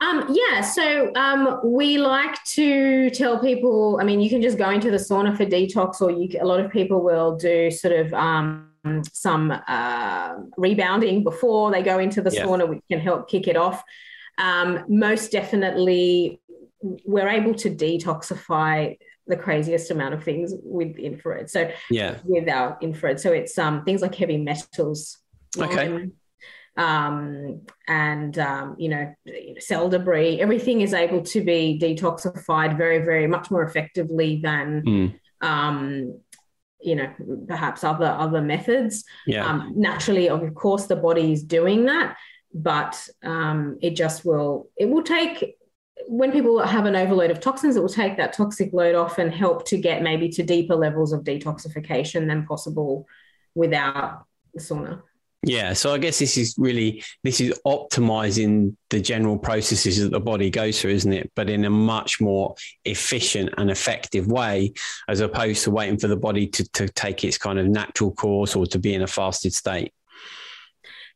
Um, 0.00 0.26
yeah, 0.30 0.60
so 0.60 1.10
um, 1.14 1.60
we 1.64 1.98
like 1.98 2.42
to 2.44 3.08
tell 3.10 3.38
people. 3.38 3.98
I 4.00 4.04
mean, 4.04 4.20
you 4.20 4.28
can 4.28 4.42
just 4.42 4.58
go 4.58 4.70
into 4.70 4.90
the 4.90 4.98
sauna 4.98 5.36
for 5.36 5.46
detox, 5.46 6.00
or 6.02 6.10
you. 6.10 6.28
A 6.40 6.44
lot 6.44 6.60
of 6.60 6.70
people 6.70 7.02
will 7.02 7.36
do 7.36 7.70
sort 7.70 7.94
of 7.94 8.12
um, 8.12 8.68
some 9.12 9.52
uh, 9.66 10.34
rebounding 10.58 11.24
before 11.24 11.70
they 11.70 11.82
go 11.82 11.98
into 11.98 12.20
the 12.20 12.30
yeah. 12.30 12.44
sauna, 12.44 12.68
which 12.68 12.80
can 12.90 13.00
help 13.00 13.28
kick 13.28 13.48
it 13.48 13.56
off. 13.56 13.82
Um, 14.38 14.84
most 14.88 15.32
definitely, 15.32 16.42
we're 16.82 17.28
able 17.28 17.54
to 17.54 17.70
detoxify 17.70 18.98
the 19.26 19.36
craziest 19.36 19.90
amount 19.90 20.12
of 20.12 20.22
things 20.22 20.52
with 20.62 20.98
infrared. 20.98 21.48
So 21.48 21.70
yeah, 21.90 22.18
with 22.24 22.50
our 22.50 22.76
infrared, 22.82 23.18
so 23.18 23.32
it's 23.32 23.56
um, 23.56 23.82
things 23.84 24.02
like 24.02 24.14
heavy 24.14 24.36
metals. 24.36 25.18
Okay 25.58 26.10
um, 26.76 27.62
and 27.88 28.38
um, 28.38 28.76
you 28.78 28.88
know 28.88 29.14
cell 29.58 29.88
debris. 29.88 30.40
Everything 30.40 30.80
is 30.80 30.94
able 30.94 31.22
to 31.22 31.42
be 31.42 31.78
detoxified 31.80 32.76
very, 32.76 32.98
very 32.98 33.26
much 33.26 33.50
more 33.50 33.62
effectively 33.62 34.40
than. 34.42 34.82
Mm. 34.82 35.20
Um, 35.40 36.20
you 36.78 36.94
know, 36.94 37.10
perhaps 37.48 37.82
other 37.82 38.06
other 38.06 38.40
methods. 38.40 39.04
Yeah. 39.26 39.46
Um, 39.46 39.72
naturally, 39.76 40.28
of 40.28 40.54
course, 40.54 40.86
the 40.86 40.94
body 40.94 41.32
is 41.32 41.42
doing 41.42 41.86
that, 41.86 42.16
but 42.54 43.08
um, 43.24 43.78
it 43.80 43.96
just 43.96 44.24
will. 44.24 44.68
It 44.76 44.88
will 44.88 45.02
take 45.02 45.56
when 46.08 46.32
people 46.32 46.60
have 46.60 46.86
an 46.86 46.96
overload 46.96 47.30
of 47.30 47.40
toxins, 47.40 47.76
it 47.76 47.80
will 47.80 47.88
take 47.88 48.16
that 48.16 48.32
toxic 48.32 48.72
load 48.72 48.94
off 48.94 49.18
and 49.18 49.32
help 49.32 49.66
to 49.66 49.78
get 49.78 50.02
maybe 50.02 50.28
to 50.28 50.42
deeper 50.42 50.76
levels 50.76 51.12
of 51.12 51.24
detoxification 51.24 52.28
than 52.28 52.46
possible 52.46 53.06
without 53.54 54.24
the 54.54 54.60
sauna. 54.60 55.02
Yeah, 55.46 55.74
so 55.74 55.94
I 55.94 55.98
guess 55.98 56.18
this 56.18 56.36
is 56.36 56.56
really 56.58 57.04
this 57.22 57.40
is 57.40 57.56
optimizing 57.64 58.74
the 58.90 59.00
general 59.00 59.38
processes 59.38 60.00
that 60.00 60.10
the 60.10 60.18
body 60.18 60.50
goes 60.50 60.80
through, 60.80 60.90
isn't 60.90 61.12
it? 61.12 61.30
But 61.36 61.48
in 61.48 61.64
a 61.64 61.70
much 61.70 62.20
more 62.20 62.56
efficient 62.84 63.54
and 63.56 63.70
effective 63.70 64.26
way, 64.26 64.72
as 65.08 65.20
opposed 65.20 65.62
to 65.62 65.70
waiting 65.70 65.98
for 65.98 66.08
the 66.08 66.16
body 66.16 66.48
to, 66.48 66.68
to 66.72 66.88
take 66.88 67.22
its 67.22 67.38
kind 67.38 67.60
of 67.60 67.68
natural 67.68 68.10
course 68.10 68.56
or 68.56 68.66
to 68.66 68.78
be 68.80 68.92
in 68.92 69.02
a 69.02 69.06
fasted 69.06 69.54
state. 69.54 69.92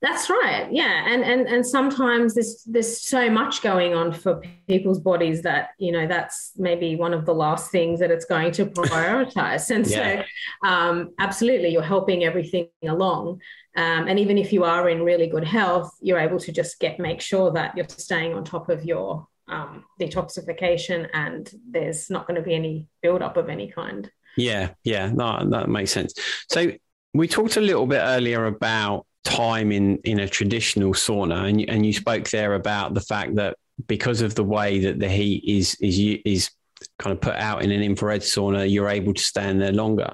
That's 0.03 0.31
right. 0.31 0.67
Yeah, 0.73 1.05
and 1.09 1.23
and 1.23 1.47
and 1.47 1.67
sometimes 1.67 2.33
there's 2.33 2.65
there's 2.65 3.03
so 3.03 3.29
much 3.29 3.61
going 3.61 3.93
on 3.93 4.13
for 4.13 4.41
people's 4.67 4.99
bodies 4.99 5.43
that 5.43 5.71
you 5.79 5.93
know 5.93 6.07
that's 6.07 6.53
maybe 6.57 6.97
one 6.97 7.13
of 7.13 7.27
the 7.27 7.35
last 7.35 7.71
things 7.71 8.01
that 8.01 8.11
it's 8.11 8.25
going 8.25 8.53
to 8.53 8.65
prioritize. 8.67 9.71
And 9.71 9.87
yeah. 9.87 10.23
so, 10.63 10.69
um, 10.69 11.11
absolutely, 11.19 11.69
you're 11.69 11.83
helping 11.83 12.25
everything 12.25 12.69
along. 12.83 13.41
Um, 13.77 14.09
and 14.09 14.19
even 14.19 14.39
if 14.39 14.55
you 14.55 14.65
are 14.65 14.89
in 14.89 15.03
really 15.03 15.27
good 15.27 15.45
health, 15.45 15.91
you're 16.01 16.19
able 16.19 16.39
to 16.41 16.51
just 16.51 16.81
get 16.81 16.99
make 16.99 17.21
sure 17.21 17.53
that 17.53 17.77
you're 17.77 17.89
staying 17.89 18.33
on 18.33 18.43
top 18.43 18.71
of 18.71 18.85
your 18.87 19.27
um, 19.49 19.85
detoxification, 20.01 21.09
and 21.13 21.51
there's 21.71 22.09
not 22.09 22.27
going 22.27 22.37
to 22.37 22.43
be 22.43 22.55
any 22.55 22.87
buildup 23.03 23.37
of 23.37 23.51
any 23.51 23.69
kind. 23.69 24.11
Yeah, 24.39 24.71
yeah, 24.83 25.11
no, 25.13 25.47
that 25.51 25.69
makes 25.69 25.91
sense. 25.91 26.15
So 26.49 26.73
we 27.13 27.29
talked 27.29 27.59
a 27.59 27.61
little 27.61 27.87
bit 27.87 28.01
earlier 28.01 28.47
about 28.47 29.07
time 29.25 29.73
in 29.73 29.99
in 29.99 30.21
a 30.21 30.29
traditional 30.29 30.93
sauna, 30.93 31.49
and 31.49 31.69
and 31.69 31.85
you 31.85 31.93
spoke 31.93 32.29
there 32.31 32.55
about 32.55 32.95
the 32.95 33.01
fact 33.01 33.35
that 33.37 33.57
because 33.87 34.21
of 34.21 34.35
the 34.35 34.45
way 34.45 34.79
that 34.81 34.99
the 34.99 35.09
heat 35.09 35.45
is 35.45 35.75
is 35.81 35.99
is 36.25 36.51
kind 36.99 37.13
of 37.13 37.21
put 37.21 37.35
out 37.35 37.63
in 37.63 37.71
an 37.71 37.83
infrared 37.83 38.23
sauna, 38.23 38.71
you're 38.71 38.89
able 38.89 39.15
to 39.15 39.23
stand 39.23 39.61
there 39.61 39.73
longer. 39.73 40.13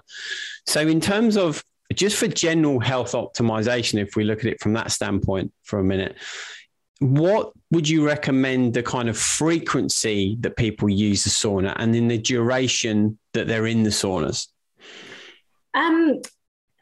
So 0.66 0.80
in 0.80 1.00
terms 1.00 1.36
of 1.36 1.62
just 1.94 2.16
for 2.16 2.26
general 2.26 2.80
health 2.80 3.12
optimization, 3.12 4.02
if 4.02 4.16
we 4.16 4.24
look 4.24 4.40
at 4.40 4.46
it 4.46 4.60
from 4.60 4.72
that 4.72 4.90
standpoint 4.90 5.52
for 5.62 5.78
a 5.78 5.84
minute, 5.84 6.16
what 6.98 7.52
would 7.70 7.88
you 7.88 8.04
recommend 8.04 8.74
the 8.74 8.82
kind 8.82 9.08
of 9.08 9.16
frequency 9.16 10.36
that 10.40 10.56
people 10.56 10.88
use 10.88 11.24
the 11.24 11.30
sauna 11.30 11.74
and 11.76 11.94
in 11.94 12.08
the 12.08 12.18
duration 12.18 13.18
that 13.34 13.46
they're 13.46 13.66
in 13.66 13.82
the 13.82 13.90
saunas? 13.90 14.48
Um, 15.74 16.20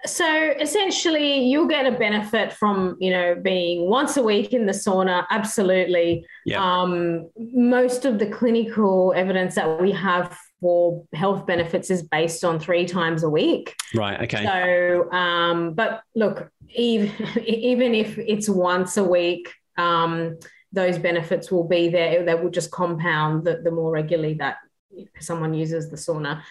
so 0.07 0.55
essentially 0.61 1.45
you'll 1.45 1.67
get 1.67 1.87
a 1.87 1.97
benefit 1.97 2.53
from 2.53 2.97
you 3.01 3.11
know 3.11 3.35
being 3.35 3.89
once 3.89 4.17
a 4.17 4.23
week 4.23 4.53
in 4.53 4.67
the 4.67 4.73
sauna 4.73 5.25
absolutely. 5.31 6.27
Yeah. 6.45 6.63
um, 6.63 7.31
most 7.37 8.05
of 8.05 8.19
the 8.19 8.27
clinical 8.27 9.15
evidence 9.17 9.55
that 9.55 9.81
we 9.81 9.93
have 9.93 10.37
for 10.61 11.05
health 11.15 11.47
benefits 11.47 11.91
is 11.91 12.03
based 12.03 12.45
on 12.45 12.59
three 12.59 12.85
times 12.87 13.23
a 13.23 13.29
week. 13.29 13.75
Right 13.95 14.21
okay. 14.23 14.45
So 14.45 15.11
um, 15.13 15.75
but 15.75 16.03
look 16.15 16.51
even, 16.75 17.13
even 17.47 17.95
if 17.95 18.19
it's 18.19 18.49
once 18.49 18.97
a 18.97 19.05
week 19.05 19.53
um, 19.79 20.39
those 20.73 20.99
benefits 20.99 21.51
will 21.51 21.67
be 21.67 21.89
there 21.89 22.25
they 22.25 22.35
will 22.35 22.51
just 22.51 22.71
compound 22.71 23.45
the, 23.45 23.61
the 23.65 23.71
more 23.71 23.93
regularly 23.93 24.35
that 24.35 24.57
someone 25.21 25.55
uses 25.55 25.91
the 25.91 25.97
sauna 25.97 26.43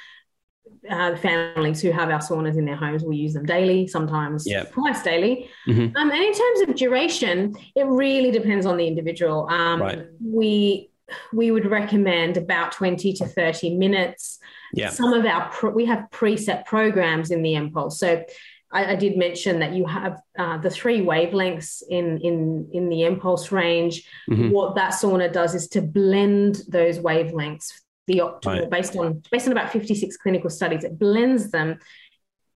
uh, 0.89 1.15
families 1.17 1.81
who 1.81 1.91
have 1.91 2.09
our 2.09 2.19
saunas 2.19 2.57
in 2.57 2.65
their 2.65 2.75
homes 2.75 3.03
will 3.03 3.13
use 3.13 3.33
them 3.33 3.45
daily, 3.45 3.87
sometimes 3.87 4.45
yep. 4.45 4.71
twice 4.71 5.01
daily. 5.01 5.49
Mm-hmm. 5.67 5.95
Um, 5.95 6.11
and 6.11 6.21
in 6.21 6.33
terms 6.33 6.61
of 6.61 6.75
duration, 6.75 7.55
it 7.75 7.85
really 7.85 8.31
depends 8.31 8.65
on 8.65 8.77
the 8.77 8.87
individual. 8.87 9.47
Um, 9.49 9.81
right. 9.81 10.05
We 10.21 10.89
we 11.31 11.51
would 11.51 11.65
recommend 11.65 12.37
about 12.37 12.71
20 12.71 13.13
to 13.13 13.25
30 13.25 13.77
minutes. 13.77 14.39
Yeah. 14.73 14.89
Some 14.89 15.13
of 15.13 15.25
our 15.25 15.49
pro- 15.49 15.71
we 15.71 15.85
have 15.85 16.07
preset 16.11 16.65
programs 16.65 17.29
in 17.29 17.43
the 17.43 17.53
mPulse. 17.53 17.93
So 17.93 18.23
I, 18.71 18.93
I 18.93 18.95
did 18.95 19.17
mention 19.17 19.59
that 19.59 19.73
you 19.73 19.85
have 19.85 20.19
uh, 20.37 20.57
the 20.57 20.69
three 20.69 21.01
wavelengths 21.01 21.83
in 21.87 22.19
in 22.19 22.69
in 22.73 22.89
the 22.89 23.01
mPulse 23.01 23.51
range. 23.51 24.09
Mm-hmm. 24.29 24.49
What 24.49 24.75
that 24.75 24.93
sauna 24.93 25.31
does 25.31 25.55
is 25.55 25.67
to 25.69 25.81
blend 25.81 26.61
those 26.67 26.99
wavelengths 26.99 27.71
the 28.07 28.19
optimal 28.19 28.61
right. 28.61 28.69
based 28.69 28.95
on 28.95 29.21
based 29.31 29.45
on 29.47 29.51
about 29.51 29.71
56 29.71 30.17
clinical 30.17 30.49
studies. 30.49 30.83
It 30.83 30.99
blends 30.99 31.51
them 31.51 31.79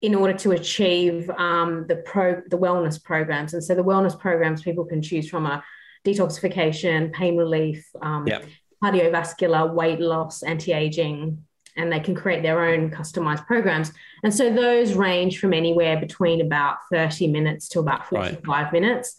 in 0.02 0.14
order 0.14 0.34
to 0.34 0.52
achieve 0.52 1.30
um, 1.32 1.86
the 1.88 1.98
pro 1.98 2.42
the 2.50 2.58
wellness 2.58 3.02
programs. 3.04 3.54
And 3.54 3.64
so 3.64 3.76
the 3.76 3.84
wellness 3.84 4.18
programs 4.18 4.62
people 4.62 4.86
can 4.86 5.02
choose 5.02 5.30
from 5.30 5.46
are 5.46 5.64
detoxification, 6.06 7.12
pain 7.14 7.36
relief, 7.36 7.86
um, 8.02 8.28
yep. 8.28 8.46
cardiovascular, 8.84 9.74
weight 9.74 10.00
loss, 10.00 10.44
anti-aging, 10.44 11.44
and 11.76 11.92
they 11.92 12.00
can 12.00 12.16
create 12.16 12.44
their 12.44 12.64
own 12.64 12.90
customized 12.92 13.46
programs. 13.46 13.92
And 14.24 14.34
so 14.34 14.54
those 14.54 14.94
range 14.94 15.40
from 15.40 15.54
anywhere 15.54 16.00
between 16.00 16.42
about 16.42 16.78
30 16.92 17.28
minutes 17.28 17.68
to 17.70 17.80
about 17.80 18.08
45 18.08 18.44
right. 18.48 18.74
minutes. 18.74 19.16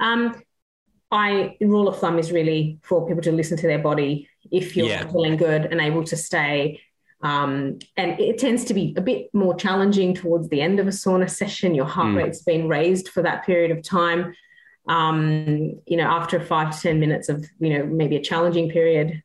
Um, 0.00 0.42
I 1.10 1.56
rule 1.60 1.88
of 1.88 1.98
thumb 1.98 2.18
is 2.18 2.30
really 2.30 2.78
for 2.82 3.06
people 3.06 3.22
to 3.22 3.32
listen 3.32 3.56
to 3.58 3.66
their 3.66 3.78
body 3.78 4.28
if 4.50 4.76
you're 4.76 4.88
yeah. 4.88 5.06
feeling 5.06 5.36
good 5.36 5.66
and 5.66 5.80
able 5.80 6.04
to 6.04 6.16
stay. 6.16 6.80
Um, 7.20 7.78
and 7.96 8.18
it 8.20 8.38
tends 8.38 8.64
to 8.66 8.74
be 8.74 8.94
a 8.96 9.00
bit 9.00 9.28
more 9.34 9.54
challenging 9.54 10.14
towards 10.14 10.48
the 10.48 10.60
end 10.60 10.78
of 10.78 10.86
a 10.86 10.90
sauna 10.90 11.28
session. 11.28 11.74
Your 11.74 11.86
heart 11.86 12.08
mm. 12.08 12.16
rate's 12.16 12.42
been 12.42 12.68
raised 12.68 13.08
for 13.08 13.22
that 13.22 13.44
period 13.44 13.70
of 13.76 13.82
time. 13.82 14.34
Um, 14.88 15.80
you 15.86 15.96
know, 15.96 16.08
after 16.08 16.40
five 16.40 16.74
to 16.74 16.80
ten 16.80 17.00
minutes 17.00 17.28
of 17.28 17.44
you 17.58 17.76
know 17.76 17.86
maybe 17.86 18.16
a 18.16 18.22
challenging 18.22 18.70
period, 18.70 19.22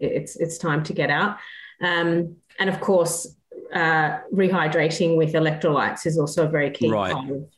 it's 0.00 0.36
it's 0.36 0.58
time 0.58 0.82
to 0.84 0.92
get 0.92 1.10
out. 1.10 1.38
Um, 1.80 2.36
and 2.58 2.68
of 2.68 2.80
course, 2.80 3.36
uh, 3.72 4.18
rehydrating 4.32 5.16
with 5.16 5.32
electrolytes 5.34 6.06
is 6.06 6.18
also 6.18 6.46
a 6.46 6.48
very 6.48 6.70
key 6.70 6.90
right. 6.90 7.12
part 7.12 7.30
of 7.30 7.48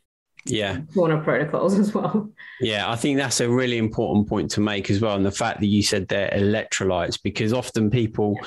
yeah. 0.44 0.78
Sauna 0.94 1.22
protocols 1.22 1.78
as 1.78 1.94
well. 1.94 2.30
Yeah 2.60 2.90
i 2.90 2.96
think 2.96 3.18
that's 3.18 3.40
a 3.40 3.48
really 3.48 3.78
important 3.78 4.28
point 4.28 4.50
to 4.52 4.60
make 4.60 4.90
as 4.90 5.00
well 5.00 5.16
and 5.16 5.24
the 5.24 5.30
fact 5.30 5.60
that 5.60 5.66
you 5.66 5.82
said 5.82 6.08
they're 6.08 6.30
electrolytes 6.30 7.18
because 7.22 7.52
often 7.52 7.90
people 7.90 8.38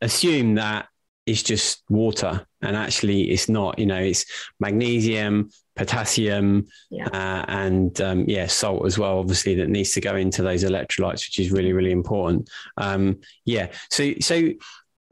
assume 0.00 0.56
that 0.56 0.88
it's 1.26 1.42
just 1.42 1.82
water 1.88 2.46
and 2.60 2.76
actually 2.76 3.30
it's 3.30 3.48
not 3.48 3.78
you 3.78 3.86
know 3.86 3.98
it's 4.00 4.26
magnesium 4.60 5.48
potassium 5.76 6.66
yeah. 6.90 7.08
uh, 7.08 7.44
and 7.48 8.00
um, 8.00 8.24
yeah 8.28 8.46
salt 8.46 8.86
as 8.86 8.98
well 8.98 9.18
obviously 9.18 9.54
that 9.54 9.68
needs 9.68 9.92
to 9.92 10.00
go 10.00 10.16
into 10.16 10.42
those 10.42 10.64
electrolytes 10.64 11.26
which 11.26 11.38
is 11.38 11.50
really 11.50 11.72
really 11.72 11.90
important. 11.90 12.48
Um, 12.76 13.20
yeah 13.44 13.72
so 13.90 14.12
so 14.20 14.50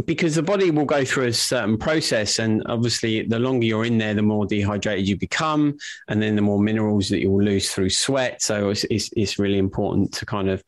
because 0.07 0.35
the 0.35 0.43
body 0.43 0.71
will 0.71 0.85
go 0.85 1.05
through 1.05 1.27
a 1.27 1.33
certain 1.33 1.77
process 1.77 2.39
and 2.39 2.63
obviously 2.67 3.23
the 3.23 3.39
longer 3.39 3.67
you're 3.67 3.85
in 3.85 3.99
there 3.99 4.15
the 4.15 4.23
more 4.23 4.47
dehydrated 4.47 5.09
you 5.09 5.17
become 5.17 5.77
and 6.09 6.23
then 6.23 6.37
the 6.37 6.43
more 6.43 6.61
minerals 6.61 7.09
that 7.09 7.21
you 7.21 7.31
will 7.31 7.45
lose 7.45 7.73
through 7.73 7.91
sweat. 7.91 8.43
So 8.43 8.71
it's, 8.71 8.85
it's, 8.85 9.11
it's 9.17 9.39
really 9.39 9.59
important 9.59 10.13
to 10.15 10.27
kind 10.27 10.49
of 10.49 10.63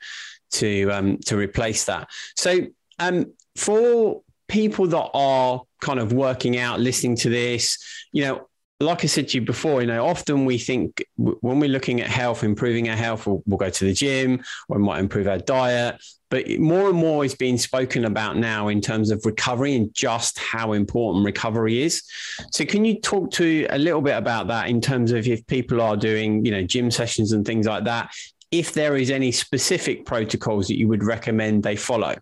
to 0.53 0.91
um, 0.91 1.19
to 1.27 1.37
replace 1.37 1.85
that. 1.87 2.09
So 2.37 2.67
um, 2.99 3.33
for 3.57 4.23
people 4.49 4.87
that 4.87 5.11
are 5.15 5.63
kind 5.81 5.99
of 5.99 6.13
working 6.13 6.59
out 6.59 6.81
listening 6.81 7.17
to 7.17 7.29
this 7.31 7.79
you 8.13 8.23
know 8.23 8.49
like 8.85 9.05
I 9.05 9.07
said 9.07 9.29
to 9.29 9.39
you 9.39 9.45
before, 9.45 9.81
you 9.81 9.87
know, 9.87 10.07
often 10.07 10.45
we 10.45 10.59
think 10.59 11.05
when 11.17 11.61
we're 11.61 11.69
looking 11.69 12.01
at 12.01 12.09
health, 12.09 12.45
improving 12.45 12.89
our 12.89 12.97
health, 12.97 13.27
we'll, 13.27 13.43
we'll, 13.47 13.59
go 13.59 13.71
to 13.71 13.85
the 13.85 13.93
gym 13.93 14.43
or 14.69 14.79
we 14.79 14.85
might 14.85 15.01
improve 15.01 15.27
our 15.27 15.39
diet. 15.39 16.03
But 16.31 16.59
more 16.59 16.89
and 16.89 16.99
more 16.99 17.25
is 17.25 17.35
being 17.35 17.59
spoken 17.59 18.05
about 18.05 18.37
now 18.37 18.69
in 18.69 18.81
terms 18.81 19.11
of 19.11 19.25
recovery 19.25 19.77
and 19.77 19.95
just 19.95 20.39
how 20.39 20.73
important 20.73 21.25
recovery 21.25 21.83
is. 21.83 22.03
So, 22.51 22.65
can 22.65 22.85
you 22.85 23.01
talk 23.01 23.31
to 23.33 23.67
a 23.71 23.79
little 23.79 24.01
bit 24.01 24.17
about 24.17 24.49
that 24.49 24.69
in 24.69 24.81
terms 24.81 25.13
of 25.13 25.29
if 25.29 25.47
people 25.47 25.81
are 25.81 25.97
doing, 25.97 26.45
you 26.45 26.51
know, 26.51 26.63
gym 26.63 26.91
sessions 26.91 27.33
and 27.33 27.47
things 27.47 27.67
like 27.67 27.85
that? 27.85 28.11
If 28.51 28.73
there 28.73 28.97
is 28.97 29.11
any 29.11 29.33
specific 29.33 30.07
protocols 30.07 30.69
that 30.69 30.79
you 30.79 30.89
would 30.89 31.05
recommend 31.05 31.63
they 31.63 31.77
follow? 31.77 32.17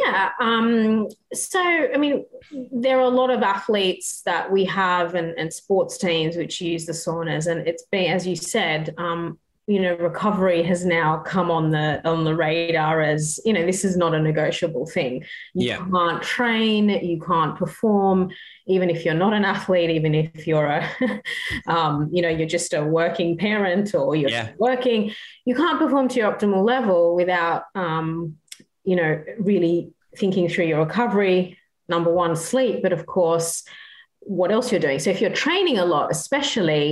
Yeah. 0.00 0.30
Um, 0.40 1.08
so, 1.32 1.60
I 1.60 1.96
mean, 1.96 2.24
there 2.72 2.98
are 2.98 3.02
a 3.02 3.08
lot 3.08 3.30
of 3.30 3.42
athletes 3.42 4.22
that 4.22 4.50
we 4.50 4.64
have 4.66 5.14
and, 5.14 5.38
and 5.38 5.52
sports 5.52 5.98
teams 5.98 6.36
which 6.36 6.60
use 6.60 6.86
the 6.86 6.92
saunas. 6.92 7.46
And 7.50 7.66
it's 7.66 7.84
been, 7.90 8.10
as 8.12 8.26
you 8.26 8.36
said, 8.36 8.94
um, 8.98 9.38
you 9.66 9.80
know 9.80 9.94
recovery 9.98 10.64
has 10.64 10.84
now 10.84 11.18
come 11.18 11.48
on 11.48 11.70
the 11.70 12.00
on 12.08 12.24
the 12.24 12.34
radar 12.34 13.00
as 13.02 13.38
you 13.44 13.52
know 13.52 13.64
this 13.64 13.84
is 13.84 13.96
not 13.96 14.14
a 14.14 14.18
negotiable 14.18 14.84
thing 14.86 15.22
you 15.54 15.68
Yeah. 15.68 15.86
can't 15.92 16.20
train 16.22 16.88
you 16.88 17.20
can't 17.20 17.54
perform 17.56 18.30
even 18.66 18.90
if 18.90 19.04
you're 19.04 19.14
not 19.14 19.32
an 19.32 19.44
athlete 19.44 19.90
even 19.90 20.12
if 20.14 20.46
you're 20.46 20.66
a 20.66 21.22
um, 21.68 22.08
you 22.10 22.20
know 22.20 22.28
you're 22.28 22.48
just 22.48 22.72
a 22.74 22.82
working 22.82 23.36
parent 23.36 23.94
or 23.94 24.16
you're 24.16 24.30
Yeah. 24.30 24.50
working 24.58 25.12
you 25.44 25.54
can't 25.54 25.78
perform 25.78 26.08
to 26.08 26.16
your 26.18 26.32
optimal 26.32 26.64
level 26.64 27.14
without 27.14 27.64
um, 27.76 28.38
you 28.90 28.96
know 29.00 29.12
really 29.50 29.76
thinking 30.20 30.48
through 30.48 30.68
your 30.70 30.80
recovery 30.86 31.38
number 31.94 32.12
one 32.24 32.34
sleep 32.50 32.76
but 32.84 32.92
of 32.98 33.02
course 33.16 33.50
what 34.38 34.50
else 34.54 34.66
you're 34.70 34.86
doing. 34.88 34.98
So 35.00 35.08
if 35.10 35.20
you're 35.20 35.42
training 35.46 35.78
a 35.78 35.86
lot 35.94 36.06
especially 36.10 36.84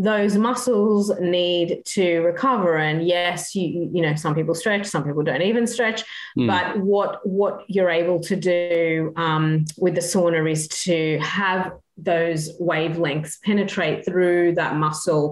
those 0.00 0.36
muscles 0.36 1.04
need 1.20 1.68
to 1.96 2.20
recover. 2.30 2.72
And 2.76 2.98
yes 3.16 3.38
you 3.56 3.90
you 3.94 4.02
know 4.04 4.14
some 4.14 4.34
people 4.38 4.54
stretch 4.54 4.86
some 4.86 5.04
people 5.04 5.24
don't 5.30 5.42
even 5.50 5.66
stretch 5.66 6.00
Mm. 6.38 6.46
but 6.52 6.66
what 6.92 7.12
what 7.40 7.54
you're 7.74 7.94
able 8.02 8.18
to 8.30 8.36
do 8.36 9.12
um, 9.16 9.44
with 9.84 9.94
the 9.98 10.04
sauna 10.10 10.40
is 10.56 10.62
to 10.86 11.18
have 11.40 11.62
those 12.12 12.40
wavelengths 12.60 13.34
penetrate 13.48 13.98
through 14.06 14.54
that 14.60 14.72
muscle. 14.76 15.24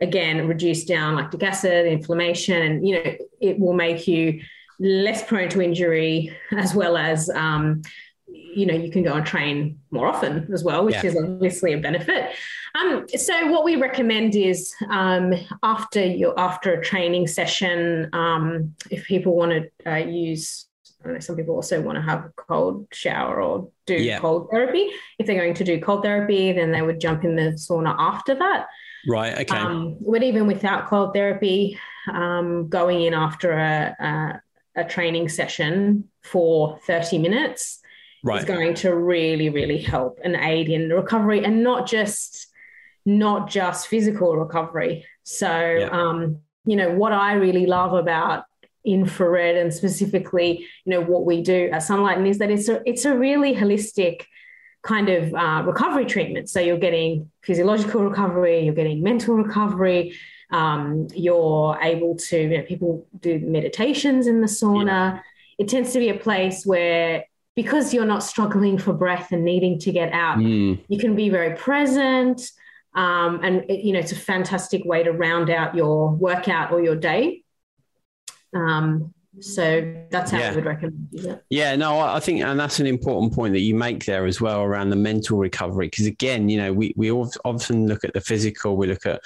Again 0.00 0.36
reduce 0.52 0.82
down 0.94 1.16
lactic 1.18 1.42
acid 1.50 1.86
inflammation 1.98 2.58
and 2.66 2.74
you 2.86 2.92
know 2.96 3.10
it 3.48 3.54
will 3.62 3.76
make 3.86 4.00
you 4.12 4.22
less 4.78 5.22
prone 5.24 5.48
to 5.50 5.60
injury 5.60 6.36
as 6.56 6.74
well 6.74 6.96
as 6.96 7.28
um, 7.30 7.82
you 8.28 8.66
know 8.66 8.74
you 8.74 8.90
can 8.90 9.02
go 9.02 9.14
and 9.14 9.26
train 9.26 9.78
more 9.90 10.06
often 10.06 10.48
as 10.52 10.62
well 10.62 10.84
which 10.84 10.94
Yeah. 10.96 11.06
is 11.06 11.16
obviously 11.16 11.72
a 11.72 11.78
benefit 11.78 12.34
um, 12.74 13.06
so 13.16 13.50
what 13.50 13.64
we 13.64 13.76
recommend 13.76 14.34
is 14.36 14.74
um, 14.90 15.32
after 15.62 16.04
your 16.04 16.38
after 16.38 16.74
a 16.74 16.84
training 16.84 17.26
session 17.26 18.08
um, 18.12 18.74
if 18.90 19.04
people 19.06 19.34
want 19.36 19.52
to 19.52 19.90
uh, 19.90 19.96
use 19.96 20.66
I 21.00 21.04
don't 21.04 21.14
know, 21.14 21.20
some 21.20 21.36
people 21.36 21.54
also 21.54 21.80
want 21.80 21.94
to 21.96 22.02
have 22.02 22.24
a 22.24 22.32
cold 22.36 22.88
shower 22.92 23.40
or 23.40 23.70
do 23.86 23.94
Yeah. 23.94 24.18
cold 24.18 24.48
therapy. 24.50 24.90
If 25.20 25.26
they're 25.26 25.36
going 25.40 25.54
to 25.54 25.62
do 25.62 25.80
cold 25.80 26.02
therapy, 26.02 26.50
then 26.50 26.72
they 26.72 26.82
would 26.82 26.98
jump 27.00 27.22
in 27.22 27.36
the 27.36 27.52
sauna 27.52 27.94
after 27.96 28.34
that. 28.34 28.66
Right. 29.06 29.32
Okay. 29.42 29.56
Um, 29.56 29.96
but 30.00 30.24
even 30.24 30.48
without 30.48 30.88
cold 30.88 31.14
therapy, 31.14 31.78
um, 32.12 32.68
going 32.68 33.02
in 33.02 33.14
after 33.14 33.52
a, 33.52 33.96
a, 34.00 34.42
a 34.78 34.84
training 34.84 35.28
session 35.28 36.04
for 36.22 36.78
30 36.86 37.18
minutes 37.18 37.80
is 38.34 38.44
going 38.44 38.74
to 38.74 38.94
really, 38.94 39.48
really 39.48 39.78
help 39.78 40.18
and 40.24 40.36
aid 40.36 40.68
in 40.68 40.88
the 40.88 40.94
recovery 40.94 41.44
and 41.44 41.62
not 41.62 41.86
just 41.86 42.46
not 43.04 43.48
just 43.48 43.88
physical 43.88 44.36
recovery. 44.36 45.04
So, 45.22 45.48
Yeah. 45.48 45.88
um, 45.90 46.38
you 46.64 46.76
know, 46.76 46.90
what 46.94 47.12
I 47.12 47.34
really 47.34 47.66
love 47.66 47.94
about 47.94 48.44
infrared 48.84 49.56
and 49.56 49.72
specifically, 49.72 50.66
you 50.84 50.90
know, 50.92 51.00
what 51.00 51.24
we 51.24 51.42
do 51.42 51.70
at 51.72 51.82
Sunlighten 51.82 52.26
is 52.28 52.38
that 52.38 52.50
it's 52.50 52.68
a 52.68 52.82
it's 52.86 53.04
a 53.04 53.16
really 53.16 53.54
holistic 53.54 54.24
kind 54.82 55.08
of 55.08 55.34
uh, 55.34 55.62
recovery 55.66 56.06
treatment. 56.06 56.48
So 56.48 56.60
you're 56.60 56.78
getting 56.78 57.30
physiological 57.42 58.02
recovery, 58.04 58.64
you're 58.64 58.74
getting 58.74 59.02
mental 59.02 59.34
recovery. 59.34 60.14
Um, 60.50 61.08
you're 61.14 61.78
able 61.82 62.16
to, 62.16 62.40
you 62.40 62.48
know, 62.58 62.62
people 62.62 63.06
do 63.20 63.38
meditations 63.38 64.26
in 64.26 64.40
the 64.40 64.46
sauna. 64.46 65.20
It 65.58 65.68
tends 65.68 65.92
to 65.92 65.98
be 65.98 66.08
a 66.08 66.14
place 66.14 66.64
where, 66.64 67.24
because 67.54 67.92
you're 67.92 68.06
not 68.06 68.22
struggling 68.22 68.78
for 68.78 68.92
breath 68.92 69.32
and 69.32 69.44
needing 69.44 69.78
to 69.80 69.92
get 69.92 70.12
out, 70.12 70.38
Mm. 70.38 70.80
you 70.88 70.98
can 70.98 71.14
be 71.14 71.28
very 71.28 71.56
present. 71.56 72.40
Um, 72.94 73.40
and 73.42 73.64
it, 73.70 73.84
you 73.84 73.92
know, 73.92 73.98
it's 73.98 74.12
a 74.12 74.16
fantastic 74.16 74.84
way 74.84 75.02
to 75.02 75.12
round 75.12 75.50
out 75.50 75.74
your 75.74 76.10
workout 76.10 76.72
or 76.72 76.80
your 76.82 76.96
day. 76.96 77.42
Um, 78.54 79.12
so 79.40 79.94
that's 80.10 80.30
how 80.30 80.38
Yeah. 80.38 80.50
I 80.50 80.54
would 80.54 80.64
recommend 80.64 81.08
it. 81.12 81.44
Yeah, 81.50 81.76
no, 81.76 81.98
I 81.98 82.20
think, 82.20 82.42
and 82.42 82.58
that's 82.58 82.80
an 82.80 82.86
important 82.86 83.32
point 83.32 83.52
that 83.54 83.60
you 83.60 83.74
make 83.74 84.04
there 84.04 84.26
as 84.26 84.40
well 84.40 84.62
around 84.62 84.90
the 84.90 84.96
mental 84.96 85.38
recovery. 85.38 85.86
Because 85.88 86.06
again, 86.06 86.48
you 86.48 86.58
know, 86.58 86.72
we 86.72 86.92
we 86.96 87.10
often 87.10 87.86
look 87.86 88.04
at 88.04 88.12
the 88.14 88.20
physical, 88.20 88.76
we 88.76 88.86
look 88.86 89.06
at, 89.06 89.20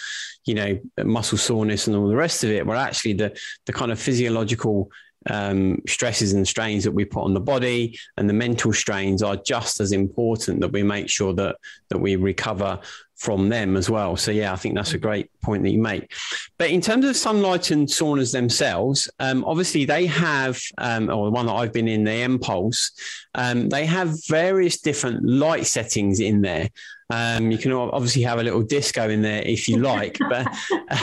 you 0.45 0.55
know, 0.55 0.79
muscle 1.05 1.39
soreness 1.39 1.87
and 1.87 1.97
all 1.97 2.09
the 2.09 2.17
rest 2.17 2.45
of 2.45 2.51
it. 2.51 2.67
But 2.67 2.77
actually, 2.77 3.15
the 3.15 3.39
the 3.67 3.73
kind 3.73 3.93
of 3.93 4.01
physiological 4.01 4.91
um, 5.31 5.81
stresses 5.87 6.33
and 6.33 6.47
strains 6.47 6.85
that 6.85 6.93
we 6.93 7.05
put 7.05 7.25
on 7.25 7.35
the 7.35 7.41
body 7.41 7.99
and 8.17 8.29
the 8.29 8.35
mental 8.35 8.73
strains 8.73 9.23
are 9.23 9.37
just 9.37 9.81
as 9.81 9.93
important 9.93 10.61
that 10.61 10.73
we 10.73 10.83
make 10.83 11.09
sure 11.09 11.33
that 11.35 11.57
that 11.89 11.99
we 11.99 12.17
recover 12.17 12.81
from 13.23 13.49
them 13.49 13.77
as 13.77 13.89
well. 13.89 14.17
So 14.17 14.33
yeah, 14.33 14.53
I 14.53 14.57
think 14.57 14.75
that's 14.75 14.95
a 14.95 14.99
great 14.99 15.31
point 15.43 15.63
that 15.63 15.71
you 15.71 15.81
make. 15.81 16.13
But 16.59 16.71
in 16.71 16.81
terms 16.81 17.05
of 17.05 17.15
Sunlighten 17.15 17.87
saunas 17.87 18.33
themselves, 18.33 19.09
um, 19.21 19.45
obviously 19.45 19.85
they 19.85 20.07
have, 20.07 20.61
um, 20.79 21.09
or 21.09 21.27
the 21.27 21.31
one 21.31 21.47
that 21.47 21.53
I've 21.53 21.73
been 21.73 21.87
in, 21.87 22.03
the 22.03 22.11
mPulse, 22.11 22.91
um, 23.37 23.69
they 23.69 23.87
have 23.87 24.19
various 24.27 24.81
different 24.81 25.25
light 25.25 25.67
settings 25.67 26.19
in 26.19 26.41
there. 26.41 26.69
Um, 27.13 27.51
you 27.51 27.59
can 27.59 27.73
obviously 27.73 28.23
have 28.23 28.39
a 28.39 28.43
little 28.43 28.63
disco 28.63 29.09
in 29.11 29.21
there 29.23 29.43
if 29.43 29.69
you 29.69 29.79
like, 29.79 30.19
but 30.31 30.47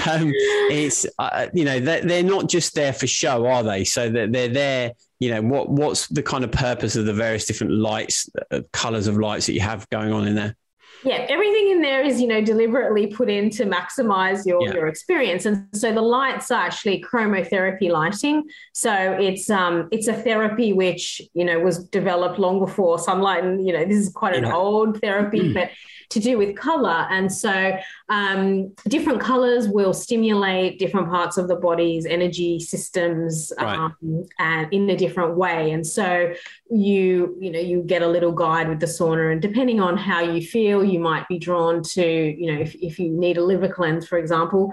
um, 0.08 0.32
it's 0.72 1.06
uh, 1.20 1.48
you 1.54 1.66
know 1.66 1.80
they're, 1.80 2.02
they're 2.02 2.24
not 2.24 2.50
just 2.50 2.74
there 2.74 2.94
for 2.94 3.06
show, 3.08 3.46
are 3.46 3.64
they? 3.64 3.84
So 3.84 4.10
they're, 4.10 4.28
they're 4.28 4.48
there. 4.50 4.92
You 5.20 5.32
know 5.32 5.42
what? 5.42 5.70
What's 5.70 6.08
the 6.08 6.24
kind 6.24 6.44
of 6.44 6.52
purpose 6.52 6.96
of 6.96 7.06
the 7.06 7.14
various 7.14 7.46
different 7.46 7.74
lights, 7.74 8.30
uh, 8.52 8.62
colors 8.74 9.08
of 9.08 9.18
lights 9.18 9.46
that 9.46 9.54
you 9.54 9.62
have 9.62 9.88
going 9.90 10.12
on 10.12 10.28
in 10.28 10.36
there? 10.36 10.56
Yeah, 11.04 11.26
everything 11.30 11.72
in 11.72 11.82
there 11.82 12.02
is, 12.02 12.20
you 12.20 12.28
know, 12.28 12.42
deliberately 12.42 13.08
put 13.08 13.30
in 13.30 13.50
to 13.52 13.64
maximize 13.66 14.46
your, 14.46 14.68
Yeah. 14.68 14.74
your 14.74 14.88
experience. 14.88 15.46
And 15.46 15.66
so 15.74 15.94
the 15.94 16.02
lights 16.02 16.52
are 16.52 16.62
actually 16.62 17.02
chromotherapy 17.02 17.90
lighting. 17.90 18.44
So 18.74 18.92
it's 18.94 19.50
um 19.50 19.88
it's 19.92 20.08
a 20.08 20.14
therapy 20.14 20.74
which, 20.74 21.22
you 21.34 21.46
know, 21.46 21.58
was 21.60 21.86
developed 21.86 22.38
long 22.38 22.60
before 22.60 23.00
sunlight. 23.00 23.46
And, 23.46 23.66
you 23.66 23.72
know, 23.72 23.86
this 23.86 23.96
is 23.98 24.10
quite 24.12 24.36
an 24.36 24.44
Yeah. 24.44 24.54
old 24.54 25.00
therapy, 25.00 25.54
but 25.54 25.70
to 26.10 26.20
do 26.20 26.38
with 26.38 26.56
color. 26.56 27.06
And 27.12 27.32
so 27.32 27.78
um, 28.10 28.74
different 28.88 29.22
colors 29.22 29.68
will 29.68 29.94
stimulate 29.94 30.80
different 30.80 31.10
parts 31.10 31.38
of 31.38 31.48
the 31.48 31.56
body's 31.56 32.06
energy 32.06 32.60
systems 32.60 33.54
Right. 33.60 33.78
um, 33.78 34.26
and 34.40 34.74
in 34.74 34.90
a 34.90 34.98
different 34.98 35.36
way. 35.38 35.72
And 35.72 35.86
so 35.86 36.34
you 36.70 37.36
you 37.40 37.52
know 37.52 37.60
you 37.60 37.82
get 37.84 38.02
a 38.02 38.08
little 38.08 38.32
guide 38.32 38.70
with 38.70 38.80
the 38.80 38.86
sauna 38.86 39.32
and 39.32 39.42
depending 39.42 39.80
on 39.80 39.98
how 39.98 40.22
you 40.22 40.42
feel 40.46 40.84
you 40.84 41.00
might 41.00 41.28
be 41.28 41.38
drawn 41.40 41.82
to 41.82 42.04
you 42.06 42.54
know 42.54 42.60
if, 42.62 42.76
if 42.76 43.00
you 43.00 43.10
need 43.10 43.38
a 43.38 43.44
liver 43.44 43.68
cleanse 43.68 44.08
for 44.08 44.18
example 44.20 44.72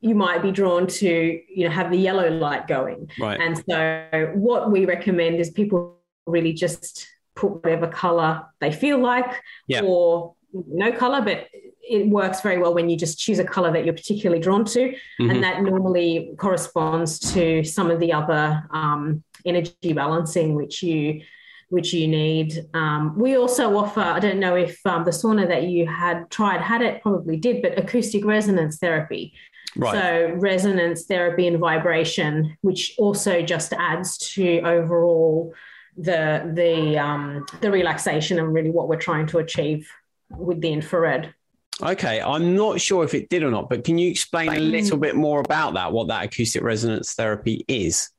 you 0.00 0.14
might 0.14 0.40
be 0.42 0.52
drawn 0.52 0.86
to 0.86 1.40
you 1.48 1.64
know 1.64 1.70
have 1.70 1.90
the 1.90 1.96
yellow 1.98 2.28
light 2.30 2.68
going 2.68 3.10
Right. 3.18 3.40
and 3.40 3.56
so 3.68 4.30
what 4.34 4.70
we 4.70 4.84
recommend 4.84 5.40
is 5.40 5.50
people 5.50 5.98
really 6.26 6.52
just 6.52 7.08
put 7.34 7.50
whatever 7.64 7.88
color 7.88 8.42
they 8.60 8.70
feel 8.70 8.98
like 8.98 9.42
Yeah. 9.66 9.82
or 9.82 10.34
no 10.52 10.92
color 10.92 11.20
but 11.22 11.48
it 11.82 12.08
works 12.08 12.40
very 12.40 12.58
well 12.58 12.74
when 12.74 12.88
you 12.88 12.96
just 12.96 13.18
choose 13.18 13.38
a 13.38 13.44
color 13.44 13.72
that 13.72 13.84
you're 13.84 13.94
particularly 13.94 14.40
drawn 14.40 14.64
to 14.64 14.94
Mhm. 15.20 15.30
and 15.30 15.44
that 15.44 15.62
normally 15.62 16.32
corresponds 16.38 17.18
to 17.34 17.64
some 17.64 17.90
of 17.90 17.98
the 18.00 18.12
other 18.12 18.62
um, 18.70 19.22
energy 19.44 19.92
balancing 19.92 20.54
which 20.54 20.82
you 20.82 21.22
which 21.68 21.94
you 21.94 22.06
need. 22.06 22.66
Um, 22.74 23.18
we 23.18 23.34
also 23.38 23.74
offer. 23.78 24.00
I 24.00 24.20
don't 24.20 24.38
know 24.38 24.54
if 24.56 24.78
um, 24.84 25.04
the 25.04 25.10
sauna 25.10 25.48
that 25.48 25.62
you 25.62 25.86
had 25.86 26.28
tried 26.30 26.60
had 26.60 26.82
it, 26.82 27.00
probably 27.00 27.38
did, 27.38 27.62
but 27.62 27.78
acoustic 27.78 28.26
resonance 28.26 28.76
therapy. 28.76 29.32
Right. 29.74 29.94
So 29.94 30.34
resonance 30.36 31.06
therapy 31.06 31.46
and 31.46 31.58
vibration, 31.58 32.58
which 32.60 32.94
also 32.98 33.40
just 33.40 33.72
adds 33.72 34.18
to 34.34 34.60
overall 34.60 35.54
the 35.96 36.50
the 36.54 36.98
um, 36.98 37.46
the 37.62 37.70
relaxation 37.70 38.38
and 38.38 38.52
really 38.52 38.70
what 38.70 38.88
we're 38.88 38.96
trying 38.96 39.26
to 39.28 39.38
achieve 39.38 39.88
with 40.36 40.60
the 40.60 40.72
infrared. 40.72 41.34
Okay, 41.82 42.20
I'm 42.20 42.54
not 42.54 42.80
sure 42.80 43.02
if 43.02 43.14
it 43.14 43.28
did 43.28 43.42
or 43.42 43.50
not, 43.50 43.68
but 43.70 43.82
can 43.84 43.98
you 43.98 44.10
explain 44.10 44.50
a 44.50 44.58
little 44.58 44.98
bit 44.98 45.16
more 45.16 45.40
about 45.40 45.74
that? 45.74 45.92
What 45.92 46.08
that 46.08 46.24
acoustic 46.24 46.62
resonance 46.62 47.14
therapy 47.14 47.64
is? 47.66 48.10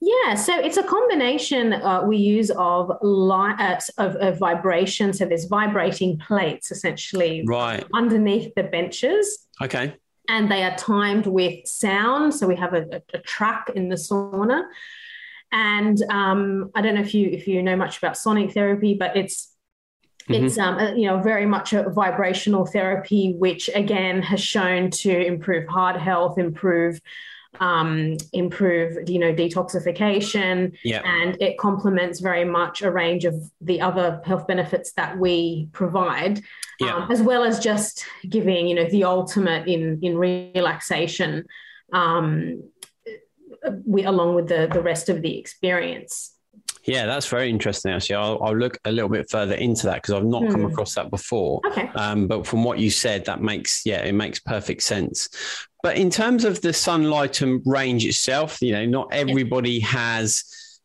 Yeah, 0.00 0.34
so 0.34 0.58
it's 0.58 0.76
a 0.76 0.82
combination 0.82 1.72
uh, 1.72 2.02
we 2.02 2.18
use 2.18 2.50
of 2.50 2.92
light 3.00 3.56
uh, 3.58 3.80
of, 3.96 4.16
of 4.16 4.38
vibration. 4.38 5.12
So 5.14 5.24
there's 5.24 5.46
vibrating 5.46 6.18
plates 6.18 6.70
essentially 6.70 7.44
Right. 7.46 7.86
underneath 7.94 8.54
the 8.54 8.64
benches, 8.64 9.46
Okay. 9.62 9.94
and 10.28 10.50
they 10.50 10.62
are 10.64 10.76
timed 10.76 11.26
with 11.26 11.66
sound. 11.66 12.34
So 12.34 12.46
we 12.46 12.56
have 12.56 12.74
a, 12.74 12.82
a, 12.92 13.02
a 13.14 13.18
track 13.20 13.70
in 13.74 13.88
the 13.88 13.96
sauna, 13.96 14.64
and 15.52 16.02
um, 16.10 16.70
I 16.74 16.82
don't 16.82 16.96
know 16.96 17.00
if 17.00 17.14
you 17.14 17.30
if 17.30 17.46
you 17.48 17.62
know 17.62 17.76
much 17.76 17.96
about 17.96 18.18
sonic 18.18 18.52
therapy, 18.52 18.94
but 18.94 19.16
it's 19.16 19.53
it's 20.28 20.58
um, 20.58 20.76
uh, 20.78 20.92
you 20.94 21.06
know 21.06 21.20
very 21.20 21.46
much 21.46 21.72
a 21.72 21.88
vibrational 21.90 22.66
therapy, 22.66 23.34
which 23.38 23.68
again 23.74 24.22
has 24.22 24.40
shown 24.40 24.90
to 24.90 25.26
improve 25.26 25.68
heart 25.68 26.00
health, 26.00 26.38
improve 26.38 27.00
um, 27.60 28.16
improve 28.32 29.08
you 29.08 29.18
know 29.18 29.32
detoxification, 29.32 30.76
Yeah. 30.82 31.02
and 31.04 31.40
it 31.40 31.58
complements 31.58 32.20
very 32.20 32.44
much 32.44 32.82
a 32.82 32.90
range 32.90 33.24
of 33.24 33.34
the 33.60 33.80
other 33.80 34.20
health 34.24 34.46
benefits 34.46 34.92
that 34.94 35.18
we 35.18 35.68
provide, 35.72 36.40
um, 36.82 37.10
as 37.10 37.22
well 37.22 37.44
as 37.44 37.60
just 37.60 38.04
giving 38.28 38.66
you 38.66 38.74
know 38.74 38.88
the 38.90 39.04
ultimate 39.04 39.68
in 39.68 39.98
in 40.02 40.16
relaxation. 40.18 41.46
um, 41.92 42.62
we, 43.86 44.04
along 44.04 44.34
with 44.34 44.48
the, 44.48 44.68
the 44.70 44.82
rest 44.82 45.08
of 45.08 45.22
the 45.22 45.38
experience. 45.38 46.33
Yeah, 46.86 47.06
that's 47.06 47.26
very 47.26 47.48
interesting. 47.50 47.92
Actually, 47.92 48.16
I'll, 48.16 48.42
I'll 48.42 48.56
look 48.56 48.78
a 48.84 48.92
little 48.92 49.08
bit 49.08 49.30
further 49.30 49.54
into 49.54 49.86
that 49.86 49.96
because 49.96 50.14
I've 50.14 50.24
not 50.24 50.42
come 50.50 50.60
Hmm. 50.62 50.66
across 50.66 50.94
that 50.94 51.10
before. 51.10 51.60
Okay. 51.66 51.88
Um, 51.94 52.26
but 52.28 52.46
from 52.46 52.62
what 52.64 52.78
you 52.78 52.90
said, 52.90 53.24
that 53.26 53.40
makes 53.42 53.82
yeah, 53.86 54.02
it 54.02 54.12
makes 54.12 54.38
perfect 54.40 54.82
sense. 54.82 55.28
But 55.82 55.96
in 55.96 56.10
terms 56.10 56.44
of 56.44 56.60
the 56.60 56.70
Sunlighten 56.72 57.62
range 57.64 58.04
itself, 58.04 58.60
you 58.62 58.72
know, 58.72 58.84
not 58.86 59.08
everybody 59.12 59.80
has 59.80 60.44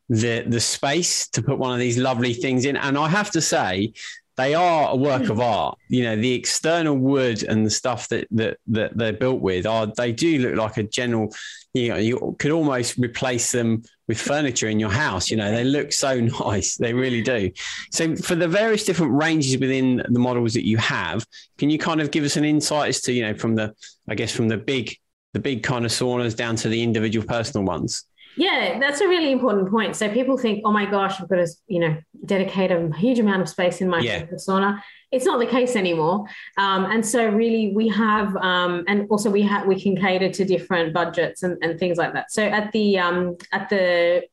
the 0.10 0.44
the 0.48 0.60
space 0.60 1.28
to 1.30 1.42
put 1.42 1.58
one 1.60 1.74
of 1.74 1.80
these 1.80 1.98
lovely 1.98 2.34
things 2.34 2.66
in, 2.66 2.78
and 2.78 2.98
I 2.98 3.08
have 3.10 3.32
to 3.32 3.42
say. 3.42 3.94
They 4.38 4.54
are 4.56 4.92
a 4.92 4.96
work 4.96 5.28
of 5.28 5.42
art. 5.42 5.78
You 5.90 6.04
know, 6.06 6.16
the 6.16 6.32
external 6.32 6.96
wood 6.96 7.44
and 7.44 7.66
the 7.66 7.70
stuff 7.70 8.08
that, 8.08 8.26
that 8.32 8.56
that 8.68 8.98
they're 8.98 9.12
built 9.12 9.42
with 9.42 9.66
are 9.66 9.88
they 9.88 10.14
do 10.14 10.40
look 10.40 10.56
like 10.56 10.78
a 10.78 10.84
general 10.84 11.36
you 11.74 11.90
know, 11.90 11.98
you 11.98 12.36
could 12.40 12.52
almost 12.52 12.98
replace 12.98 13.52
them 13.52 13.84
with 14.10 14.20
furniture 14.20 14.68
in 14.68 14.80
your 14.80 14.90
house. 14.90 15.30
You 15.32 15.38
know, 15.38 15.50
they 15.52 15.64
look 15.64 15.94
so 15.94 16.20
nice. 16.42 16.76
They 16.76 16.94
really 16.94 17.22
do. 17.22 17.52
So, 17.92 18.18
for 18.18 18.36
the 18.36 18.48
various 18.48 18.84
different 18.84 19.14
ranges 19.14 19.58
within 19.58 20.04
the 20.10 20.20
models 20.20 20.54
that 20.56 20.66
you 20.68 20.76
have, 20.78 21.26
can 21.58 21.70
you 21.70 21.78
kind 21.78 22.02
of 22.02 22.12
give 22.12 22.26
us 22.26 22.36
an 22.36 22.44
insight 22.44 22.90
as 22.90 23.02
to, 23.02 23.14
you 23.14 23.22
know, 23.22 23.36
from 23.36 23.56
the, 23.56 23.74
I 24.10 24.16
guess, 24.16 24.36
from 24.36 24.50
the 24.50 24.58
big, 24.58 24.98
the 25.34 25.40
big 25.40 25.64
kind 25.64 25.86
of 25.86 25.92
saunas 25.92 26.36
down 26.36 26.58
to 26.58 26.68
the 26.68 26.84
individual 26.84 27.26
personal 27.26 27.66
ones? 27.66 28.04
Yeah, 28.36 28.80
that's 28.80 29.02
a 29.02 29.08
really 29.08 29.32
important 29.32 29.70
point. 29.70 29.96
So 29.96 30.10
people 30.10 30.38
think, 30.38 30.62
oh 30.66 30.72
my 30.72 30.86
gosh, 30.86 31.20
I've 31.22 31.30
got 31.30 31.38
to, 31.38 31.48
you 31.68 31.80
know, 31.80 31.98
dedicate 32.26 32.72
a 32.72 32.90
huge 32.98 33.20
amount 33.20 33.42
of 33.42 33.50
space 33.50 33.82
in 33.82 33.90
my 33.90 34.00
Yeah. 34.00 34.26
sauna. 34.36 34.82
It's 35.12 35.26
not 35.26 35.40
the 35.40 35.46
case 35.46 35.76
anymore. 35.76 36.26
Um, 36.58 36.86
and 36.86 37.06
so 37.06 37.28
really 37.28 37.74
we 37.74 37.88
have, 37.90 38.36
um, 38.38 38.84
and 38.88 39.08
also 39.10 39.30
we 39.30 39.42
have, 39.44 39.66
we 39.66 39.80
can 39.80 39.96
cater 39.96 40.30
to 40.30 40.46
different 40.46 40.94
budgets 40.94 41.44
and, 41.44 41.58
and 41.64 41.80
things 41.80 41.98
like 41.98 42.14
that. 42.14 42.32
So 42.32 42.44
at 42.44 42.72
the, 42.72 43.00
um, 43.00 43.38
at 43.52 43.70
the 43.70 44.24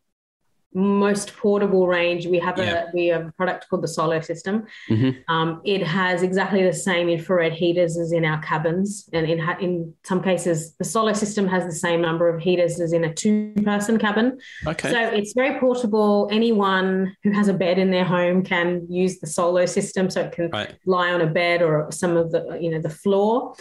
most 0.77 1.35
portable 1.37 1.87
range, 1.89 2.27
we 2.27 2.39
have 2.39 2.59
Yeah. 2.59 2.85
a, 2.85 2.95
we 2.95 3.07
have 3.07 3.27
a 3.29 3.33
product 3.33 3.67
called 3.69 3.83
the 3.83 3.89
Solo 3.89 4.21
system. 4.21 4.67
Mhm. 4.91 5.17
Um, 5.27 5.63
it 5.65 5.83
has 5.83 6.23
exactly 6.23 6.63
the 6.63 6.73
same 6.73 7.09
infrared 7.09 7.55
heaters 7.55 7.99
as 7.99 8.13
in 8.13 8.25
our 8.25 8.41
cabins, 8.43 9.09
and 9.13 9.27
in 9.27 9.41
in 9.61 9.95
some 10.05 10.23
cases, 10.23 10.75
the 10.77 10.85
Solo 10.85 11.15
system 11.15 11.49
has 11.49 11.65
the 11.65 11.73
same 11.73 12.03
number 12.03 12.29
of 12.29 12.43
heaters 12.43 12.79
as 12.79 12.93
in 12.93 13.05
a 13.05 13.13
two-person 13.15 13.99
cabin. 13.99 14.39
Okay. 14.67 14.91
So 14.91 15.01
it's 15.01 15.33
very 15.33 15.59
portable. 15.59 16.29
Anyone 16.31 17.17
who 17.25 17.31
has 17.33 17.49
a 17.49 17.55
bed 17.55 17.79
in 17.79 17.91
their 17.91 18.05
home 18.05 18.43
can 18.43 18.87
use 18.91 19.19
the 19.19 19.27
Solo 19.27 19.65
system, 19.67 20.11
so 20.11 20.21
it 20.21 20.33
can 20.33 20.51
right. 20.51 20.75
lie 20.85 21.11
on 21.11 21.23
a 21.23 21.27
bed 21.27 21.63
or 21.63 21.91
some 21.91 22.17
of 22.19 22.33
the 22.33 22.59
you 22.61 22.71
know 22.71 22.81
the 22.81 22.91
floor. 22.91 23.55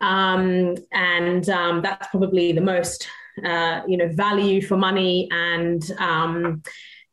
Um, 0.00 0.74
and 0.92 1.48
um, 1.48 1.82
that's 1.82 2.08
probably 2.08 2.52
the 2.52 2.60
most 2.60 3.06
uh, 3.44 3.80
you 3.88 3.96
know 3.96 4.08
value 4.08 4.60
for 4.62 4.76
money 4.76 5.28
and 5.32 5.90
um, 5.98 6.62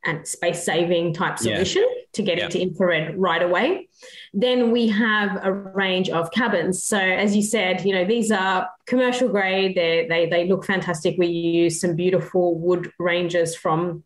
and 0.06 0.28
space 0.28 0.64
saving 0.64 1.14
type 1.14 1.38
Yeah. 1.42 1.56
solution 1.56 1.86
to 2.14 2.22
get 2.24 2.38
Yeah. 2.38 2.46
into 2.46 2.60
infrared 2.62 3.18
right 3.18 3.42
away. 3.42 3.88
Then 4.34 4.72
we 4.72 4.88
have 4.90 5.40
a 5.46 5.52
range 5.52 6.10
of 6.10 6.32
cabins. 6.32 6.84
So 6.84 6.98
as 6.98 7.36
you 7.36 7.44
said, 7.44 7.86
you 7.86 7.94
know 7.94 8.06
these 8.06 8.32
are 8.32 8.68
commercial 8.88 9.30
grade. 9.30 9.76
They 9.76 10.08
they 10.10 10.28
they 10.28 10.48
look 10.48 10.66
fantastic. 10.66 11.16
We 11.18 11.28
use 11.28 11.80
some 11.82 11.96
beautiful 11.96 12.58
wood 12.60 12.92
ranges 13.00 13.56
from 13.56 14.04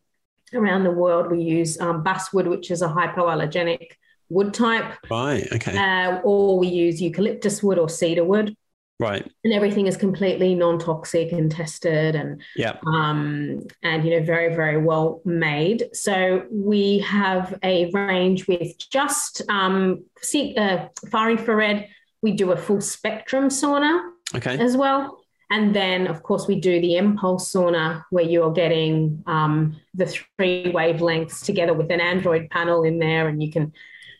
around 0.54 0.84
the 0.84 0.90
world. 0.90 1.30
We 1.30 1.42
use 1.42 1.80
um, 1.80 2.02
basswood, 2.02 2.46
which 2.46 2.70
is 2.70 2.80
a 2.82 2.88
hypoallergenic 2.88 3.92
wood 4.28 4.52
type, 4.54 4.92
Right. 5.10 5.46
Okay. 5.52 5.76
uh, 5.76 6.20
or 6.24 6.58
we 6.58 6.68
use 6.68 7.00
eucalyptus 7.00 7.62
wood 7.62 7.78
or 7.78 7.88
cedar 7.88 8.24
wood 8.24 8.56
right. 8.98 9.30
and 9.44 9.52
everything 9.52 9.86
is 9.86 9.96
completely 9.96 10.54
non-toxic 10.54 11.32
and 11.32 11.50
tested 11.50 12.14
and 12.14 12.40
Yeah. 12.56 12.76
um, 12.86 13.66
and 13.82 14.04
you 14.04 14.10
know 14.18 14.24
very 14.24 14.54
very 14.54 14.78
well 14.78 15.20
made 15.24 15.88
so 15.92 16.44
we 16.50 16.98
have 17.00 17.58
a 17.62 17.90
range 17.92 18.46
with 18.48 18.76
just 18.90 19.42
um, 19.48 20.04
see, 20.22 20.56
uh, 20.56 20.88
far 21.10 21.30
infrared 21.30 21.88
we 22.22 22.32
do 22.32 22.52
a 22.52 22.56
full 22.56 22.80
spectrum 22.80 23.48
sauna 23.48 24.00
Okay. 24.34 24.58
as 24.58 24.76
well 24.76 25.22
and 25.50 25.74
then 25.74 26.08
of 26.08 26.22
course 26.22 26.48
we 26.48 26.58
do 26.60 26.80
the 26.80 26.94
mPulse 26.94 27.52
sauna 27.52 28.02
where 28.10 28.24
you're 28.24 28.52
getting 28.52 29.22
um, 29.26 29.76
the 29.94 30.06
three 30.06 30.72
wavelengths 30.72 31.44
together 31.44 31.74
with 31.74 31.90
an 31.90 32.00
android 32.00 32.50
panel 32.50 32.82
in 32.82 32.98
there 32.98 33.28
and 33.28 33.42
you 33.42 33.50
can 33.52 33.72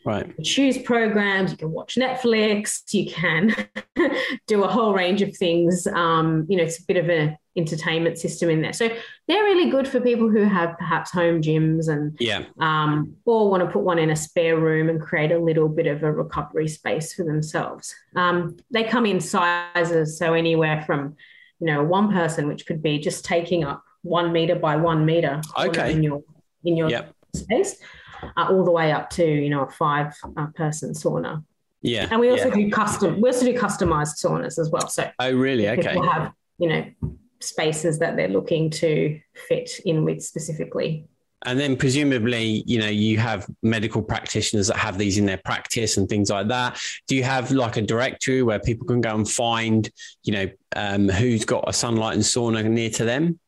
Right. 0.07 0.43
choose 0.43 0.77
programs, 0.77 1.51
you 1.51 1.57
can 1.57 1.71
watch 1.71 1.95
Netflix, 1.95 2.93
you 2.93 3.11
can 3.11 3.53
do 4.47 4.63
a 4.63 4.67
whole 4.67 4.93
range 4.93 5.21
of 5.21 5.35
things. 5.35 5.85
Um, 5.87 6.45
you 6.47 6.55
know, 6.57 6.63
it's 6.63 6.79
a 6.79 6.85
bit 6.85 6.95
of 6.97 7.09
an 7.09 7.37
entertainment 7.57 8.17
system 8.17 8.49
in 8.49 8.61
there. 8.61 8.71
So 8.71 8.87
they're 9.27 9.43
really 9.43 9.69
good 9.69 9.87
for 9.87 9.99
people 9.99 10.29
who 10.29 10.43
have 10.43 10.77
perhaps 10.77 11.11
home 11.11 11.41
gyms 11.41 11.89
and 11.89 12.15
Yeah. 12.19 12.43
um, 12.59 13.15
or 13.25 13.49
want 13.51 13.63
to 13.63 13.69
put 13.69 13.81
one 13.83 13.99
in 13.99 14.09
a 14.11 14.15
spare 14.15 14.57
room 14.57 14.87
and 14.89 15.01
create 15.01 15.31
a 15.31 15.39
little 15.39 15.67
bit 15.67 15.87
of 15.87 16.03
a 16.03 16.11
recovery 16.11 16.67
space 16.69 17.13
for 17.13 17.23
themselves. 17.25 17.93
Um, 18.15 18.55
they 18.71 18.83
come 18.85 19.05
in 19.05 19.19
sizes, 19.19 20.17
so 20.17 20.33
anywhere 20.33 20.83
from 20.85 21.15
you 21.59 21.67
know 21.67 21.83
one 21.83 22.11
person, 22.13 22.47
which 22.47 22.65
could 22.65 22.81
be 22.81 22.99
just 22.99 23.25
taking 23.25 23.63
up 23.65 23.83
one 24.03 24.31
meter 24.31 24.55
by 24.55 24.75
one 24.77 25.05
meter 25.05 25.41
Okay. 25.59 25.91
in 25.91 26.01
your 26.03 26.23
in 26.63 26.77
your 26.77 26.89
Yep. 26.91 27.13
space, 27.35 27.81
uh, 28.23 28.47
all 28.49 28.63
the 28.63 28.71
way 28.71 28.91
up 28.91 29.09
to 29.11 29.25
you 29.25 29.49
know 29.49 29.63
a 29.63 29.69
five 29.69 30.13
uh, 30.35 30.47
person 30.55 30.93
sauna. 30.93 31.43
Yeah. 31.81 32.07
And 32.09 32.19
we 32.19 32.29
also 32.29 32.49
yeah. 32.49 32.55
do 32.55 32.71
custom. 32.71 33.21
We 33.21 33.29
also 33.29 33.45
do 33.45 33.53
customized 33.53 34.23
saunas 34.23 34.57
as 34.59 34.69
well. 34.71 34.87
So 34.89 35.09
Oh, 35.19 35.31
really? 35.31 35.69
Okay. 35.69 35.93
people 35.93 36.09
have 36.09 36.31
you 36.57 36.69
know 36.69 36.85
spaces 37.39 37.99
that 37.99 38.15
they're 38.15 38.27
looking 38.27 38.69
to 38.71 39.19
fit 39.47 39.79
in 39.85 40.03
with 40.03 40.23
specifically. 40.23 41.07
And 41.45 41.59
then 41.59 41.77
presumably, 41.77 42.63
you 42.65 42.79
know, 42.79 42.87
you 42.87 43.19
have 43.19 43.47
medical 43.61 44.01
practitioners 44.01 44.67
that 44.67 44.77
have 44.77 44.97
these 44.97 45.19
in 45.19 45.25
their 45.25 45.37
practice 45.37 45.97
and 45.97 46.09
things 46.09 46.31
like 46.31 46.47
that. 46.47 46.79
Do 47.07 47.15
you 47.15 47.23
have 47.23 47.51
like 47.51 47.77
a 47.77 47.81
directory 47.81 48.41
where 48.41 48.59
people 48.59 48.87
can 48.87 49.01
go 49.01 49.13
and 49.13 49.29
find, 49.29 49.89
you 50.23 50.33
know, 50.33 50.49
um, 50.75 51.07
who's 51.07 51.45
got 51.45 51.65
a 51.67 51.71
Sunlighten 51.71 52.19
sauna 52.19 52.65
near 52.65 52.89
to 52.89 53.05
them? 53.05 53.39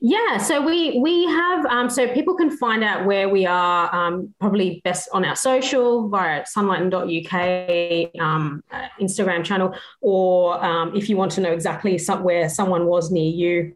Yeah, 0.00 0.38
so 0.38 0.60
we 0.64 0.98
we 0.98 1.24
have 1.26 1.66
um, 1.66 1.90
so 1.90 2.06
people 2.12 2.34
can 2.34 2.50
find 2.56 2.84
out 2.84 3.06
where 3.06 3.28
we 3.28 3.46
are 3.46 3.94
um, 3.94 4.34
probably 4.38 4.80
best 4.84 5.08
on 5.12 5.24
our 5.24 5.36
social 5.36 6.08
via 6.08 6.44
sunlighten.uk 6.44 8.20
um, 8.20 8.62
uh, 8.70 8.88
Instagram 9.00 9.44
channel, 9.44 9.74
or 10.00 10.62
um, 10.64 10.94
if 10.94 11.08
you 11.08 11.16
want 11.16 11.32
to 11.32 11.40
know 11.40 11.52
exactly 11.52 11.98
some, 11.98 12.22
where 12.22 12.48
someone 12.48 12.86
was 12.86 13.10
near 13.10 13.30
you, 13.30 13.74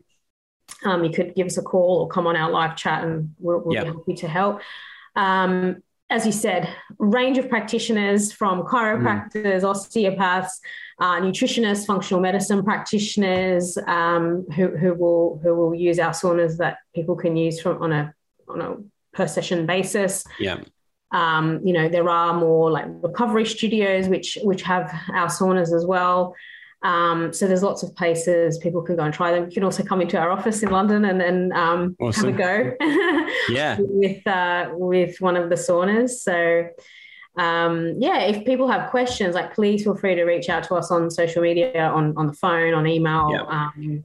um, 0.85 1.05
you 1.05 1.11
could 1.11 1.35
give 1.35 1.47
us 1.47 1.57
a 1.59 1.63
call 1.63 2.03
or 2.03 2.09
come 2.09 2.27
on 2.27 2.37
our 2.37 2.51
live 2.51 2.77
chat, 2.77 3.05
and 3.05 3.35
we'll, 3.39 3.61
we'll 3.61 3.75
Yep. 3.75 3.85
be 3.85 3.91
happy 3.91 4.15
to 4.15 4.29
help. 4.29 4.61
Um, 5.17 5.83
as 6.11 6.25
you 6.25 6.33
said, 6.33 6.69
range 6.99 7.37
of 7.37 7.49
practitioners 7.51 8.33
from 8.33 8.63
chiropractors, 8.63 9.63
osteopaths, 9.63 10.61
uh, 11.01 11.21
nutritionists, 11.21 11.87
functional 11.87 12.21
medicine 12.21 12.63
practitioners 12.65 13.79
um, 13.87 14.45
who, 14.57 14.77
who 14.77 14.95
will 14.95 15.41
who 15.43 15.55
will 15.55 15.75
use 15.75 15.99
our 15.99 16.11
saunas 16.13 16.57
that 16.59 16.79
people 16.95 17.15
can 17.17 17.37
use 17.37 17.61
from 17.61 17.81
on 17.83 17.93
a 17.93 18.15
on 18.49 18.61
a 18.61 18.77
per 19.13 19.27
session 19.29 19.67
basis. 19.67 20.25
Yeah. 20.41 20.59
Um, 21.11 21.61
you 21.65 21.73
know, 21.73 21.89
there 21.89 22.09
are 22.09 22.35
more 22.35 22.71
like 22.71 22.87
recovery 22.89 23.47
studios 23.47 24.09
which 24.09 24.37
which 24.43 24.63
have 24.63 24.93
our 25.15 25.29
saunas 25.29 25.73
as 25.75 25.87
well. 25.87 26.35
Um, 26.83 27.33
so 27.33 27.49
there's 27.49 27.63
lots 27.63 27.83
of 27.83 27.95
places 27.97 28.59
people 28.59 28.83
can 28.83 28.95
go 28.97 29.03
and 29.03 29.13
try 29.13 29.33
them. 29.33 29.47
You 29.47 29.51
can 29.51 29.65
also 29.65 29.83
come 29.83 30.01
into 30.01 30.17
our 30.19 30.31
office 30.31 30.63
in 30.63 30.71
London 30.71 31.05
and 31.05 31.21
then 31.21 31.53
um, 31.53 31.97
Awesome. 32.01 32.27
have 32.27 32.35
a 32.35 32.77
go 32.79 33.29
Yeah. 33.49 33.79
with 33.81 34.25
uh, 34.27 34.71
with 34.75 35.21
one 35.21 35.37
of 35.37 35.49
the 35.49 35.57
saunas. 35.57 36.11
So 36.11 36.69
um, 37.39 37.95
yeah, 37.99 38.21
if 38.23 38.45
people 38.45 38.69
have 38.69 38.91
questions, 38.91 39.35
like 39.35 39.55
please 39.55 39.85
feel 39.85 39.97
free 39.97 40.15
to 40.17 40.25
reach 40.25 40.49
out 40.49 40.65
to 40.65 40.75
us 40.75 40.91
on 40.91 41.11
social 41.11 41.43
media, 41.43 41.89
on 41.89 42.15
on 42.17 42.27
the 42.27 42.33
phone, 42.35 42.75
on 42.75 42.87
email, 42.87 43.31
Yeah. 43.33 43.43
um, 43.43 44.05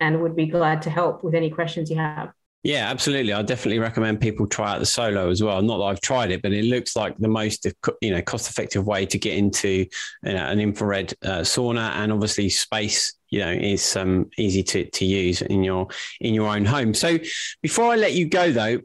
and 0.00 0.22
would 0.22 0.36
be 0.36 0.46
glad 0.46 0.80
to 0.82 0.90
help 0.90 1.24
with 1.24 1.34
any 1.34 1.50
questions 1.50 1.90
you 1.90 1.96
have. 1.96 2.32
Yeah, 2.64 2.90
absolutely. 2.90 3.32
I 3.32 3.42
definitely 3.42 3.78
recommend 3.78 4.20
people 4.20 4.46
try 4.46 4.74
out 4.74 4.80
the 4.80 4.86
solo 4.86 5.30
as 5.30 5.42
well. 5.42 5.62
Not 5.62 5.78
that 5.78 5.84
I've 5.84 6.00
tried 6.00 6.32
it, 6.32 6.42
but 6.42 6.52
it 6.52 6.64
looks 6.64 6.96
like 6.96 7.16
the 7.18 7.28
most 7.28 7.66
you 8.00 8.10
know 8.10 8.22
cost 8.22 8.50
effective 8.50 8.84
way 8.86 9.06
to 9.06 9.18
get 9.18 9.36
into 9.36 9.68
you 9.68 9.86
know, 10.22 10.46
an 10.46 10.60
infrared 10.60 11.14
uh, 11.24 11.40
sauna, 11.40 11.90
and 11.96 12.12
obviously 12.12 12.48
space 12.48 13.14
you 13.30 13.40
know 13.40 13.50
is 13.50 13.96
um, 13.96 14.28
easy 14.38 14.62
to, 14.62 14.90
to 14.90 15.04
use 15.04 15.42
in 15.42 15.62
your 15.64 15.88
in 16.20 16.34
your 16.34 16.48
own 16.48 16.64
home. 16.64 16.94
So 16.94 17.18
before 17.62 17.92
I 17.92 17.96
let 17.96 18.12
you 18.12 18.28
go 18.28 18.52
though. 18.52 18.78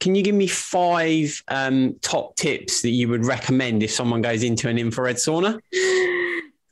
Can 0.00 0.14
you 0.14 0.22
give 0.22 0.34
me 0.34 0.46
five 0.46 1.42
um, 1.48 1.96
top 2.02 2.36
tips 2.36 2.82
that 2.82 2.90
you 2.90 3.08
would 3.08 3.24
recommend 3.24 3.82
if 3.82 3.90
someone 3.90 4.22
goes 4.22 4.42
into 4.42 4.68
an 4.68 4.78
infrared 4.78 5.16
sauna? 5.16 5.54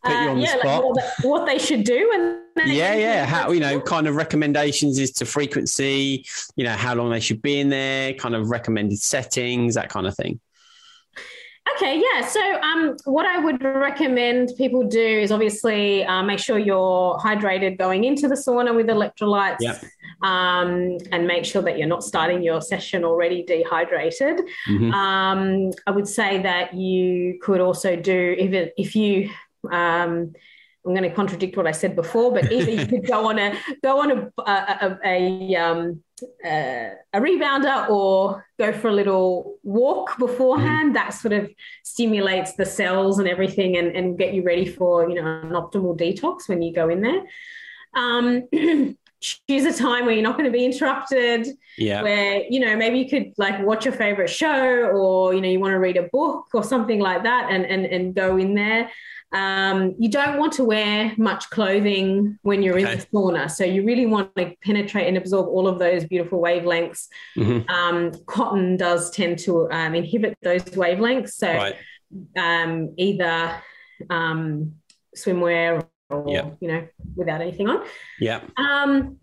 Put 0.02 0.12
you 0.12 0.28
on 0.28 0.38
the 0.40 0.44
Uh, 0.44 0.46
yeah, 0.46 0.50
like 0.52 0.60
spot. 0.60 0.84
what, 0.84 0.94
they, 0.96 1.28
what 1.28 1.46
they 1.46 1.58
should 1.58 1.84
do, 1.84 2.10
and 2.14 2.36
yeah 2.66 2.94
yeah 2.94 3.26
how 3.26 3.51
you 3.51 3.61
know 3.61 3.78
kind 3.80 4.07
of 4.07 4.14
recommendations 4.16 4.98
is 4.98 5.11
to 5.11 5.26
frequency 5.26 6.24
you 6.57 6.64
know 6.64 6.72
how 6.72 6.94
long 6.94 7.11
they 7.11 7.20
should 7.20 7.42
be 7.42 7.61
in 7.61 7.68
there 7.68 8.14
kind 8.14 8.34
of 8.34 8.48
recommended 8.48 8.98
settings 8.98 9.74
that 9.74 9.90
kind 9.90 10.07
of 10.07 10.16
thing 10.16 10.40
Okay, 11.74 12.00
yeah. 12.00 12.26
So, 12.26 12.40
um, 12.60 12.96
what 13.04 13.26
I 13.26 13.38
would 13.38 13.62
recommend 13.62 14.52
people 14.56 14.84
do 14.84 15.00
is 15.00 15.32
obviously 15.32 16.04
uh, 16.04 16.22
make 16.22 16.38
sure 16.38 16.58
you're 16.58 17.18
hydrated 17.18 17.76
going 17.78 18.04
into 18.04 18.28
the 18.28 18.34
sauna 18.36 18.74
with 18.74 18.86
electrolytes, 18.86 19.56
Yep. 19.60 19.82
um, 20.22 20.96
and 21.12 21.26
make 21.26 21.44
sure 21.44 21.62
that 21.62 21.76
you're 21.76 21.88
not 21.88 22.04
starting 22.04 22.42
your 22.42 22.60
session 22.60 23.04
already 23.04 23.42
dehydrated. 23.42 24.40
Mhm. 24.68 24.92
Um, 24.92 25.72
I 25.86 25.90
would 25.90 26.08
say 26.08 26.40
that 26.42 26.74
you 26.74 27.38
could 27.42 27.60
also 27.60 27.96
do 27.96 28.34
if 28.38 28.52
it, 28.52 28.72
if 28.78 28.94
you 28.94 29.30
um, 29.70 30.32
I'm 30.86 30.94
going 30.94 31.02
to 31.02 31.10
contradict 31.10 31.56
what 31.56 31.66
I 31.66 31.72
said 31.72 31.96
before, 31.96 32.32
but 32.32 32.52
either 32.52 32.70
you 32.70 32.86
could 32.92 33.06
go 33.06 33.28
on 33.28 33.38
a 33.40 33.58
go 33.82 34.00
on 34.00 34.10
a 34.12 34.32
a, 34.40 34.52
a, 34.52 34.98
a, 35.04 35.56
um, 35.56 36.02
uh, 36.44 36.90
a 37.12 37.20
rebounder 37.20 37.88
or 37.90 38.46
go 38.58 38.72
for 38.72 38.88
a 38.88 38.92
little 38.92 39.56
walk 39.62 40.18
beforehand. 40.18 40.96
That 40.96 41.10
sort 41.10 41.32
of 41.34 41.50
stimulates 41.84 42.54
the 42.54 42.64
cells 42.64 43.18
and 43.18 43.28
everything, 43.28 43.76
and, 43.76 43.94
and 43.94 44.18
get 44.18 44.34
you 44.34 44.42
ready 44.42 44.66
for 44.66 45.08
you 45.08 45.14
know 45.16 45.40
an 45.42 45.50
optimal 45.50 45.98
detox 45.98 46.48
when 46.48 46.62
you 46.62 46.72
go 46.72 46.88
in 46.88 47.02
there. 47.02 47.22
Um, 47.94 48.48
choose 49.20 49.64
a 49.64 49.72
time 49.72 50.04
where 50.04 50.14
you're 50.14 50.22
not 50.22 50.36
going 50.36 50.44
to 50.44 50.56
be 50.56 50.64
interrupted 50.64 51.46
Yeah. 51.78 52.02
where 52.02 52.44
you 52.50 52.60
know 52.60 52.76
maybe 52.76 52.98
you 52.98 53.08
could 53.08 53.32
like 53.38 53.64
watch 53.64 53.86
your 53.86 53.94
favorite 53.94 54.28
show 54.28 54.90
or 54.90 55.32
you 55.34 55.40
know 55.40 55.48
you 55.48 55.58
want 55.58 55.72
to 55.72 55.78
read 55.78 55.96
a 55.96 56.08
book 56.12 56.46
or 56.52 56.62
something 56.62 57.00
like 57.00 57.22
that 57.22 57.50
and 57.50 57.64
and, 57.64 57.86
and 57.86 58.14
go 58.14 58.36
in 58.36 58.54
there 58.54 58.90
um, 59.33 59.95
you 59.99 60.09
don't 60.09 60.39
want 60.39 60.53
to 60.55 60.64
wear 60.64 61.12
much 61.18 61.51
clothing 61.51 62.39
when 62.43 62.62
you're 62.62 62.79
in 62.79 62.85
the 62.85 63.07
sauna 63.12 63.51
so 63.51 63.64
you 63.64 63.85
really 63.85 64.07
want 64.07 64.35
to 64.37 64.55
penetrate 64.64 65.09
and 65.09 65.16
absorb 65.16 65.47
all 65.49 65.66
of 65.66 65.79
those 65.79 66.05
beautiful 66.05 66.41
wavelengths 66.41 67.09
Mhm. 67.37 67.68
um, 67.68 68.12
cotton 68.27 68.77
does 68.77 69.11
tend 69.11 69.39
to 69.41 69.70
um, 69.72 69.95
inhibit 69.95 70.37
those 70.43 70.62
wavelengths 70.64 71.31
so 71.33 71.49
Right. 71.53 71.74
um, 72.37 72.95
either 72.97 73.61
um, 74.11 74.74
swimwear 75.16 75.85
or 76.11 76.24
Yeah. 76.29 76.51
you 76.61 76.68
know 76.68 76.87
without 77.16 77.41
anything 77.41 77.68
on 77.68 77.85
Yeah. 78.20 78.41
um, 78.57 79.18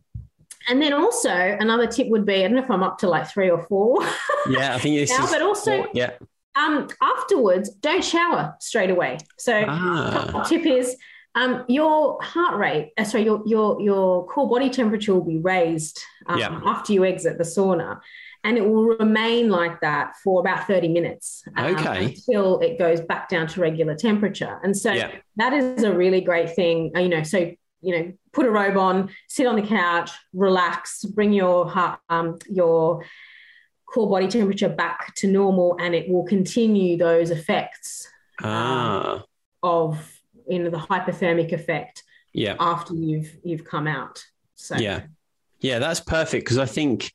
and 0.69 0.81
then 0.81 0.93
also 0.93 1.29
another 1.31 1.87
tip 1.87 2.07
would 2.09 2.25
be 2.25 2.35
I 2.35 2.41
don't 2.47 2.55
know 2.55 2.63
if 2.63 2.71
I'm 2.71 2.83
up 2.83 2.97
to 2.99 3.09
like 3.09 3.27
three 3.29 3.49
or 3.49 3.61
four. 3.67 4.01
Yeah. 4.49 4.75
I 4.75 4.79
think 4.79 4.95
this 4.99 5.09
Now, 5.17 5.25
is. 5.25 5.31
but 5.31 5.41
also- 5.41 5.87
yeah. 5.93 6.11
Um, 6.55 6.87
afterwards, 7.01 7.69
don't 7.69 8.03
shower 8.03 8.55
straight 8.59 8.89
away. 8.89 9.17
So 9.37 9.65
Ah. 9.67 10.43
tip 10.47 10.65
is 10.65 10.95
um, 11.35 11.65
your 11.67 12.21
heart 12.21 12.57
rate, 12.57 12.93
uh, 12.97 13.03
sorry, 13.03 13.23
your 13.23 13.41
your 13.45 13.81
your 13.81 14.27
core 14.27 14.47
body 14.47 14.69
temperature 14.69 15.13
will 15.15 15.25
be 15.25 15.39
raised 15.39 15.99
um, 16.27 16.37
Yeah. 16.39 16.59
after 16.65 16.93
you 16.93 17.05
exit 17.05 17.37
the 17.39 17.43
sauna. 17.43 17.99
And 18.45 18.57
it 18.57 18.61
will 18.67 18.83
remain 18.85 19.49
like 19.49 19.79
that 19.81 20.15
for 20.23 20.41
about 20.41 20.67
30 20.67 20.89
minutes 20.89 21.43
um, 21.55 21.75
Okay. 21.77 22.05
until 22.07 22.59
it 22.59 22.77
goes 22.77 22.99
back 23.01 23.29
down 23.29 23.47
to 23.47 23.61
regular 23.61 23.95
temperature. 23.95 24.59
And 24.63 24.75
so 24.77 24.91
Yeah. 24.91 25.11
that 25.37 25.53
is 25.53 25.83
a 25.83 25.93
really 25.93 26.21
great 26.21 26.53
thing. 26.53 26.91
uh, 26.95 26.99
You 26.99 27.09
know, 27.09 27.23
so 27.23 27.51
you 27.85 27.97
know, 27.99 28.11
put 28.31 28.45
a 28.45 28.49
robe 28.51 28.77
on, 28.77 29.09
sit 29.27 29.45
on 29.45 29.55
the 29.57 29.61
couch, 29.61 30.09
relax, 30.33 31.03
bring 31.03 31.33
your 31.33 31.69
heart, 31.69 31.99
um, 32.09 32.37
your 32.49 33.03
core 33.93 34.09
body 34.09 34.27
temperature 34.27 34.69
back 34.69 35.13
to 35.15 35.27
normal, 35.27 35.77
and 35.79 35.93
it 35.93 36.09
will 36.09 36.23
continue 36.23 36.97
those 36.97 37.29
effects 37.29 38.07
Ah. 38.41 39.23
of 39.61 40.09
you 40.49 40.59
know 40.59 40.69
the 40.69 40.77
hypothermic 40.77 41.51
effect 41.53 42.03
Yeah. 42.33 42.55
after 42.59 42.93
you've 42.93 43.31
you've 43.43 43.63
come 43.63 43.87
out. 43.87 44.23
So 44.55 44.75
Yeah. 44.77 45.01
Yeah, 45.61 45.79
that's 45.79 46.01
perfect 46.01 46.43
because 46.43 46.57
I 46.57 46.65
think, 46.65 47.13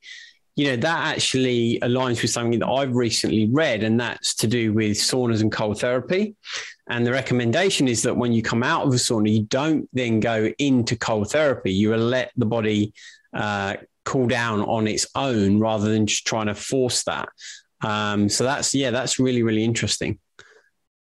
you 0.55 0.65
know, 0.69 0.75
that 0.77 1.13
actually 1.15 1.77
aligns 1.83 2.19
with 2.23 2.31
something 2.31 2.57
that 2.59 2.67
I've 2.67 2.95
recently 2.95 3.47
read, 3.51 3.83
and 3.83 3.99
that's 3.99 4.33
to 4.35 4.47
do 4.47 4.73
with 4.73 4.97
saunas 4.97 5.41
and 5.41 5.51
cold 5.51 5.79
therapy. 5.79 6.35
And 6.89 7.05
the 7.05 7.11
recommendation 7.11 7.87
is 7.87 8.01
that 8.03 8.17
when 8.17 8.33
you 8.33 8.41
come 8.41 8.63
out 8.63 8.87
of 8.87 8.91
a 8.93 8.97
sauna, 8.97 9.31
you 9.31 9.43
don't 9.43 9.87
then 9.93 10.19
go 10.19 10.51
into 10.57 10.95
cold 10.95 11.29
therapy. 11.31 11.71
You 11.71 11.89
will 11.91 11.99
let 12.17 12.31
the 12.37 12.47
body 12.47 12.93
uh, 13.33 13.75
cool 14.09 14.27
down 14.27 14.61
on 14.61 14.87
its 14.87 15.05
own 15.15 15.59
rather 15.59 15.87
than 15.93 16.05
just 16.05 16.25
trying 16.25 16.47
to 16.47 16.55
force 16.55 17.03
that. 17.03 17.29
Um, 17.83 18.27
so 18.29 18.43
that's, 18.43 18.73
yeah, 18.73 18.91
that's 18.91 19.19
really, 19.19 19.43
really 19.43 19.63
interesting. 19.63 20.19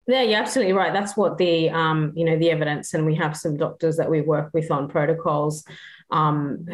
Yeah, 0.09 0.21
you're 0.21 0.39
absolutely 0.39 0.73
right. 0.73 0.93
That's 0.93 1.17
what 1.17 1.37
the 1.37 1.69
um, 1.69 2.13
you 2.15 2.23
know 2.23 2.37
the 2.37 2.49
evidence, 2.49 2.93
and 2.93 3.05
we 3.05 3.15
have 3.15 3.35
some 3.35 3.57
doctors 3.57 3.97
that 3.97 4.09
we 4.09 4.21
work 4.21 4.51
with 4.53 4.71
on 4.71 4.87
protocols. 4.87 5.65
Um, 6.11 6.65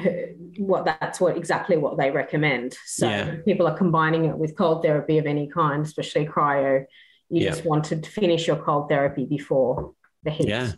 what 0.59 0.86
that's 0.86 1.19
what 1.19 1.36
exactly 1.36 1.75
what 1.75 1.97
they 1.97 2.11
recommend. 2.11 2.77
So 2.86 3.09
Yeah. 3.09 3.36
people 3.43 3.65
are 3.65 3.75
combining 3.75 4.25
it 4.25 4.38
with 4.38 4.55
cold 4.55 4.84
therapy 4.84 5.17
of 5.17 5.25
any 5.25 5.47
kind, 5.47 5.84
especially 5.84 6.27
cryo. 6.27 6.86
You 7.29 7.41
Yeah. 7.45 7.49
just 7.49 7.65
want 7.65 7.86
to 7.86 7.95
finish 8.03 8.45
your 8.45 8.57
cold 8.57 8.88
therapy 8.89 9.25
before 9.25 9.93
the 10.23 10.29
heat. 10.29 10.49
Yeah. 10.49 10.73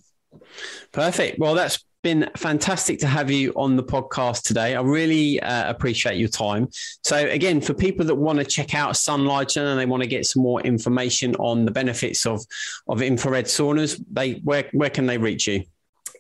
Perfect. 0.94 1.38
Well, 1.40 1.56
that's 1.56 1.85
been 2.06 2.30
fantastic 2.38 3.00
to 3.00 3.08
have 3.08 3.32
you 3.32 3.52
on 3.56 3.76
the 3.76 3.84
podcast 3.84 4.44
today. 4.44 4.76
I 4.76 4.82
really 4.82 5.42
uh, 5.42 5.68
appreciate 5.68 6.18
your 6.18 6.30
time. 6.30 6.68
So, 7.04 7.18
again, 7.18 7.60
for 7.60 7.74
people 7.74 8.06
that 8.06 8.14
want 8.14 8.38
to 8.38 8.46
check 8.46 8.76
out 8.76 8.94
Sunlighten 8.94 9.72
and 9.72 9.80
they 9.80 9.88
want 9.88 10.04
to 10.04 10.08
get 10.08 10.28
some 10.28 10.44
more 10.44 10.62
information 10.62 11.36
on 11.38 11.66
the 11.66 11.72
benefits 11.72 12.28
of 12.28 12.46
of 12.88 13.02
infrared 13.02 13.46
saunas, 13.46 14.00
they 14.12 14.34
where 14.44 14.70
where 14.72 14.92
can 14.92 15.08
they 15.08 15.18
reach 15.18 15.48
you? 15.48 15.64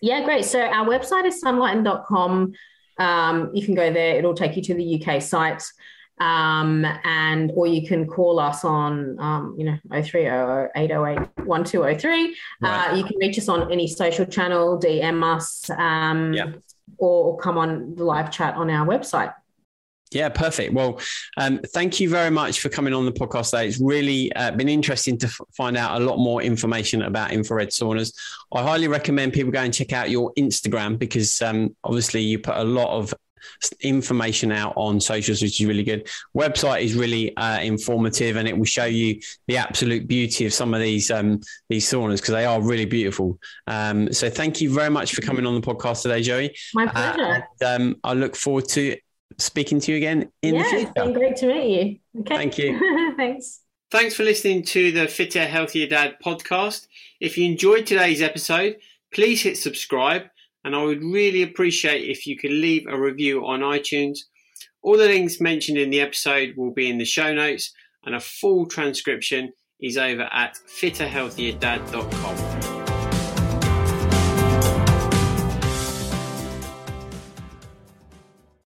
Yeah, 0.01 0.23
great. 0.25 0.45
So 0.45 0.59
our 0.59 0.87
website 0.87 1.25
is 1.25 1.39
sunlighten.com. 1.43 2.53
Um, 2.97 3.51
you 3.53 3.63
can 3.63 3.75
go 3.75 3.93
there, 3.93 4.17
it'll 4.17 4.33
take 4.33 4.55
you 4.55 4.63
to 4.63 4.73
the 4.73 5.05
UK 5.05 5.21
site. 5.21 5.61
Um, 6.19 6.85
and 7.03 7.51
or 7.55 7.67
you 7.67 7.85
can 7.85 8.07
call 8.07 8.39
us 8.39 8.63
on 8.63 9.19
um, 9.19 9.55
you 9.57 9.65
know 9.65 9.77
0300 9.91 10.71
808 10.75 11.45
1203. 11.45 12.35
Right. 12.61 12.91
Uh, 12.91 12.95
you 12.95 13.03
can 13.03 13.17
reach 13.17 13.37
us 13.37 13.49
on 13.49 13.71
any 13.71 13.87
social 13.87 14.25
channel, 14.25 14.79
DM 14.79 15.23
us, 15.23 15.69
um, 15.71 16.33
Yeah. 16.33 16.51
or, 16.97 17.37
come 17.39 17.57
on 17.57 17.95
the 17.95 18.03
live 18.05 18.31
chat 18.31 18.55
on 18.55 18.69
our 18.69 18.87
website. 18.87 19.33
Yeah, 20.11 20.29
perfect. 20.29 20.73
Well, 20.73 21.01
um, 21.35 21.59
thank 21.73 21.99
you 21.99 22.09
very 22.09 22.29
much 22.29 22.61
for 22.61 22.69
coming 22.69 22.93
on 22.93 23.05
the 23.05 23.11
podcast 23.11 23.49
today. 23.49 23.67
It's 23.67 23.81
really 23.81 24.31
uh, 24.33 24.51
been 24.51 24.69
interesting 24.69 25.17
to 25.17 25.25
f- 25.27 25.41
find 25.57 25.75
out 25.75 25.99
a 25.99 26.05
lot 26.05 26.17
more 26.17 26.41
information 26.41 27.01
about 27.01 27.33
infrared 27.33 27.69
saunas. 27.69 28.13
I 28.53 28.61
highly 28.63 28.87
recommend 28.87 29.33
people 29.33 29.51
go 29.51 29.59
and 29.59 29.73
check 29.73 29.91
out 29.91 30.09
your 30.11 30.31
Instagram 30.37 30.97
because 30.97 31.41
um, 31.41 31.75
obviously 31.83 32.21
you 32.21 32.39
put 32.39 32.55
a 32.55 32.63
lot 32.63 32.95
of 32.97 33.13
information 33.81 34.51
out 34.51 34.73
on 34.75 34.99
socials, 34.99 35.41
which 35.41 35.59
is 35.61 35.65
really 35.67 35.83
good. 35.83 36.07
Website 36.35 36.81
is 36.83 36.93
really 36.95 37.35
uh, 37.37 37.59
informative, 37.61 38.35
and 38.35 38.47
it 38.47 38.57
will 38.57 38.65
show 38.65 38.85
you 38.85 39.19
the 39.47 39.57
absolute 39.57 40.07
beauty 40.07 40.45
of 40.45 40.53
some 40.53 40.73
of 40.73 40.79
these 40.81 41.11
um, 41.11 41.39
these 41.69 41.89
saunas 41.89 42.17
because 42.17 42.33
they 42.33 42.45
are 42.45 42.61
really 42.61 42.85
beautiful. 42.85 43.39
Um, 43.67 44.11
so, 44.13 44.29
thank 44.29 44.61
you 44.61 44.73
very 44.73 44.89
much 44.89 45.13
for 45.15 45.21
coming 45.21 45.45
on 45.45 45.55
the 45.55 45.61
podcast 45.61 46.01
today, 46.03 46.21
Joie. 46.21 46.49
My 46.73 46.85
Uh, 46.85 46.91
pleasure. 47.13 47.47
and, 47.61 47.81
um, 47.93 47.95
I 48.03 48.13
look 48.13 48.35
forward 48.35 48.67
to 48.69 48.97
speaking 49.37 49.79
to 49.81 49.91
you 49.91 49.97
again 49.97 50.31
in 50.41 50.55
yeah, 50.55 50.61
the 50.61 50.67
it's 50.67 50.75
future. 50.77 50.91
been 50.95 51.13
great 51.13 51.35
to 51.37 51.47
meet 51.47 51.99
you. 52.15 52.21
Okay. 52.21 52.35
Thank 52.37 52.57
you. 52.57 53.13
Thanks. 53.17 53.61
Thanks 53.91 54.15
for 54.15 54.23
listening 54.23 54.63
to 54.63 54.91
the 54.91 55.07
Fitter, 55.07 55.45
Healthier 55.45 55.87
Dad 55.87 56.15
podcast. 56.25 56.87
If 57.19 57.37
you 57.37 57.45
enjoyed 57.45 57.85
today's 57.85 58.21
episode, 58.21 58.77
please 59.13 59.41
hit 59.43 59.57
subscribe, 59.57 60.23
and 60.65 60.75
I 60.75 60.83
would 60.83 61.01
really 61.03 61.43
appreciate 61.43 62.09
if 62.09 62.27
you 62.27 62.37
could 62.37 62.51
leave 62.51 62.85
a 62.87 62.99
review 62.99 63.45
on 63.45 63.61
iTunes. 63.61 64.17
All 64.81 64.97
the 64.97 65.05
links 65.05 65.39
mentioned 65.39 65.77
in 65.77 65.91
the 65.91 66.01
episode 66.01 66.55
will 66.57 66.71
be 66.71 66.89
in 66.89 66.97
the 66.97 67.05
show 67.05 67.33
notes, 67.33 67.71
and 68.03 68.15
a 68.15 68.19
full 68.19 68.65
transcription 68.65 69.53
is 69.79 69.97
over 69.97 70.23
at 70.33 70.57
fitterhealthierdad.com. 70.67 72.54